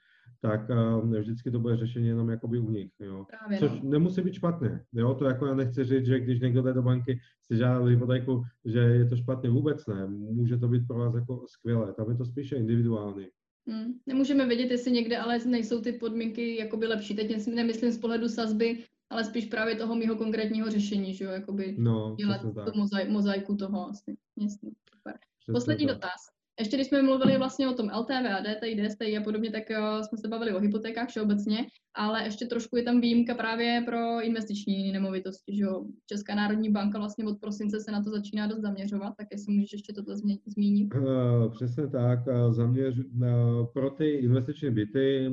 tak 0.41 0.71
uh, 0.71 1.16
vždycky 1.18 1.51
to 1.51 1.61
bude 1.61 1.77
řešení 1.77 2.09
jenom 2.09 2.31
jakoby 2.31 2.59
u 2.59 2.71
nich, 2.71 2.93
jo. 3.01 3.27
Právě, 3.39 3.59
Což 3.59 3.71
no. 3.83 3.91
nemusí 3.91 4.21
být 4.21 4.35
špatné, 4.35 4.85
jo, 4.93 5.14
to 5.14 5.25
jako 5.25 5.47
já 5.47 5.55
nechci 5.55 5.85
říct, 5.85 6.07
že 6.07 6.21
když 6.21 6.41
někdo 6.41 6.62
jde 6.62 6.73
do 6.73 6.83
banky, 6.83 7.21
si 7.43 7.57
žádá 7.57 7.85
hypotéku, 7.85 8.43
že 8.64 8.79
je 8.79 9.09
to 9.09 9.16
špatně, 9.16 9.51
vůbec 9.51 9.87
ne, 9.87 10.07
může 10.07 10.57
to 10.57 10.68
být 10.68 10.87
pro 10.87 10.99
vás 10.99 11.14
jako 11.14 11.45
skvělé, 11.49 11.93
tam 11.93 12.11
je 12.11 12.16
to 12.16 12.25
spíše 12.25 12.57
individuální. 12.57 13.27
Hmm. 13.68 13.93
Nemůžeme 14.07 14.47
vědět, 14.47 14.71
jestli 14.71 14.93
někde 14.93 15.18
ale 15.18 15.39
nejsou 15.39 15.81
ty 15.81 15.93
podmínky 15.93 16.57
jakoby 16.57 16.87
lepší. 16.87 17.16
Teď 17.16 17.47
nemyslím 17.47 17.93
z 17.93 17.99
pohledu 17.99 18.29
sazby, 18.29 18.85
ale 19.11 19.25
spíš 19.25 19.45
právě 19.45 19.77
toho 19.77 19.97
mého 19.97 20.16
konkrétního 20.16 20.71
řešení, 20.71 21.14
že 21.14 21.25
jo, 21.25 21.31
jakoby 21.31 21.77
no, 21.79 22.14
dělat 22.18 22.41
tu 22.41 22.49
mozai- 22.49 23.11
mozaiku 23.11 23.57
toho 23.57 23.89
asi. 23.89 24.16
Jasně, 24.37 24.71
super. 24.95 25.14
Poslední 25.53 25.87
tak. 25.87 25.95
dotaz. 25.95 26.21
Ještě 26.61 26.77
když 26.77 26.87
jsme 26.89 27.03
mluvili 27.03 27.39
vlastně 27.39 27.69
o 27.69 27.73
tom 27.73 27.91
LTV 27.99 28.11
a 28.11 28.41
DTI, 28.41 28.89
DSTI 28.89 29.19
a 29.19 29.23
podobně, 29.23 29.51
tak 29.51 29.63
uh, 29.71 30.03
jsme 30.03 30.19
se 30.19 30.29
bavili 30.29 30.55
o 30.55 30.61
hypotékách 30.61 31.09
všeobecně, 31.09 31.67
ale 31.95 32.25
ještě 32.25 32.47
trošku 32.47 32.77
je 32.77 32.83
tam 32.83 33.01
výjimka 33.01 33.35
právě 33.35 33.83
pro 33.87 34.23
investiční 34.23 34.93
nemovitosti, 34.93 35.57
že 35.57 35.63
jo. 35.63 35.85
Česká 36.07 36.35
národní 36.35 36.71
banka 36.71 36.99
vlastně 36.99 37.25
od 37.25 37.41
prosince 37.41 37.81
se 37.81 37.93
na 37.93 38.03
to 38.03 38.11
začíná 38.11 38.47
dost 38.47 38.61
zaměřovat, 38.61 39.15
tak 39.17 39.27
jestli 39.33 39.53
můžeš 39.53 39.73
ještě 39.73 39.93
toto 39.93 40.13
zmínit. 40.47 40.95
Uh, 40.95 41.53
přesně 41.55 41.87
tak, 41.87 42.19
zaměř, 42.51 42.99
uh, 42.99 43.67
pro 43.73 43.91
ty 43.91 44.11
investiční 44.11 44.71
byty, 44.71 45.31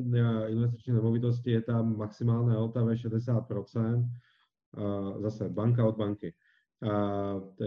investiční 0.48 0.94
nemovitosti 0.94 1.52
je 1.52 1.62
tam 1.62 1.98
maximálné 1.98 2.58
LTV 2.58 2.78
60%, 2.78 4.10
uh, 4.78 5.22
zase 5.22 5.50
banka 5.50 5.88
od 5.88 5.98
banky. 5.98 6.34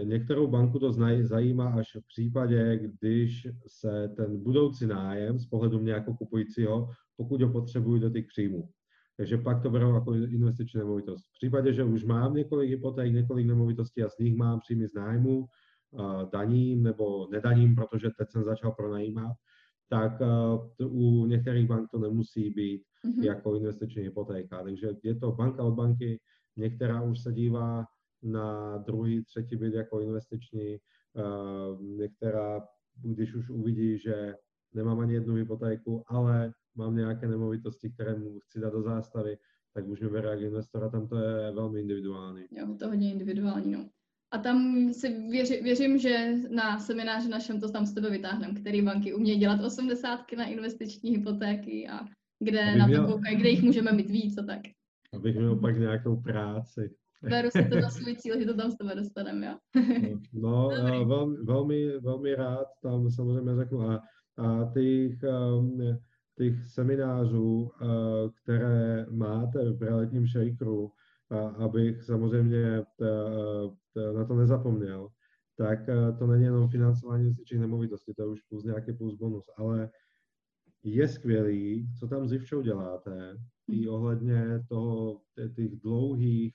Některou 0.03 0.47
banku 0.47 0.79
to 0.79 0.91
zajímá 1.21 1.69
až 1.69 1.95
v 1.95 2.07
případě, 2.07 2.79
když 2.99 3.47
se 3.67 4.09
ten 4.15 4.43
budoucí 4.43 4.85
nájem 4.87 5.39
z 5.39 5.45
pohledu 5.45 5.79
mě 5.79 5.91
jako 5.91 6.13
kupujícího, 6.13 6.89
pokud 7.17 7.41
ho 7.41 7.51
potřebují 7.51 8.01
do 8.01 8.09
těch 8.09 8.25
příjmů. 8.27 8.69
Takže 9.17 9.37
pak 9.37 9.63
to 9.63 9.69
berou 9.69 9.93
jako 9.93 10.13
investiční 10.13 10.79
nemovitost. 10.79 11.21
V 11.21 11.33
případě, 11.33 11.73
že 11.73 11.83
už 11.83 12.03
mám 12.03 12.33
několik 12.33 12.69
hypoték, 12.69 13.13
několik 13.13 13.47
nemovitostí 13.47 14.03
a 14.03 14.09
z 14.09 14.17
nich 14.17 14.35
mám 14.35 14.59
příjmy 14.59 14.87
z 14.87 14.93
nájmu, 14.93 15.45
daním 16.31 16.83
nebo 16.83 17.27
nedaním, 17.31 17.75
protože 17.75 18.09
teď 18.17 18.27
jsem 18.31 18.43
začal 18.43 18.71
pronajímat, 18.71 19.33
tak 19.89 20.21
u 20.85 21.25
některých 21.25 21.67
bank 21.67 21.89
to 21.91 21.99
nemusí 21.99 22.49
být 22.49 22.83
mm-hmm. 23.05 23.23
jako 23.23 23.55
investiční 23.55 24.03
hypotéka. 24.03 24.63
Takže 24.63 24.89
je 25.03 25.15
to 25.15 25.31
banka 25.31 25.63
od 25.63 25.71
banky, 25.71 26.19
některá 26.57 27.01
už 27.01 27.19
se 27.19 27.33
dívá 27.33 27.85
na 28.23 28.77
druhý, 28.77 29.23
třetí 29.23 29.55
byt 29.55 29.73
jako 29.73 30.01
investiční. 30.01 30.77
Některá, 31.79 32.61
když 33.01 33.35
už 33.35 33.49
uvidí, 33.49 33.97
že 33.97 34.35
nemám 34.73 34.99
ani 34.99 35.13
jednu 35.13 35.35
hypotéku, 35.35 36.03
ale 36.07 36.53
mám 36.75 36.95
nějaké 36.95 37.27
nemovitosti, 37.27 37.89
které 37.89 38.15
mu 38.15 38.39
chci 38.39 38.59
dát 38.59 38.73
do 38.73 38.81
zástavy, 38.81 39.37
tak 39.73 39.87
už 39.87 40.01
mi 40.01 40.09
bere 40.09 40.29
jako 40.29 40.41
investora, 40.41 40.89
tam 40.89 41.07
to 41.07 41.17
je 41.17 41.51
velmi 41.51 41.79
individuální. 41.79 42.43
Jo, 42.51 42.75
to 42.79 42.87
hodně 42.87 43.11
individuální, 43.11 43.71
no. 43.71 43.89
A 44.31 44.37
tam 44.37 44.89
si 44.93 45.29
věři, 45.29 45.61
věřím, 45.63 45.97
že 45.97 46.33
na 46.49 46.79
semináři 46.79 47.29
našem 47.29 47.59
to 47.59 47.71
tam 47.71 47.85
z 47.85 47.93
tebe 47.93 48.09
vytáhneme, 48.09 48.59
který 48.59 48.81
banky 48.81 49.13
umějí 49.13 49.39
dělat 49.39 49.63
osmdesátky 49.65 50.35
na 50.35 50.45
investiční 50.45 51.11
hypotéky 51.11 51.87
a 51.87 51.99
kde 52.39 52.61
Abych 52.61 52.77
na 52.77 52.85
to 52.85 52.89
měl... 52.89 53.07
koukají, 53.07 53.37
kde 53.37 53.49
jich 53.49 53.63
můžeme 53.63 53.91
mít 53.91 54.09
víc 54.09 54.37
a 54.37 54.43
tak. 54.43 54.61
Abych 55.13 55.35
měl 55.35 55.55
pak 55.55 55.77
nějakou 55.77 56.21
práci. 56.21 56.95
Beru 57.29 57.49
si 57.49 57.69
to 57.69 57.81
za 57.81 57.89
svůj 57.89 58.15
cíl, 58.15 58.39
že 58.39 58.45
to 58.45 58.53
tam 58.53 58.71
s 58.71 58.77
tebe 58.77 58.95
dostaneme, 58.95 59.47
jo. 59.47 59.57
no, 60.33 60.69
no 60.83 61.05
velmi, 61.05 61.37
velmi, 61.37 61.99
velmi 61.99 62.35
rád 62.35 62.67
tam 62.83 63.11
samozřejmě 63.11 63.55
řeknu. 63.55 63.81
A, 63.81 64.03
a 64.37 64.71
těch, 64.73 65.19
um, 65.57 65.79
těch 66.37 66.67
seminářů, 66.67 67.61
uh, 67.61 67.69
které 68.43 69.05
máte 69.09 69.71
v 69.71 69.81
realitním 69.81 70.27
shakeru, 70.27 70.91
a 71.29 71.39
abych 71.39 72.03
samozřejmě 72.03 72.83
na 74.15 74.25
to 74.25 74.35
nezapomněl, 74.35 75.07
tak 75.57 75.79
uh, 75.79 76.17
to 76.17 76.27
není 76.27 76.43
jenom 76.43 76.69
financování 76.69 77.23
investičních 77.23 77.61
nemovitostí, 77.61 78.13
to 78.13 78.21
je 78.21 78.27
už 78.27 78.41
plus 78.41 78.63
nějaký 78.63 78.93
plus 78.93 79.15
bonus, 79.15 79.45
ale 79.57 79.89
je 80.83 81.07
skvělý, 81.07 81.87
co 81.99 82.07
tam 82.07 82.27
s 82.27 82.61
děláte, 82.63 83.37
i 83.67 83.87
ohledně 83.87 84.63
toho, 84.69 85.21
těch 85.55 85.75
dlouhých 85.75 86.53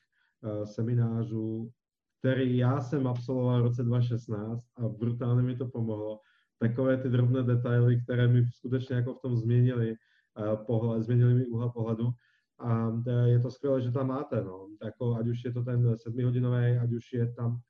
seminářů, 0.64 1.70
který 2.18 2.56
já 2.56 2.80
jsem 2.80 3.06
absolvoval 3.06 3.60
v 3.60 3.64
roce 3.64 3.82
2016 3.82 4.64
a 4.76 4.88
brutálně 4.88 5.42
mi 5.42 5.56
to 5.56 5.68
pomohlo. 5.68 6.20
Takové 6.58 6.96
ty 6.96 7.08
drobné 7.08 7.42
detaily, 7.42 8.00
které 8.02 8.28
mi 8.28 8.46
skutečně 8.46 8.96
jako 8.96 9.14
v 9.14 9.20
tom 9.20 9.36
změnili 9.36 9.94
eh, 9.94 10.56
pohled, 10.66 11.02
změnili 11.02 11.34
mi 11.34 11.46
úhel 11.46 11.70
pohledu. 11.70 12.10
A 12.58 12.92
eh, 13.08 13.28
je 13.28 13.40
to 13.40 13.50
skvělé, 13.50 13.82
že 13.82 13.90
tam 13.90 14.06
máte, 14.06 14.44
no. 14.44 14.68
Jako, 14.84 15.14
ať 15.14 15.28
už 15.28 15.44
je 15.44 15.52
to 15.52 15.62
ten 15.62 15.98
sedmihodinový, 15.98 16.78
ať 16.82 16.92
už 16.92 17.12
je 17.12 17.32
tam, 17.32 17.60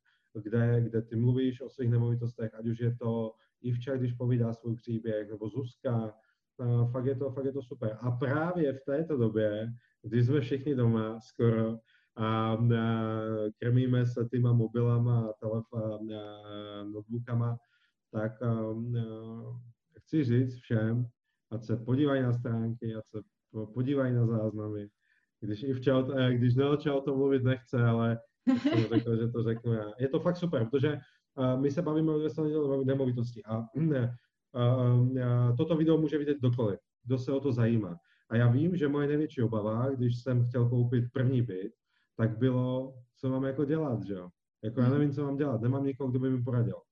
kde, 0.43 0.81
kde 0.81 1.03
ty 1.03 1.17
mluvíš 1.17 1.61
o 1.61 1.69
svých 1.69 1.91
nemovitostech, 1.91 2.55
ať 2.55 2.67
už 2.67 2.81
je 2.81 2.97
to 2.97 3.33
Ivča, 3.63 3.97
když 3.97 4.13
povídá 4.13 4.53
svůj 4.53 4.77
příběh, 4.77 5.31
nebo 5.31 5.49
Zuzka, 5.49 6.15
fakt 6.93 7.07
je, 7.07 7.15
to, 7.15 7.31
fakt 7.31 7.45
je 7.45 7.53
to 7.53 7.63
super. 7.63 7.99
A 8.01 8.11
právě 8.11 8.73
v 8.73 8.85
této 8.85 9.17
době, 9.17 9.73
kdy 10.03 10.25
jsme 10.25 10.41
všichni 10.41 10.75
doma 10.75 11.21
skoro, 11.21 11.79
a 12.17 12.57
krmíme 13.59 14.07
se 14.07 14.29
týma 14.31 14.53
mobilama 14.53 15.27
a 15.27 15.33
telefon, 15.33 16.09
notebookama, 16.93 17.57
tak 18.13 18.33
chci 19.99 20.25
říct 20.25 20.57
všem, 20.57 21.07
ať 21.51 21.65
se 21.65 21.77
podívají 21.77 22.23
na 22.23 22.33
stránky, 22.33 22.95
ať 22.95 23.05
se 23.07 23.23
podívají 23.75 24.15
na 24.15 24.27
záznamy. 24.27 24.89
Když 25.41 25.63
i 25.63 25.75
včel, 25.75 26.15
když 26.33 26.55
Nelča 26.55 26.95
o 26.95 27.17
mluvit 27.17 27.45
nechce, 27.45 27.85
ale 27.85 28.21
řekl, 28.89 29.17
že 29.17 29.29
to 29.29 29.43
řeknu 29.43 29.73
já. 29.73 29.93
Je 29.99 30.09
to 30.09 30.21
fakt 30.21 30.37
super, 30.37 30.69
protože 30.71 30.99
my 31.57 31.71
se 31.71 31.83
bavíme 31.83 32.13
o 32.13 32.17
investování 32.17 32.85
nemovitosti 32.85 33.43
a, 33.45 33.57
a, 33.57 33.65
a 35.25 35.53
toto 35.57 35.77
video 35.77 35.99
může 35.99 36.19
vidět 36.19 36.39
kdokoliv, 36.39 36.81
kdo 37.05 37.19
se 37.19 37.33
o 37.33 37.41
to 37.41 37.53
zajímá. 37.53 37.97
A 38.31 38.37
já 38.37 38.51
vím, 38.51 38.77
že 38.77 38.89
moje 38.89 39.09
největší 39.09 39.43
obava, 39.43 39.91
když 39.91 40.23
jsem 40.23 40.47
chtěl 40.49 40.69
koupit 40.69 41.05
první 41.13 41.43
byt, 41.43 41.73
tak 42.17 42.39
bylo, 42.39 42.95
co 43.17 43.29
mám 43.29 43.45
jako 43.45 43.65
dělat, 43.65 44.03
že 44.03 44.15
jo. 44.15 44.29
Jako 44.65 44.81
já 44.81 44.87
hmm. 44.87 44.99
nevím, 44.99 45.15
co 45.15 45.25
mám 45.25 45.37
dělat, 45.37 45.61
nemám 45.61 45.85
nikoho, 45.85 46.11
kdo 46.11 46.19
by 46.19 46.31
mi 46.31 46.43
poradil. 46.43 46.83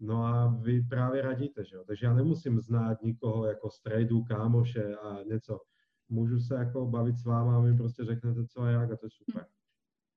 No 0.00 0.24
a 0.24 0.58
vy 0.60 0.82
právě 0.82 1.22
radíte, 1.22 1.64
že 1.64 1.76
jo. 1.76 1.84
Takže 1.86 2.06
já 2.06 2.14
nemusím 2.14 2.60
znát 2.60 3.02
nikoho 3.02 3.46
jako 3.46 3.70
strejdu, 3.70 4.24
kámoše 4.24 4.96
a 4.96 5.22
něco. 5.22 5.60
Můžu 6.08 6.40
se 6.40 6.54
jako 6.54 6.86
bavit 6.86 7.18
s 7.18 7.24
váma 7.24 7.56
a 7.56 7.60
mi 7.60 7.76
prostě 7.76 8.04
řeknete 8.04 8.46
co 8.46 8.60
a 8.60 8.70
jak 8.70 8.92
a 8.92 8.96
to 8.96 9.06
je 9.06 9.10
super. 9.10 9.46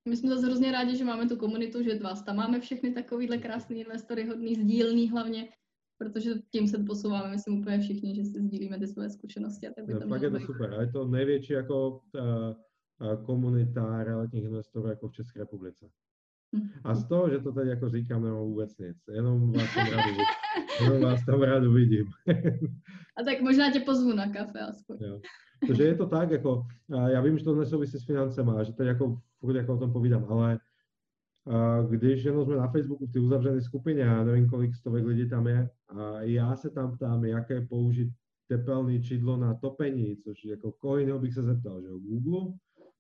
My 0.10 0.18
jsme 0.18 0.30
zase 0.30 0.46
hrozně 0.46 0.72
rádi, 0.72 0.98
že 0.98 1.06
máme 1.06 1.30
tu 1.30 1.38
komunitu, 1.38 1.84
že 1.84 2.00
vás 2.00 2.24
tam 2.24 2.36
máme 2.36 2.60
všechny 2.60 2.94
takovýhle 2.94 3.38
krásný 3.38 3.80
investory, 3.80 4.28
hodný, 4.28 4.56
sdílný 4.56 5.10
hlavně, 5.10 5.50
protože 5.98 6.32
tím 6.52 6.68
se 6.68 6.78
posouváme, 6.78 7.30
myslím 7.30 7.60
úplně 7.60 7.80
všichni, 7.80 8.16
že 8.16 8.24
si 8.24 8.42
sdílíme 8.42 8.80
ty 8.80 8.88
své 8.88 9.10
zkušenosti. 9.10 9.68
A 9.68 9.74
tak 9.74 9.86
by 9.86 9.94
no, 9.94 10.00
to 10.00 10.08
pak 10.08 10.22
je 10.22 10.30
to 10.30 10.40
super. 10.40 10.74
A 10.74 10.82
je 10.82 10.92
to 10.92 11.08
největší 11.08 11.54
jako 11.54 11.90
uh, 11.90 12.54
komunita 13.26 14.04
realitních 14.04 14.44
investorů 14.44 14.88
jako 14.88 15.08
v 15.08 15.12
České 15.12 15.40
republice. 15.40 15.90
A 16.84 16.96
z 16.96 17.08
toho, 17.08 17.30
že 17.30 17.40
to 17.40 17.52
tady 17.52 17.70
jako 17.70 17.90
říkám, 17.90 18.24
nemám 18.24 18.42
vůbec 18.42 18.78
nic. 18.78 18.98
Jenom 19.14 19.52
vás 19.52 19.76
tam 19.76 19.88
rád, 19.88 20.06
jenom 20.82 21.02
vás 21.02 21.26
tam 21.26 21.42
rád 21.42 21.64
vidím. 21.68 22.06
A 23.18 23.24
tak 23.26 23.42
možná 23.42 23.72
tě 23.72 23.80
pozvu 23.80 24.14
na 24.14 24.34
kafe 24.34 24.60
aspoň. 24.60 24.98
Jo. 25.02 25.20
Takže 25.68 25.84
je 25.84 25.96
to 25.96 26.06
tak, 26.06 26.32
jako, 26.32 26.64
já 27.08 27.22
vím, 27.22 27.38
že 27.38 27.44
to 27.44 27.56
nesouvisí 27.56 28.00
s 28.00 28.06
financema, 28.06 28.64
že 28.64 28.74
tady 28.74 28.90
jako 28.90 29.22
furt 29.40 29.56
jako 29.56 29.74
o 29.74 29.78
tom 29.78 29.94
povídám, 29.94 30.26
ale 30.30 30.60
když 31.90 32.24
jenom 32.24 32.46
jsme 32.46 32.56
na 32.56 32.68
Facebooku 32.68 33.06
v 33.06 33.12
té 33.12 33.20
uzavřené 33.20 33.62
skupině, 33.62 34.02
já 34.02 34.24
nevím, 34.24 34.50
kolik 34.50 34.76
stovek 34.76 35.06
lidí 35.06 35.30
tam 35.30 35.48
je, 35.48 35.70
a 35.90 36.22
já 36.22 36.56
se 36.56 36.70
tam 36.70 36.98
ptám, 36.98 37.26
jaké 37.26 37.62
použít 37.62 38.10
tepelné 38.48 39.02
čidlo 39.02 39.38
na 39.38 39.54
topení, 39.54 40.18
což 40.18 40.46
jako 40.46 40.72
koho 40.72 40.98
jiného 40.98 41.20
bych 41.20 41.34
se 41.34 41.44
zeptal, 41.44 41.82
že 41.82 41.88
jo, 41.88 42.00
Google, 42.00 42.54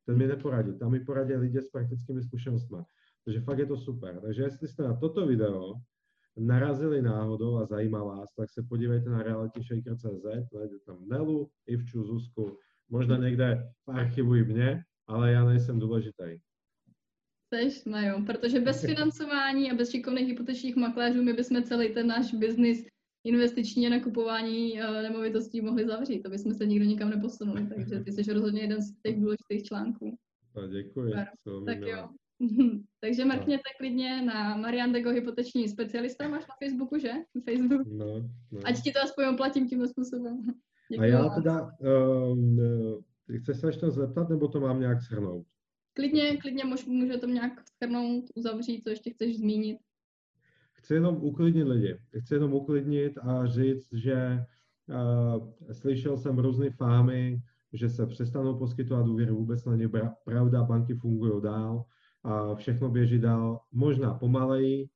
ten 0.05 0.17
mi 0.17 0.27
neporadí. 0.27 0.79
Tam 0.79 0.91
mi 0.91 0.99
poradí 0.99 1.33
lidi 1.33 1.61
s 1.61 1.69
praktickými 1.69 2.23
zkušenostmi. 2.23 2.77
Takže 3.25 3.41
fakt 3.41 3.59
je 3.59 3.65
to 3.65 3.77
super. 3.77 4.21
Takže 4.21 4.43
jestli 4.43 4.67
jste 4.67 4.83
na 4.83 4.95
toto 4.95 5.27
video 5.27 5.73
narazili 6.37 7.01
náhodou 7.01 7.57
a 7.57 7.65
zajímá 7.65 8.03
vás, 8.03 8.29
tak 8.37 8.49
se 8.49 8.63
podívejte 8.69 9.09
na 9.09 9.23
realityshaker.cz, 9.23 10.51
najde 10.53 10.79
tam 10.85 11.07
Nelu, 11.07 11.49
Ivču, 11.67 12.03
Zuzku, 12.03 12.57
možná 12.89 13.17
někde 13.17 13.73
v 13.85 13.91
archivu 13.91 14.35
i 14.35 14.45
mě, 14.45 14.83
ale 15.07 15.31
já 15.31 15.45
nejsem 15.45 15.79
důležitý. 15.79 16.39
Seš, 17.53 17.85
no 17.85 18.01
jo, 18.01 18.23
protože 18.25 18.59
bez 18.59 18.81
financování 18.85 19.71
a 19.71 19.75
bez 19.75 19.91
šikovných 19.91 20.27
hypotečních 20.27 20.75
makléřů 20.75 21.23
my 21.23 21.33
bychom 21.33 21.63
celý 21.63 21.93
ten 21.93 22.07
náš 22.07 22.33
biznis 22.33 22.85
investiční 23.25 23.89
nakupování 23.89 24.73
uh, 24.73 25.01
nemovitostí 25.01 25.61
mohli 25.61 25.85
zavřít, 25.85 26.23
to 26.23 26.29
bychom 26.29 26.53
se 26.53 26.65
nikdo 26.65 26.85
nikam 26.85 27.09
neposunuli, 27.09 27.67
takže 27.75 27.99
ty 27.99 28.11
jsi 28.11 28.33
rozhodně 28.33 28.61
jeden 28.61 28.81
z 28.81 28.93
těch 29.01 29.19
důležitých 29.19 29.63
článků. 29.63 30.17
A 30.55 30.67
děkuji. 30.67 31.13
Tak 31.65 31.79
jo. 31.81 32.09
takže 32.99 33.25
mrkněte 33.25 33.69
klidně 33.77 34.21
na 34.21 34.57
Marian 34.57 34.93
Dego, 34.93 35.09
hypoteční 35.09 35.69
specialista, 35.69 36.27
máš 36.27 36.47
na 36.47 36.55
Facebooku, 36.63 36.97
že? 36.97 37.11
Facebook. 37.49 37.87
No, 37.87 38.05
no. 38.51 38.59
Ať 38.63 38.83
ti 38.83 38.91
to 38.91 38.99
aspoň 39.03 39.25
oplatím 39.25 39.69
tímhle 39.69 39.87
způsobem. 39.87 40.45
Děkuji 40.91 40.99
a 40.99 41.05
já 41.05 41.29
teda, 41.29 41.71
um, 42.31 42.59
chceš 43.41 43.57
se 43.57 43.67
ještě 43.67 43.89
zeptat, 43.89 44.29
nebo 44.29 44.47
to 44.47 44.59
mám 44.59 44.79
nějak 44.79 45.01
shrnout? 45.01 45.47
Klidně, 45.93 46.37
klidně 46.37 46.63
může 46.87 47.17
to 47.17 47.27
nějak 47.27 47.63
shrnout, 47.83 48.25
uzavřít, 48.35 48.83
co 48.83 48.89
ještě 48.89 49.09
chceš 49.09 49.37
zmínit 49.37 49.77
chci 50.85 50.93
jenom 50.93 51.17
uklidnit 51.21 51.67
lidi. 51.67 51.97
Chci 52.19 52.33
jenom 52.33 52.53
uklidnit 52.53 53.17
a 53.17 53.45
říct, 53.45 53.93
že 53.93 54.45
uh, 54.89 55.51
slyšel 55.71 56.17
jsem 56.17 56.39
různé 56.39 56.69
fámy, 56.69 57.41
že 57.73 57.89
se 57.89 58.05
přestanou 58.05 58.59
poskytovat 58.59 59.07
úvěry, 59.07 59.31
vůbec 59.31 59.65
není 59.65 59.87
pravda, 60.25 60.63
banky 60.63 60.95
fungují 60.95 61.41
dál, 61.41 61.85
a 62.23 62.55
všechno 62.55 62.89
běží 62.89 63.19
dál, 63.19 63.59
možná 63.71 64.13
pomaleji, 64.13 64.89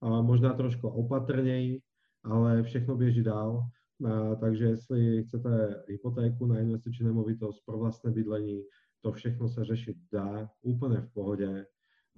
a 0.00 0.22
možná 0.22 0.52
trošku 0.52 0.88
opatrněji, 0.88 1.82
ale 2.24 2.62
všechno 2.62 2.96
běží 2.96 3.22
dál. 3.22 3.62
A, 4.04 4.34
takže 4.34 4.64
jestli 4.64 5.24
chcete 5.24 5.82
hypotéku 5.88 6.46
na 6.46 6.58
investiční 6.58 7.06
nemovitost 7.06 7.62
pro 7.66 7.78
vlastné 7.78 8.10
bydlení, 8.10 8.62
to 9.00 9.12
všechno 9.12 9.48
se 9.48 9.64
řešit 9.64 9.96
dá 10.12 10.50
úplně 10.62 10.96
v 10.96 11.12
pohodě. 11.12 11.66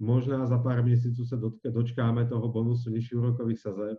Možná 0.01 0.45
za 0.45 0.57
pár 0.57 0.83
měsíců 0.83 1.25
se 1.25 1.37
dočkáme 1.71 2.25
toho 2.25 2.49
bonusu 2.49 2.89
nižších 2.89 3.17
úrokových 3.17 3.59
sazeb, 3.59 3.97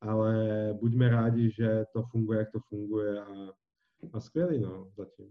ale 0.00 0.34
buďme 0.80 1.08
rádi, 1.08 1.50
že 1.50 1.84
to 1.92 2.02
funguje, 2.02 2.38
jak 2.38 2.50
to 2.52 2.58
funguje 2.68 3.20
a, 3.20 3.52
a 4.12 4.20
skvělý, 4.20 4.58
no, 4.60 4.90
zatím. 4.96 5.26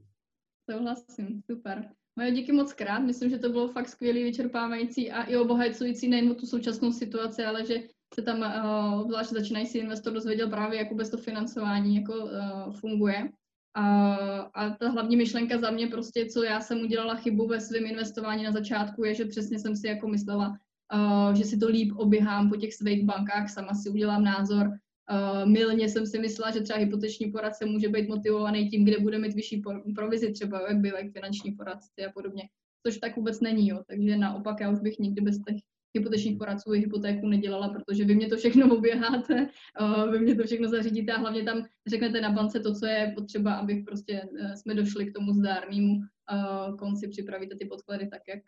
Souhlasím, 0.71 1.41
super. 1.51 1.89
Moje 2.15 2.31
díky 2.31 2.51
moc 2.51 2.73
krát, 2.73 2.99
myslím, 2.99 3.29
že 3.29 3.39
to 3.39 3.49
bylo 3.49 3.67
fakt 3.67 3.87
skvělý, 3.87 4.23
vyčerpávající 4.23 5.11
a 5.11 5.23
i 5.23 5.37
obohacující 5.37 6.09
nejen 6.09 6.35
tu 6.35 6.45
současnou 6.45 6.91
situaci, 6.91 7.43
ale 7.43 7.65
že 7.65 7.75
se 8.13 8.21
tam 8.21 8.39
uh, 8.39 9.01
obzvlášť 9.01 9.31
začínající 9.31 9.77
investor 9.77 10.13
dozvěděl 10.13 10.49
právě, 10.49 10.79
jak 10.79 10.91
vůbec 10.91 11.09
to 11.09 11.17
financování 11.17 11.95
jako 11.95 12.13
uh, 12.13 12.73
funguje. 12.73 13.29
A, 13.75 14.15
a 14.53 14.69
ta 14.69 14.89
hlavní 14.89 15.17
myšlenka 15.17 15.57
za 15.57 15.71
mě 15.71 15.87
prostě, 15.87 16.25
co 16.25 16.43
já 16.43 16.61
jsem 16.61 16.81
udělala 16.81 17.15
chybu 17.15 17.47
ve 17.47 17.61
svém 17.61 17.85
investování 17.85 18.43
na 18.43 18.51
začátku, 18.51 19.03
je, 19.03 19.13
že 19.13 19.25
přesně 19.25 19.59
jsem 19.59 19.75
si 19.75 19.87
jako 19.87 20.07
myslela, 20.07 20.59
uh, 20.93 21.33
že 21.33 21.43
si 21.43 21.57
to 21.57 21.67
líp 21.67 21.93
oběhám 21.95 22.49
po 22.49 22.55
těch 22.55 22.73
svých 22.73 23.05
bankách, 23.05 23.49
sama 23.49 23.73
si 23.73 23.89
udělám 23.89 24.23
názor. 24.23 24.67
Uh, 24.67 25.49
milně 25.49 25.89
jsem 25.89 26.05
si 26.05 26.19
myslela, 26.19 26.51
že 26.51 26.61
třeba 26.61 26.79
hypoteční 26.79 27.31
poradce 27.31 27.65
může 27.65 27.89
být 27.89 28.09
motivovaný 28.09 28.69
tím, 28.69 28.85
kde 28.85 28.99
bude 28.99 29.19
mít 29.19 29.33
vyšší 29.33 29.63
provizi, 29.95 30.31
třeba 30.31 30.61
jak 30.69 30.85
jak 30.85 31.13
finanční 31.13 31.51
poradci 31.51 32.05
a 32.07 32.11
podobně. 32.11 32.43
Což 32.87 32.97
tak 32.97 33.15
vůbec 33.15 33.41
není, 33.41 33.67
jo. 33.67 33.81
takže 33.87 34.17
naopak 34.17 34.59
já 34.59 34.69
už 34.69 34.79
bych 34.79 34.99
nikdy 34.99 35.21
bez 35.21 35.37
těch 35.47 35.55
hypotečních 35.95 36.37
poradců 36.37 36.73
i 36.73 36.79
hypotéku 36.79 37.27
nedělala, 37.27 37.69
protože 37.69 38.05
vy 38.05 38.15
mě 38.15 38.27
to 38.27 38.37
všechno 38.37 38.75
oběháte, 38.77 39.47
uh, 39.81 40.11
vy 40.11 40.19
mě 40.19 40.35
to 40.35 40.43
všechno 40.43 40.69
zařídíte 40.69 41.13
a 41.13 41.17
hlavně 41.19 41.43
tam 41.43 41.65
řeknete 41.87 42.21
na 42.21 42.31
bance 42.31 42.59
to, 42.59 42.73
co 42.73 42.85
je 42.85 43.13
potřeba, 43.15 43.53
abych 43.53 43.83
prostě 43.83 44.21
uh, 44.31 44.53
jsme 44.53 44.75
došli 44.75 45.05
k 45.05 45.13
tomu 45.13 45.33
zdárnému 45.33 45.93
uh, 45.93 46.77
konci, 46.77 47.07
připravíte 47.07 47.55
ty 47.55 47.65
podklady 47.65 48.07
tak, 48.07 48.21
jak 48.27 48.39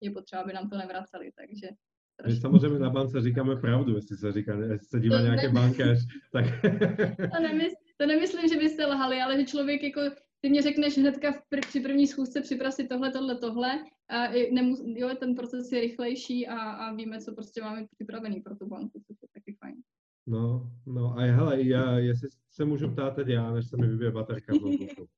je 0.00 0.10
potřeba, 0.10 0.42
aby 0.42 0.52
nám 0.52 0.70
to 0.70 0.78
nevraceli, 0.78 1.30
takže 1.36 1.68
my 2.26 2.36
samozřejmě 2.36 2.78
na 2.78 2.90
bance 2.90 3.20
říkáme 3.20 3.56
pravdu, 3.56 3.96
jestli 3.96 4.16
se 4.16 4.32
říká, 4.32 4.54
jestli 4.54 4.88
se 4.88 5.00
dívá 5.00 5.20
nějaký 5.20 5.48
bankéř, 5.48 5.98
tak... 6.32 6.44
to, 7.36 7.42
nemysl, 7.42 7.74
to 7.96 8.06
nemyslím, 8.06 8.48
že 8.48 8.56
byste 8.56 8.86
lhali, 8.86 9.20
ale 9.20 9.36
že 9.36 9.46
člověk 9.46 9.82
jako 9.82 10.00
ty 10.40 10.50
mě 10.50 10.62
řekneš 10.62 10.98
hnedka 10.98 11.32
v 11.32 11.40
pr- 11.52 11.68
při 11.68 11.80
první 11.80 12.06
schůzce 12.06 12.40
připrav 12.40 12.74
si 12.74 12.88
tohle, 12.88 13.12
tohle, 13.12 13.38
tohle 13.38 13.84
a 14.10 14.28
nemus- 14.52 14.82
jo, 14.96 15.10
ten 15.20 15.34
proces 15.34 15.72
je 15.72 15.80
rychlejší 15.80 16.46
a, 16.46 16.58
a 16.58 16.94
víme, 16.94 17.20
co 17.20 17.34
prostě 17.34 17.62
máme 17.62 17.86
připravený 17.90 18.40
pro 18.40 18.56
tu 18.56 18.66
banku, 18.66 19.02
což 19.06 19.16
je 19.22 19.28
taky 19.34 19.56
fajn. 19.60 19.74
No, 20.26 20.72
no 20.86 21.18
a 21.18 21.20
hele, 21.20 21.62
já, 21.62 21.98
jestli 21.98 22.28
se 22.50 22.64
můžu 22.64 22.90
ptát 22.90 23.14
teď 23.14 23.28
já, 23.28 23.52
než 23.52 23.68
se 23.68 23.76
mi 23.76 23.86
vybije 23.86 24.10
baterka 24.10 24.52
v 24.52 24.60
notebooku. 24.60 25.02
Uh, 25.02 25.08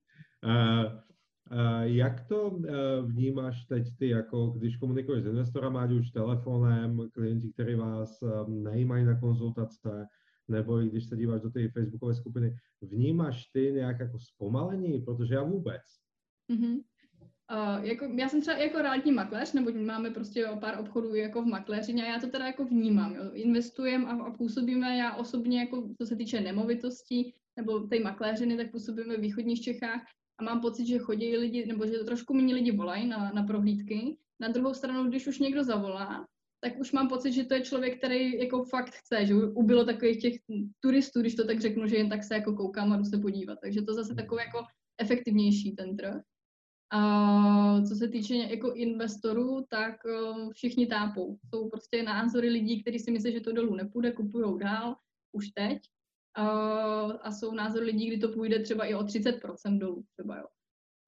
uh, 1.52 1.82
jak 1.82 2.28
to 2.28 2.50
uh, 2.50 2.66
vnímáš 3.04 3.64
teď 3.64 3.96
ty, 3.98 4.08
jako 4.08 4.46
když 4.46 4.76
komunikuješ 4.76 5.22
s 5.22 5.26
investorem, 5.26 5.76
ať 5.76 5.90
už 5.90 6.10
telefonem, 6.10 7.08
klienti, 7.12 7.52
kteří 7.52 7.74
vás 7.74 8.22
um, 8.22 8.62
najímají 8.62 9.04
na 9.04 9.20
konzultace, 9.20 10.06
nebo 10.52 10.80
i 10.80 10.88
když 10.88 11.08
se 11.08 11.16
díváš 11.16 11.40
do 11.40 11.50
té 11.50 11.68
facebookové 11.68 12.14
skupiny, 12.14 12.56
vnímáš 12.82 13.46
ty 13.46 13.72
nějak 13.72 14.00
jako 14.00 14.18
zpomalení, 14.18 15.00
protože 15.00 15.34
já 15.34 15.42
vůbec. 15.42 15.82
Mm-hmm. 16.52 16.82
Uh, 17.52 17.84
jako, 17.84 18.04
já 18.04 18.28
jsem 18.28 18.40
třeba 18.40 18.56
jako 18.56 18.82
realitní 18.82 19.12
makléř, 19.12 19.52
nebo 19.52 19.70
máme 19.72 20.10
prostě 20.10 20.46
pár 20.60 20.80
obchodů 20.80 21.14
jako 21.14 21.42
v 21.42 21.46
makléřině 21.46 22.04
a 22.04 22.12
já 22.12 22.20
to 22.20 22.26
teda 22.26 22.46
jako 22.46 22.64
vnímám. 22.64 23.14
Jo. 23.14 23.22
Investujem 23.32 24.06
a, 24.06 24.10
a 24.10 24.30
působíme, 24.30 24.96
já 24.96 25.16
osobně, 25.16 25.60
jako 25.60 25.88
co 25.98 26.06
se 26.06 26.16
týče 26.16 26.40
nemovitostí 26.40 27.34
nebo 27.56 27.80
té 27.80 28.00
makléřiny, 28.00 28.56
tak 28.56 28.70
působíme 28.70 29.16
v 29.16 29.20
východních 29.20 29.60
Čechách 29.60 30.02
a 30.38 30.44
mám 30.44 30.60
pocit, 30.60 30.86
že 30.86 30.98
chodí 30.98 31.36
lidi, 31.36 31.66
nebo 31.66 31.86
že 31.86 31.98
trošku 31.98 32.34
méně 32.34 32.54
lidi 32.54 32.72
volají 32.72 33.08
na, 33.08 33.32
na 33.32 33.42
prohlídky. 33.42 34.18
Na 34.40 34.48
druhou 34.48 34.74
stranu, 34.74 35.08
když 35.08 35.26
už 35.26 35.38
někdo 35.38 35.64
zavolá, 35.64 36.26
tak 36.64 36.78
už 36.78 36.92
mám 36.92 37.08
pocit, 37.08 37.32
že 37.32 37.44
to 37.44 37.54
je 37.54 37.60
člověk, 37.60 37.98
který 37.98 38.38
jako 38.38 38.64
fakt 38.64 38.90
chce, 38.90 39.26
že 39.26 39.34
ubylo 39.34 39.84
takových 39.84 40.20
těch 40.20 40.34
turistů, 40.80 41.20
když 41.20 41.34
to 41.34 41.46
tak 41.46 41.60
řeknu, 41.60 41.86
že 41.86 41.96
jen 41.96 42.08
tak 42.08 42.24
se 42.24 42.34
jako 42.34 42.52
koukám 42.52 42.92
a 42.92 42.96
jdu 42.96 43.04
se 43.04 43.18
podívat. 43.18 43.58
Takže 43.62 43.82
to 43.82 43.94
zase 43.94 44.14
takový 44.14 44.42
jako 44.46 44.64
efektivnější 45.00 45.72
ten 45.72 45.96
trh. 45.96 46.20
A 46.92 47.82
co 47.88 47.94
se 47.94 48.08
týče 48.08 48.34
jako 48.34 48.72
investorů, 48.72 49.64
tak 49.68 49.94
všichni 50.52 50.86
tápou. 50.86 51.38
Jsou 51.50 51.68
prostě 51.68 52.02
názory 52.02 52.48
lidí, 52.48 52.82
kteří 52.82 52.98
si 52.98 53.10
myslí, 53.10 53.32
že 53.32 53.40
to 53.40 53.52
dolů 53.52 53.74
nepůjde, 53.74 54.12
kupují 54.12 54.58
dál, 54.58 54.96
už 55.32 55.48
teď. 55.48 55.78
A 57.22 57.32
jsou 57.32 57.54
názory 57.54 57.84
lidí, 57.84 58.06
kdy 58.06 58.18
to 58.18 58.28
půjde 58.28 58.58
třeba 58.58 58.84
i 58.84 58.94
o 58.94 59.00
30% 59.00 59.78
dolů 59.78 60.04
třeba, 60.16 60.36
jo. 60.36 60.46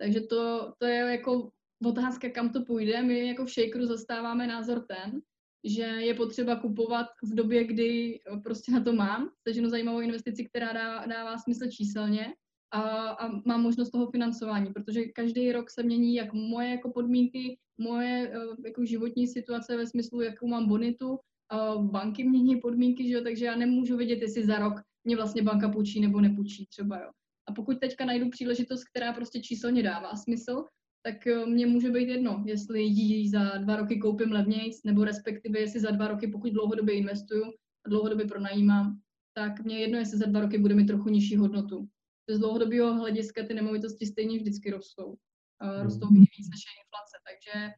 Takže 0.00 0.20
to, 0.20 0.72
to 0.78 0.86
je 0.86 0.96
jako 0.96 1.50
otázka, 1.86 2.30
kam 2.30 2.52
to 2.52 2.64
půjde. 2.64 3.02
My 3.02 3.28
jako 3.28 3.44
v 3.44 3.50
Shakeru 3.50 3.86
zastáváme 3.86 4.46
názor 4.46 4.86
ten, 4.88 5.20
že 5.64 5.82
je 5.82 6.14
potřeba 6.14 6.56
kupovat 6.56 7.06
v 7.22 7.34
době, 7.34 7.64
kdy 7.64 8.20
eh, 8.20 8.40
prostě 8.40 8.72
na 8.72 8.80
to 8.80 8.92
mám, 8.92 9.30
seženu 9.48 9.68
zajímavou 9.68 10.00
investici, 10.00 10.44
která 10.44 10.72
dá, 10.72 11.06
dává 11.06 11.38
smysl 11.38 11.66
číselně 11.70 12.34
a, 12.70 12.80
a 13.08 13.40
mám 13.46 13.62
možnost 13.62 13.90
toho 13.90 14.10
financování, 14.10 14.72
protože 14.72 15.04
každý 15.04 15.52
rok 15.52 15.70
se 15.70 15.82
mění 15.82 16.14
jak 16.14 16.32
moje 16.32 16.68
jako 16.68 16.92
podmínky, 16.92 17.58
moje 17.78 18.32
eh, 18.34 18.68
jako 18.68 18.84
životní 18.84 19.26
situace 19.26 19.76
ve 19.76 19.86
smyslu, 19.86 20.20
jakou 20.20 20.46
mám 20.46 20.68
bonitu, 20.68 21.18
a 21.50 21.76
banky 21.76 22.24
mění 22.24 22.56
podmínky, 22.56 23.08
že 23.08 23.14
jo, 23.14 23.20
takže 23.24 23.44
já 23.44 23.56
nemůžu 23.56 23.96
vědět, 23.96 24.22
jestli 24.22 24.46
za 24.46 24.58
rok 24.58 24.74
mě 25.04 25.16
vlastně 25.16 25.42
banka 25.42 25.68
půjčí 25.68 26.00
nebo 26.00 26.20
nepůjčí 26.20 26.66
třeba, 26.66 26.98
jo. 27.00 27.10
A 27.48 27.52
pokud 27.52 27.80
teďka 27.80 28.04
najdu 28.04 28.30
příležitost, 28.30 28.84
která 28.84 29.12
prostě 29.12 29.40
číselně 29.40 29.82
dává 29.82 30.16
smysl, 30.16 30.64
tak 31.06 31.26
eh, 31.26 31.46
mě 31.46 31.66
může 31.66 31.90
být 31.90 32.08
jedno, 32.08 32.42
jestli 32.46 32.82
ji 32.82 33.30
za 33.30 33.58
dva 33.58 33.76
roky 33.76 33.98
koupím 33.98 34.32
levněji, 34.32 34.70
nebo 34.84 35.04
respektive 35.04 35.58
jestli 35.58 35.80
za 35.80 35.90
dva 35.90 36.08
roky, 36.08 36.26
pokud 36.28 36.52
dlouhodobě 36.52 36.94
investuju 36.94 37.44
a 37.86 37.88
dlouhodobě 37.88 38.26
pronajímám, 38.26 39.00
tak 39.34 39.64
mě 39.64 39.78
jedno, 39.78 39.98
jestli 39.98 40.18
za 40.18 40.26
dva 40.26 40.40
roky 40.40 40.58
bude 40.58 40.74
mít 40.74 40.86
trochu 40.86 41.08
nižší 41.08 41.36
hodnotu. 41.36 41.88
Z 42.28 42.38
dlouhodobého 42.38 42.94
hlediska 42.94 43.46
ty 43.46 43.54
nemovitosti 43.54 44.06
stejně 44.06 44.38
vždycky 44.38 44.70
rostou. 44.70 45.16
Hmm. 45.60 45.82
Rostou 45.82 46.08
víc 46.08 46.48
než 46.50 46.60
je 46.66 46.72
inflace. 46.82 47.16
Takže 47.28 47.74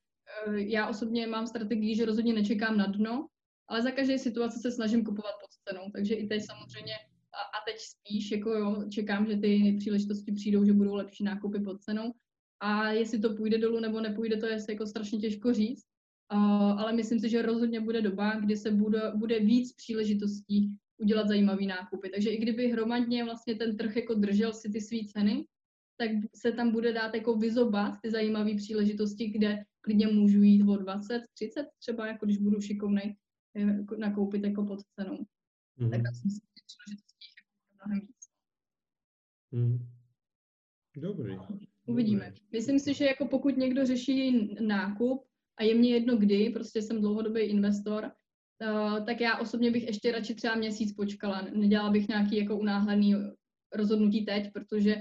eh, 0.47 0.61
já 0.61 0.89
osobně 0.89 1.27
mám 1.27 1.47
strategii, 1.47 1.97
že 1.97 2.05
rozhodně 2.05 2.35
nečekám 2.35 2.77
na 2.77 2.87
dno, 2.87 3.27
ale 3.69 3.83
za 3.83 3.91
každé 3.91 4.19
situace 4.19 4.59
se 4.59 4.73
snažím 4.73 5.05
kupovat 5.05 5.35
pod 5.41 5.51
cenou. 5.69 5.91
Takže 5.93 6.15
i 6.15 6.27
teď 6.27 6.43
samozřejmě 6.47 6.95
a, 7.33 7.41
a 7.59 7.65
teď 7.67 7.77
spíš 7.79 8.31
jako 8.31 8.51
jo, 8.51 8.85
čekám, 8.91 9.27
že 9.27 9.37
ty 9.37 9.77
příležitosti 9.79 10.33
přijdou, 10.33 10.65
že 10.65 10.73
budou 10.73 10.95
lepší 10.95 11.25
nákupy 11.25 11.61
pod 11.61 11.83
cenou, 11.83 12.13
a 12.61 12.91
jestli 12.91 13.19
to 13.19 13.35
půjde 13.35 13.59
dolů 13.59 13.81
nebo 13.81 14.01
nepůjde, 14.01 14.37
to 14.37 14.47
je 14.47 14.59
jako 14.69 14.87
strašně 14.87 15.19
těžko 15.19 15.55
říct. 15.55 15.85
Uh, 16.33 16.81
ale 16.81 16.93
myslím 16.93 17.21
si, 17.21 17.29
že 17.29 17.43
rozhodně 17.43 17.81
bude 17.81 18.03
doba, 18.03 18.41
kdy 18.41 18.57
se 18.57 18.71
bude, 18.71 19.01
bude 19.15 19.41
víc 19.41 19.73
příležitostí 19.73 20.77
udělat 20.99 21.29
zajímavý 21.29 21.67
nákupy. 21.67 22.11
Takže 22.11 22.31
i 22.31 22.37
kdyby 22.37 22.69
hromadně 22.69 23.25
vlastně 23.25 23.55
ten 23.55 23.77
trh 23.77 23.97
jako 23.97 24.15
držel 24.15 24.53
si 24.53 24.71
ty 24.71 24.81
své 24.81 24.99
ceny, 25.13 25.47
tak 25.97 26.11
se 26.35 26.53
tam 26.53 26.73
bude 26.73 26.93
dát 26.93 27.15
jako 27.15 27.37
vyzobat 27.37 27.95
ty 28.03 28.11
zajímavé 28.11 28.55
příležitosti, 28.57 29.27
kde 29.27 29.65
klidně 29.81 30.07
můžu 30.07 30.43
jít 30.43 30.63
o 30.69 30.77
20, 30.77 31.23
30 31.35 31.67
třeba, 31.79 32.07
jako 32.07 32.27
když 32.27 32.39
budu 32.39 32.61
šikovnej 32.61 33.17
jako 33.55 33.97
nakoupit 33.97 34.45
jako 34.45 34.65
pod 34.65 34.81
cenou. 34.83 35.27
Mm-hmm. 35.79 35.91
Tak 35.91 36.17
si 36.17 36.23
myslím, 36.25 36.49
že 36.57 36.63
příležitostí 36.67 37.27
je 37.37 37.43
mnohem 37.75 38.07
víc. 38.07 38.29
Mm. 39.53 39.89
Dobrý. 40.97 41.39
Uvidíme. 41.87 42.35
Myslím 42.53 42.79
si, 42.79 42.95
že 42.95 43.05
jako 43.05 43.27
pokud 43.27 43.57
někdo 43.57 43.87
řeší 43.87 44.49
nákup 44.61 45.25
a 45.59 45.63
je 45.63 45.75
mě 45.75 45.91
jedno 45.91 46.17
kdy, 46.17 46.51
prostě 46.51 46.83
jsem 46.83 47.01
dlouhodobý 47.01 47.41
investor, 47.41 48.05
uh, 48.05 49.05
tak 49.05 49.21
já 49.21 49.39
osobně 49.39 49.71
bych 49.71 49.87
ještě 49.87 50.13
radši 50.13 50.35
třeba 50.35 50.55
měsíc 50.55 50.93
počkala. 50.93 51.49
Nedělala 51.55 51.91
bych 51.91 52.09
nějaký 52.09 52.37
jako 52.37 52.57
unáhlený 52.59 53.15
rozhodnutí 53.75 54.25
teď, 54.25 54.53
protože 54.53 54.97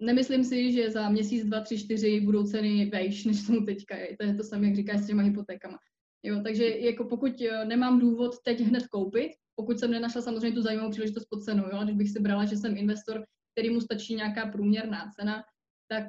nemyslím 0.00 0.44
si, 0.44 0.72
že 0.72 0.90
za 0.90 1.08
měsíc, 1.08 1.44
dva, 1.44 1.60
tři, 1.60 1.78
čtyři 1.78 2.20
budou 2.20 2.44
ceny 2.44 2.90
vejš, 2.92 3.24
než 3.24 3.40
jsou 3.40 3.64
teďka. 3.64 3.96
To 4.20 4.26
je 4.26 4.34
to 4.34 4.44
samé, 4.44 4.66
jak 4.66 4.76
říkáš 4.76 5.00
s 5.00 5.06
těma 5.06 5.22
hypotékama. 5.22 5.78
Jo, 6.22 6.40
takže 6.42 6.68
jako 6.68 7.04
pokud 7.04 7.40
eh, 7.40 7.64
nemám 7.64 8.00
důvod 8.00 8.42
teď 8.44 8.60
hned 8.60 8.86
koupit, 8.86 9.32
pokud 9.54 9.78
jsem 9.78 9.90
nenašla 9.90 10.22
samozřejmě 10.22 10.52
tu 10.52 10.62
zajímavou 10.62 10.90
příležitost 10.90 11.26
pod 11.30 11.44
cenou, 11.44 11.64
jo, 11.72 11.84
když 11.84 11.96
bych 11.96 12.10
si 12.10 12.20
brala, 12.20 12.44
že 12.44 12.56
jsem 12.56 12.76
investor, 12.76 13.24
který 13.52 13.70
mu 13.70 13.80
stačí 13.80 14.14
nějaká 14.14 14.46
průměrná 14.46 15.10
cena, 15.20 15.44
tak 15.88 16.06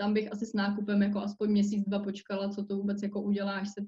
tam 0.00 0.14
bych 0.14 0.32
asi 0.32 0.46
s 0.46 0.52
nákupem 0.52 1.02
jako 1.02 1.18
aspoň 1.18 1.50
měsíc, 1.50 1.84
dva 1.88 1.98
počkala, 1.98 2.48
co 2.48 2.64
to 2.64 2.76
vůbec 2.76 3.02
jako 3.02 3.22
udělá, 3.22 3.52
až 3.52 3.68
se 3.68 3.80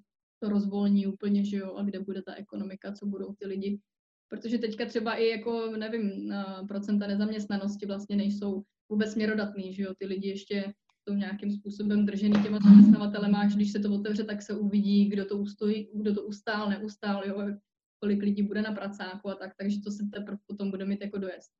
to 0.42 0.48
rozvolní 0.48 1.06
úplně, 1.06 1.44
že 1.44 1.56
jo, 1.56 1.74
a 1.74 1.82
kde 1.82 2.00
bude 2.00 2.22
ta 2.22 2.34
ekonomika, 2.34 2.92
co 2.92 3.06
budou 3.06 3.34
ty 3.34 3.46
lidi. 3.46 3.80
Protože 4.28 4.58
teďka 4.58 4.86
třeba 4.86 5.14
i 5.14 5.28
jako, 5.28 5.76
nevím, 5.76 6.34
procenta 6.68 7.06
nezaměstnanosti 7.06 7.86
vlastně 7.86 8.16
nejsou 8.16 8.62
vůbec 8.88 9.12
směrodatný, 9.12 9.74
že 9.74 9.82
jo, 9.82 9.94
ty 9.98 10.06
lidi 10.06 10.28
ještě 10.28 10.74
jsou 11.08 11.14
nějakým 11.14 11.52
způsobem 11.52 12.06
držený 12.06 12.42
těma 12.42 12.58
zaměstnavateli, 12.64 13.32
až 13.36 13.54
když 13.54 13.72
se 13.72 13.78
to 13.78 13.94
otevře, 13.94 14.24
tak 14.24 14.42
se 14.42 14.54
uvidí, 14.54 15.08
kdo 15.08 15.24
to, 15.24 15.38
ustojí, 15.38 15.88
kdo 15.94 16.14
to 16.14 16.22
ustál, 16.22 16.70
neustál, 16.70 17.28
jo, 17.28 17.56
kolik 18.02 18.22
lidí 18.22 18.42
bude 18.42 18.62
na 18.62 18.72
pracáku 18.72 19.28
a 19.28 19.34
tak, 19.34 19.54
takže 19.58 19.80
to 19.84 19.90
se 19.90 20.02
teprve 20.12 20.38
potom 20.46 20.70
bude 20.70 20.84
mít 20.84 21.00
jako 21.00 21.18
dojezd. 21.18 21.50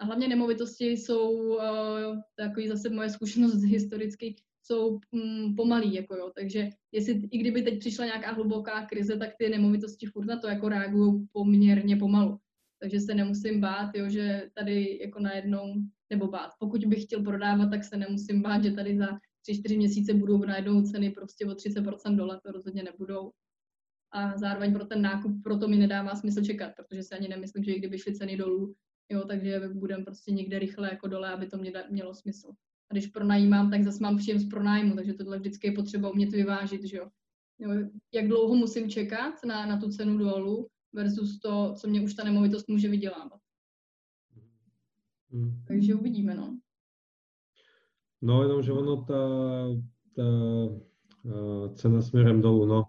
A 0.00 0.04
hlavně 0.04 0.28
nemovitosti 0.28 0.86
jsou, 0.86 1.30
uh, 1.30 1.60
takový 2.36 2.68
zase 2.68 2.88
moje 2.88 3.10
zkušenost 3.10 3.62
historicky, 3.62 4.36
jsou 4.62 5.00
um, 5.10 5.56
pomalý, 5.56 5.94
jako 5.94 6.14
jo, 6.14 6.32
takže 6.34 6.68
jestli, 6.92 7.12
i 7.30 7.38
kdyby 7.38 7.62
teď 7.62 7.78
přišla 7.78 8.04
nějaká 8.04 8.32
hluboká 8.32 8.86
krize, 8.86 9.16
tak 9.16 9.30
ty 9.38 9.48
nemovitosti 9.48 10.06
furt 10.06 10.26
na 10.26 10.38
to 10.38 10.48
jako 10.48 10.68
reagují 10.68 11.28
poměrně 11.32 11.96
pomalu. 11.96 12.38
Takže 12.80 13.00
se 13.00 13.14
nemusím 13.14 13.60
bát, 13.60 13.90
jo, 13.94 14.08
že 14.08 14.50
tady 14.54 14.98
jako 15.02 15.20
najednou, 15.20 15.74
nebo 16.10 16.26
bát, 16.26 16.50
pokud 16.58 16.84
bych 16.84 17.02
chtěl 17.02 17.22
prodávat, 17.22 17.70
tak 17.70 17.84
se 17.84 17.96
nemusím 17.96 18.42
bát, 18.42 18.64
že 18.64 18.70
tady 18.70 18.96
za 18.96 19.08
3-4 19.48 19.76
měsíce 19.76 20.14
budou 20.14 20.38
najednou 20.38 20.82
ceny 20.82 21.10
prostě 21.10 21.46
o 21.46 21.50
30% 21.50 22.16
dole, 22.16 22.40
to 22.46 22.52
rozhodně 22.52 22.82
nebudou. 22.82 23.30
A 24.12 24.38
zároveň 24.38 24.72
pro 24.72 24.84
ten 24.84 25.02
nákup 25.02 25.32
proto 25.44 25.68
mi 25.68 25.76
nedává 25.76 26.14
smysl 26.14 26.44
čekat, 26.44 26.72
protože 26.76 27.02
si 27.02 27.14
ani 27.14 27.28
nemyslím, 27.28 27.64
že 27.64 27.72
i 27.72 27.78
kdyby 27.78 27.98
šly 27.98 28.14
ceny 28.14 28.36
dolů, 28.36 28.74
jo, 29.10 29.24
takže 29.24 29.60
budeme 29.74 30.04
prostě 30.04 30.32
někde 30.32 30.58
rychle 30.58 30.88
jako 30.88 31.08
dole, 31.08 31.32
aby 31.32 31.46
to 31.46 31.56
mě 31.56 31.72
mělo 31.90 32.14
smysl. 32.14 32.52
A 32.90 32.94
když 32.94 33.06
pronajímám, 33.06 33.70
tak 33.70 33.82
zase 33.82 34.02
mám 34.02 34.16
příjem 34.16 34.38
z 34.38 34.48
pronájmu, 34.48 34.96
takže 34.96 35.14
tohle 35.14 35.38
vždycky 35.38 35.66
je 35.66 35.72
potřeba 35.72 36.10
umět 36.10 36.30
vyvážit, 36.30 36.84
že 36.84 36.96
jo. 36.96 37.08
jo 37.58 37.70
jak 38.14 38.28
dlouho 38.28 38.54
musím 38.54 38.90
čekat 38.90 39.34
na, 39.44 39.66
na 39.66 39.80
tu 39.80 39.88
cenu 39.88 40.18
dolů 40.18 40.68
versus 40.92 41.40
to, 41.40 41.74
co 41.76 41.88
mě 41.88 42.00
už 42.00 42.14
ta 42.14 42.24
nemovitost 42.24 42.68
může 42.68 42.88
vydělávat. 42.88 43.40
Hmm. 45.30 45.64
Takže 45.68 45.94
uvidíme, 45.94 46.34
no. 46.34 46.58
No, 48.22 48.42
jenom, 48.42 48.62
že 48.62 48.72
ono 48.72 49.04
ta, 49.04 49.14
ta 50.16 50.22
uh, 51.22 51.74
cena 51.74 52.02
směrem 52.02 52.40
dolů, 52.40 52.66
no, 52.66 52.84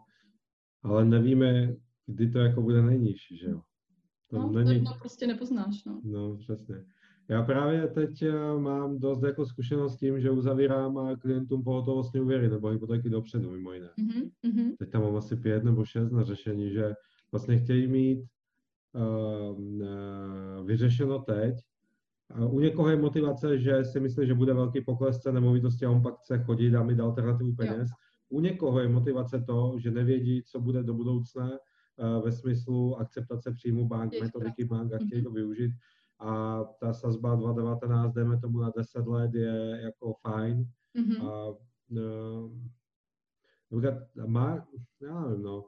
ale 0.83 1.05
nevíme, 1.05 1.75
kdy 2.05 2.31
to 2.31 2.39
jako 2.39 2.61
bude 2.61 2.81
nejnižší, 2.81 3.37
že 3.37 3.45
jo. 3.45 3.61
To 4.31 4.37
no, 4.37 4.49
není... 4.49 4.83
to 4.83 4.93
prostě 4.99 5.27
nepoznáš, 5.27 5.85
no. 5.85 6.01
No, 6.03 6.37
přesně. 6.37 6.75
Já 7.29 7.43
právě 7.43 7.87
teď 7.87 8.21
eh, 8.21 8.59
mám 8.59 8.99
dost 8.99 9.23
jako 9.23 9.45
zkušenost 9.45 9.93
s 9.93 9.97
tím, 9.97 10.19
že 10.19 10.31
uzavírám 10.31 10.99
eh, 10.99 11.15
klientům 11.15 11.63
pohotovostní 11.63 12.21
úvěry 12.21 12.49
nebo 12.49 12.67
hypotéky 12.67 13.09
dopředu, 13.09 13.51
mimo 13.51 13.73
jiné. 13.73 13.89
Mm-hmm. 13.99 14.75
Teď 14.79 14.89
tam 14.89 15.01
mám 15.01 15.15
asi 15.15 15.35
pět 15.35 15.63
nebo 15.63 15.85
šest 15.85 16.11
na 16.11 16.23
řešení, 16.23 16.71
že 16.71 16.93
vlastně 17.31 17.59
chtějí 17.59 17.87
mít 17.87 18.25
uh, 18.93 19.59
uh, 19.59 20.65
vyřešeno 20.65 21.19
teď. 21.19 21.55
A 22.29 22.45
u 22.45 22.59
někoho 22.59 22.89
je 22.89 22.97
motivace, 22.97 23.59
že 23.59 23.85
si 23.85 23.99
myslí, 23.99 24.27
že 24.27 24.33
bude 24.33 24.53
velký 24.53 24.81
pokles 24.81 25.19
cen 25.19 25.35
nemovitosti 25.35 25.85
a 25.85 25.91
on 25.91 26.01
pak 26.01 26.19
chce 26.19 26.37
chodit 26.37 26.75
a 26.75 26.83
mít 26.83 26.99
alternativu 26.99 27.55
peněz. 27.55 27.89
Jo. 27.89 27.95
U 28.29 28.41
někoho 28.41 28.79
je 28.79 28.89
motivace 28.89 29.43
to, 29.47 29.75
že 29.77 29.91
nevědí, 29.91 30.43
co 30.43 30.59
bude 30.59 30.83
do 30.83 30.93
budoucna 30.93 31.51
ve 32.23 32.31
smyslu 32.31 32.95
akceptace 32.95 33.51
příjmu 33.51 33.87
bank, 33.87 34.13
metodiky 34.21 34.65
bank 34.65 34.93
a 34.93 34.97
chtějí 34.97 35.21
mm-hmm. 35.21 35.23
to 35.23 35.31
využít 35.31 35.71
a 36.21 36.63
ta 36.79 36.93
sazba 36.93 37.37
2,19, 37.37 38.13
dejme 38.13 38.39
tomu 38.39 38.59
na 38.59 38.71
10 38.77 39.07
let, 39.07 39.33
je 39.33 39.81
jako 39.83 40.13
fajn. 40.13 40.65
Mm-hmm. 40.97 41.27
A, 41.27 41.47
uh, 41.49 42.51
má, 44.27 44.67
já 45.01 45.21
nevím, 45.21 45.43
no, 45.43 45.65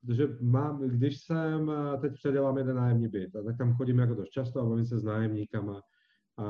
protože 0.00 0.28
mám, 0.40 0.88
když 0.88 1.20
jsem, 1.20 1.72
teď 2.00 2.12
předělám 2.12 2.58
jeden 2.58 2.76
nájemní 2.76 3.08
byt, 3.08 3.36
a 3.36 3.42
tak 3.42 3.58
tam 3.58 3.74
chodím 3.74 3.98
jako 3.98 4.14
dost 4.14 4.30
často 4.30 4.60
a 4.60 4.64
bavím 4.64 4.86
se 4.86 4.98
s 4.98 5.04
nájemníkama 5.04 5.82
a, 6.38 6.44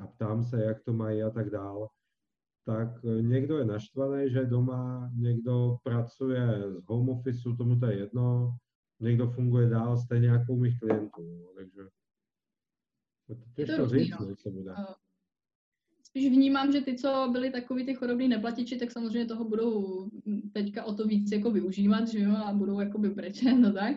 a 0.00 0.06
ptám 0.06 0.42
se, 0.42 0.64
jak 0.64 0.82
to 0.84 0.92
mají 0.92 1.22
a 1.22 1.30
tak 1.30 1.50
dál, 1.50 1.88
tak 2.64 2.88
někdo 3.20 3.58
je 3.58 3.64
naštvaný, 3.64 4.30
že 4.30 4.46
doma, 4.46 5.10
někdo 5.14 5.76
pracuje 5.82 6.62
z 6.78 6.84
home 6.84 7.08
office, 7.08 7.42
tomu 7.58 7.80
to 7.80 7.86
je 7.86 7.98
jedno, 7.98 8.56
někdo 9.00 9.30
funguje 9.30 9.68
dál 9.68 9.96
stejně 9.96 10.28
jako 10.28 10.52
u 10.52 10.56
mých 10.56 10.78
klientů. 10.78 11.22
No, 11.22 11.52
takže 11.56 11.82
to 13.26 13.34
těžko 13.54 13.76
to 13.76 13.88
říct, 13.88 14.10
no. 14.20 14.36
co 14.36 14.50
bude. 14.50 14.74
Spíš 16.02 16.28
vnímám, 16.28 16.72
že 16.72 16.80
ty, 16.80 16.94
co 16.94 17.28
byli 17.32 17.50
takový 17.50 17.86
ty 17.86 17.94
chorobní 17.94 18.28
neplatiči, 18.28 18.78
tak 18.78 18.90
samozřejmě 18.90 19.26
toho 19.26 19.44
budou 19.44 20.10
teďka 20.52 20.84
o 20.84 20.94
to 20.94 21.06
víc 21.06 21.32
jako 21.32 21.50
využívat, 21.50 22.08
že 22.08 22.20
jo, 22.20 22.36
a 22.36 22.52
budou 22.52 22.80
jako 22.80 22.98
brečet, 22.98 23.52
no 23.60 23.72
tak. 23.72 23.96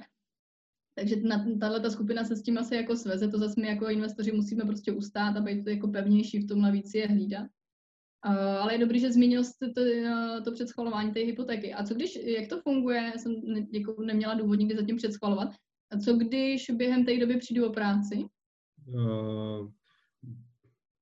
Takže 0.97 1.15
tahle 1.59 1.79
ta 1.79 1.89
skupina 1.89 2.23
se 2.23 2.35
s 2.35 2.41
tím 2.41 2.57
asi 2.57 2.75
jako 2.75 2.95
sveze, 2.95 3.27
to 3.27 3.37
zase 3.37 3.61
my 3.61 3.67
jako 3.67 3.89
investoři 3.89 4.31
musíme 4.31 4.65
prostě 4.65 4.91
ustát 4.91 5.37
a 5.37 5.41
být 5.41 5.63
to 5.63 5.69
jako 5.69 5.87
pevnější 5.87 6.39
v 6.39 6.47
tomhle 6.47 6.71
víc 6.71 6.93
je 6.93 7.07
hlídat. 7.07 7.47
Uh, 8.25 8.31
ale 8.61 8.73
je 8.73 8.79
dobrý, 8.79 8.99
že 8.99 9.11
zmínil 9.11 9.43
jste 9.43 9.69
to, 9.69 9.81
uh, 9.81 10.43
to 10.43 10.51
předschvalování 10.51 11.11
té 11.11 11.19
hypotéky. 11.19 11.73
A 11.73 11.83
co 11.83 11.93
když, 11.93 12.15
jak 12.25 12.49
to 12.49 12.61
funguje, 12.61 12.97
já 12.97 13.17
jsem 13.17 13.33
jako 13.73 14.01
neměla 14.01 14.33
důvod 14.33 14.59
nikdy 14.59 14.75
zatím 14.75 14.95
předschvalovat, 14.95 15.49
a 15.91 15.97
co 15.97 16.13
když 16.13 16.69
během 16.69 17.05
té 17.05 17.19
doby 17.19 17.37
přijdu 17.37 17.67
o 17.69 17.73
práci? 17.73 18.25
Uh, 18.87 19.69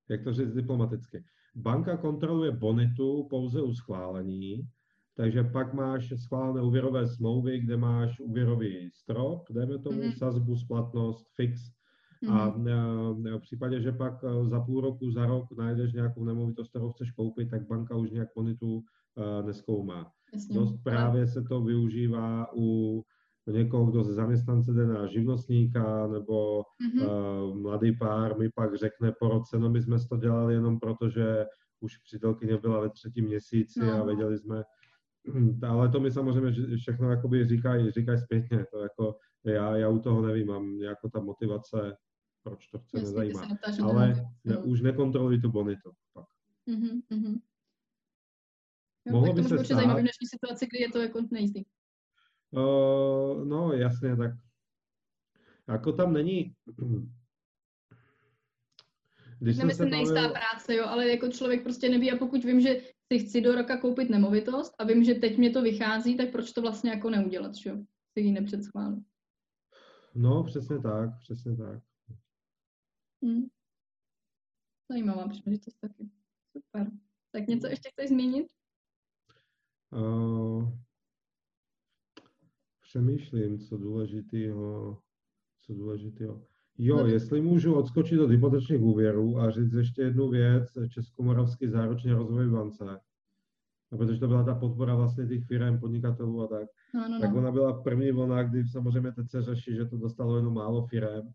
jak 0.10 0.24
to 0.24 0.34
říct 0.34 0.54
diplomaticky? 0.54 1.24
Banka 1.56 1.98
kontroluje 1.98 2.52
bonitu 2.52 3.28
pouze 3.30 3.62
u 3.62 3.74
schválení, 3.74 4.68
takže 5.16 5.44
pak 5.44 5.74
máš 5.74 6.14
schválené 6.16 6.62
úvěrové 6.62 7.08
smlouvy, 7.08 7.60
kde 7.60 7.78
máš 7.78 8.20
úvěrový 8.20 8.90
strop, 8.94 9.52
dejme 9.52 9.80
tomu 9.80 10.02
mm-hmm. 10.02 10.18
sazbu, 10.18 10.56
splatnost, 10.56 11.28
fix, 11.36 11.62
a 12.30 12.58
mm-hmm. 12.58 13.38
v 13.38 13.42
případě, 13.42 13.82
že 13.82 13.92
pak 13.92 14.24
e, 14.24 14.50
za 14.50 14.60
půl 14.60 14.82
roku, 14.82 15.12
za 15.12 15.26
rok 15.26 15.46
najdeš 15.58 15.94
nějakou 15.94 16.24
nemovitost, 16.24 16.70
kterou 16.70 16.92
chceš 16.92 17.12
koupit, 17.12 17.50
tak 17.50 17.68
banka 17.68 17.96
už 17.96 18.12
nějak 18.12 18.30
bonitu 18.36 18.84
neskoumá. 19.46 20.12
Jasně. 20.34 20.56
Dost 20.56 20.84
právě 20.84 21.28
se 21.28 21.42
to 21.42 21.62
využívá 21.62 22.48
u 22.56 23.04
někoho, 23.48 23.86
kdo 23.86 24.04
ze 24.04 24.14
zaměstnance 24.14 24.74
jde 24.74 24.88
na 24.88 25.08
živnostníka, 25.08 26.08
nebo 26.08 26.62
mm-hmm. 26.62 27.08
uh, 27.50 27.58
mladý 27.58 27.98
pár 27.98 28.38
mi 28.38 28.50
pak 28.50 28.76
řekne 28.76 29.14
po 29.20 29.28
roce, 29.28 29.60
no 29.60 29.70
my 29.70 29.82
jsme 29.82 29.98
to 30.10 30.18
dělali 30.18 30.54
jenom 30.54 30.80
proto, 30.80 31.10
že 31.10 31.46
už 31.80 31.98
přítelkyně 31.98 32.58
byla 32.58 32.80
ve 32.80 32.90
třetím 32.90 33.26
měsíci 33.26 33.80
no. 33.80 34.02
a 34.02 34.06
věděli 34.06 34.38
jsme, 34.38 34.64
ale 35.68 35.90
to 35.90 36.00
mi 36.00 36.12
samozřejmě 36.12 36.78
všechno 36.78 37.10
jakoby 37.10 37.48
říkají, 37.48 37.92
říkají 37.92 38.20
zpětně, 38.20 38.66
to 38.72 38.80
jako 38.80 39.16
já, 39.46 39.78
já 39.78 39.90
u 39.90 40.00
toho 40.00 40.22
nevím, 40.22 40.48
mám 40.48 40.82
jako 40.82 41.10
ta 41.10 41.20
motivace 41.20 41.98
proč 42.44 42.68
to 42.68 42.80
chce, 42.80 42.98
Jasně, 42.98 43.10
nezajímá. 43.10 43.48
Ale 43.84 44.30
ne, 44.44 44.58
už 44.58 44.82
nekontroluj 44.82 45.42
tu 45.42 45.52
bonitu. 45.52 45.92
Pak. 46.14 46.26
Mm-hmm, 46.70 47.02
mm-hmm. 47.12 47.40
Jo, 49.06 49.14
Mohlo 49.14 49.34
by 49.34 49.44
se 49.44 49.66
stát... 49.66 49.68
zajímavé 49.68 50.00
v 50.00 50.04
dnešní 50.04 50.28
situaci, 50.28 50.68
kdy 50.68 50.80
je 50.82 50.92
to 50.92 51.02
jako 51.02 51.22
nejistý. 51.32 51.64
Uh, 52.52 53.46
no 53.46 53.74
jasně, 53.74 54.16
tak 54.16 54.32
jako 55.68 55.92
tam 55.92 56.14
není... 56.14 56.56
Když 59.40 59.58
Nemyslím 59.58 59.90
nejistá 59.90 60.16
bavil... 60.16 60.32
práce, 60.32 60.76
jo, 60.76 60.86
ale 60.86 61.10
jako 61.10 61.28
člověk 61.28 61.64
prostě 61.64 61.90
neví 61.90 62.12
a 62.12 62.18
pokud 62.18 62.44
vím, 62.44 62.62
že 62.62 62.82
si 63.12 63.20
chci 63.20 63.42
do 63.42 63.56
roka 63.56 63.78
koupit 63.78 64.10
nemovitost 64.10 64.74
a 64.80 64.84
vím, 64.84 65.04
že 65.04 65.14
teď 65.14 65.38
mě 65.38 65.50
to 65.50 65.62
vychází, 65.62 66.18
tak 66.18 66.32
proč 66.32 66.52
to 66.52 66.62
vlastně 66.62 66.90
jako 66.92 67.10
neudělat, 67.10 67.56
že 67.56 67.70
jo? 67.70 67.78
Si 68.14 68.22
ji 68.22 68.32
nepředschválit. 68.32 69.04
No, 70.16 70.44
přesně 70.44 70.80
tak, 70.80 71.10
přesně 71.20 71.58
tak. 71.58 71.84
Hmm. 73.24 73.48
Zajímavá 74.90 75.28
příležitost 75.28 75.80
taky. 75.82 76.10
Super. 76.52 76.92
Tak 77.32 77.48
něco 77.48 77.68
ještě 77.68 77.90
chceš 77.90 78.10
zmínit? 78.10 78.48
Uh, 79.92 80.70
přemýšlím, 82.82 83.60
co 83.60 83.78
důležitého, 83.78 84.98
co 85.62 85.74
důležitého. 85.74 86.46
Jo, 86.78 86.98
no, 86.98 87.08
jestli 87.08 87.42
můžu 87.42 87.76
odskočit 87.76 88.20
od 88.20 88.30
hypotečních 88.32 88.82
úvěrů 88.82 89.38
a 89.40 89.52
říct 89.52 89.74
ještě 89.74 90.02
jednu 90.02 90.30
věc, 90.30 90.70
Českomoravský 90.90 91.68
záručně 91.68 92.14
rozvoj 92.14 92.50
bance, 92.50 93.00
a 93.92 93.98
protože 93.98 94.20
to 94.20 94.28
byla 94.28 94.44
ta 94.44 94.56
podpora 94.56 94.96
vlastně 94.96 95.28
těch 95.28 95.46
firm, 95.46 95.80
podnikatelů 95.80 96.42
a 96.42 96.48
tak, 96.48 96.68
no, 96.96 97.10
no, 97.10 97.20
tak 97.20 97.32
no. 97.32 97.38
ona 97.38 97.52
byla 97.52 97.82
první 97.82 98.12
vlna, 98.12 98.44
kdy 98.44 98.68
samozřejmě 98.68 99.12
teď 99.12 99.30
se 99.30 99.42
řeší, 99.42 99.76
že 99.76 99.86
to 99.86 99.98
dostalo 99.98 100.38
jenom 100.38 100.54
málo 100.54 100.88
firm 100.88 101.34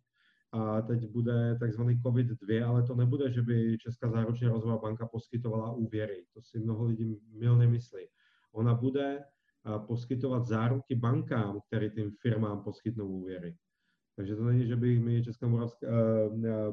a 0.53 0.83
teď 0.83 1.11
bude 1.11 1.57
takzvaný 1.61 2.01
COVID-2, 2.03 2.69
ale 2.69 2.83
to 2.83 2.95
nebude, 2.95 3.33
že 3.33 3.43
by 3.43 3.79
Česká 3.79 4.11
záručně 4.11 4.49
rozvojová 4.49 4.83
banka 4.83 5.07
poskytovala 5.07 5.73
úvěry. 5.73 6.25
To 6.35 6.43
si 6.43 6.59
mnoho 6.59 6.85
lidí 6.85 7.21
milně 7.33 7.67
myslí. 7.67 8.07
Ona 8.53 8.75
bude 8.75 9.25
poskytovat 9.87 10.47
záruky 10.47 10.95
bankám, 10.95 11.61
které 11.67 11.91
tím 11.91 12.11
firmám 12.23 12.65
poskytnou 12.65 13.09
úvěry. 13.09 13.57
Takže 14.17 14.37
to 14.37 14.45
není, 14.45 14.67
že 14.67 14.77
by 14.77 14.99
mi 14.99 15.25
Česká 15.25 15.47
Moravská 15.47 15.87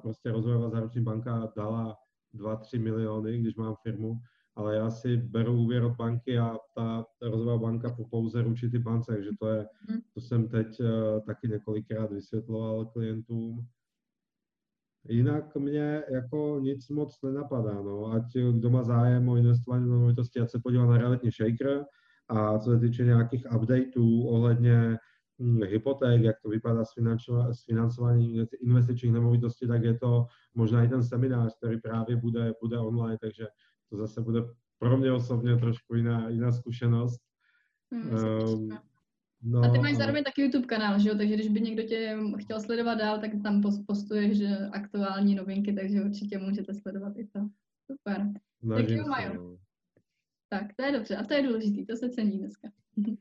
prostě 0.01 0.32
rozvojová 0.32 0.69
záruční 0.69 1.01
banka 1.03 1.51
dala 1.57 1.97
2-3 2.36 2.82
miliony, 2.82 3.39
když 3.39 3.55
mám 3.55 3.76
firmu, 3.84 4.19
ale 4.56 4.76
já 4.76 4.89
si 4.89 5.18
beru 5.18 5.53
úvěr 5.53 5.84
od 5.84 5.95
banky 5.95 6.39
a 6.39 6.58
ta 6.76 7.06
rozvojová 7.22 7.58
banka 7.58 7.97
pouze 8.10 8.41
ručí 8.41 8.72
ty 8.72 8.80
bance, 8.80 9.12
takže 9.12 9.30
to 9.39 9.47
je, 9.47 9.68
mhm. 9.89 9.99
to 10.14 10.22
jsem 10.22 10.47
teď 10.47 10.80
uh, 10.80 10.88
taky 11.26 11.47
několikrát 11.47 12.12
vysvětloval 12.12 12.86
klientům. 12.86 13.68
Jinak 15.10 15.56
mě 15.56 16.03
jako 16.10 16.60
nic 16.60 16.89
moc 16.89 17.22
nenapadá, 17.22 17.74
no. 17.74 18.12
Ať 18.12 18.24
kdo 18.51 18.70
má 18.70 18.84
zájem 18.84 19.30
o 19.30 19.38
investování 19.38 19.86
do 19.86 19.91
nemovitosti, 19.91 20.39
ať 20.39 20.49
se 20.49 20.60
podívá 20.60 20.86
na 20.86 20.97
realitní 20.97 21.32
shaker 21.32 21.86
a 22.30 22.60
co 22.60 22.72
se 22.72 22.80
týče 22.80 23.06
nějakých 23.06 23.45
updateů 23.56 24.28
ohledně 24.28 24.97
hm, 25.41 25.64
hypoték, 25.64 26.22
jak 26.22 26.36
to 26.41 26.49
vypadá 26.49 26.86
s, 26.86 26.91
s 27.51 27.66
financováním 27.66 28.47
investičních 28.62 29.14
nemovitostí, 29.14 29.68
tak 29.68 29.84
je 29.84 29.97
to 29.97 30.26
možná 30.56 30.84
i 30.84 30.88
ten 30.88 31.03
seminář, 31.03 31.58
který 31.58 31.82
právě 31.82 32.16
bude, 32.16 32.53
bude 32.62 32.80
online, 32.80 33.18
takže 33.22 33.47
to 33.90 33.98
zase 33.98 34.22
bude 34.22 34.42
pro 34.80 34.98
mě 34.98 35.12
osobně 35.12 35.58
trošku 35.58 35.96
jiná, 35.96 36.30
jiná 36.30 36.52
zkušenost. 36.52 37.22
Hmm, 37.92 38.10
um, 38.10 38.70
no, 39.44 39.62
a 39.62 39.70
ty 39.70 39.80
máš 39.80 39.96
zároveň 39.96 40.24
taky 40.24 40.42
YouTube 40.42 40.66
kanál, 40.66 41.00
že 41.00 41.10
jo? 41.10 41.16
Takže 41.18 41.34
když 41.34 41.50
by 41.50 41.62
někdo 41.62 41.84
tě 41.84 42.18
chtěl 42.38 42.62
sledovat 42.62 42.96
dál, 42.96 43.20
tak 43.20 43.32
tam 43.44 43.62
postuješ 43.88 44.40
aktuální 44.72 45.36
novinky, 45.36 45.74
takže 45.74 46.02
určitě 46.02 46.38
můžete 46.38 46.74
sledovat 46.74 47.14
i 47.18 47.28
to. 47.28 47.40
Super. 47.92 48.32
Tak 48.76 48.90
jo, 48.90 49.08
Majo. 49.08 49.34
No. 49.34 49.58
Tak, 50.50 50.74
to 50.76 50.86
je 50.86 50.92
dobře. 50.92 51.16
A 51.16 51.24
to 51.24 51.34
je 51.34 51.44
důležité, 51.44 51.94
to 51.94 51.96
se 51.98 52.10
cení 52.10 52.40
dneska. 52.40 52.70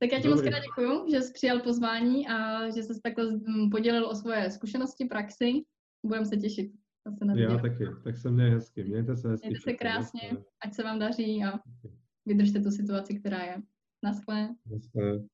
tak 0.00 0.12
já 0.12 0.20
ti 0.20 0.28
moc 0.28 0.40
krát 0.40 0.62
děkuju, 0.62 1.10
že 1.10 1.20
jsi 1.20 1.32
přijal 1.32 1.60
pozvání 1.60 2.28
a 2.28 2.70
že 2.70 2.82
jsi 2.82 3.00
takhle 3.00 3.40
podělil 3.70 4.06
o 4.06 4.14
svoje 4.14 4.50
zkušenosti, 4.50 5.04
praxi. 5.04 5.52
Budeme 6.06 6.26
se 6.26 6.36
těšit. 6.36 6.72
Zase 7.10 7.24
na 7.24 7.34
Já 7.34 7.58
taky, 7.58 7.84
tak 8.04 8.18
se 8.18 8.30
měj 8.30 8.50
hezky. 8.50 8.84
Mějte 8.84 9.16
se 9.16 9.28
hezky. 9.28 9.48
Mějte 9.48 9.70
se 9.70 9.72
krásně, 9.72 10.30
ať 10.64 10.74
se 10.74 10.82
vám 10.82 10.98
daří 10.98 11.44
a 11.44 11.60
vydržte 12.26 12.60
tu 12.60 12.70
situaci, 12.70 13.14
která 13.14 13.38
je. 13.38 13.62
Naschle. 14.02 14.54
Naschle. 14.70 15.24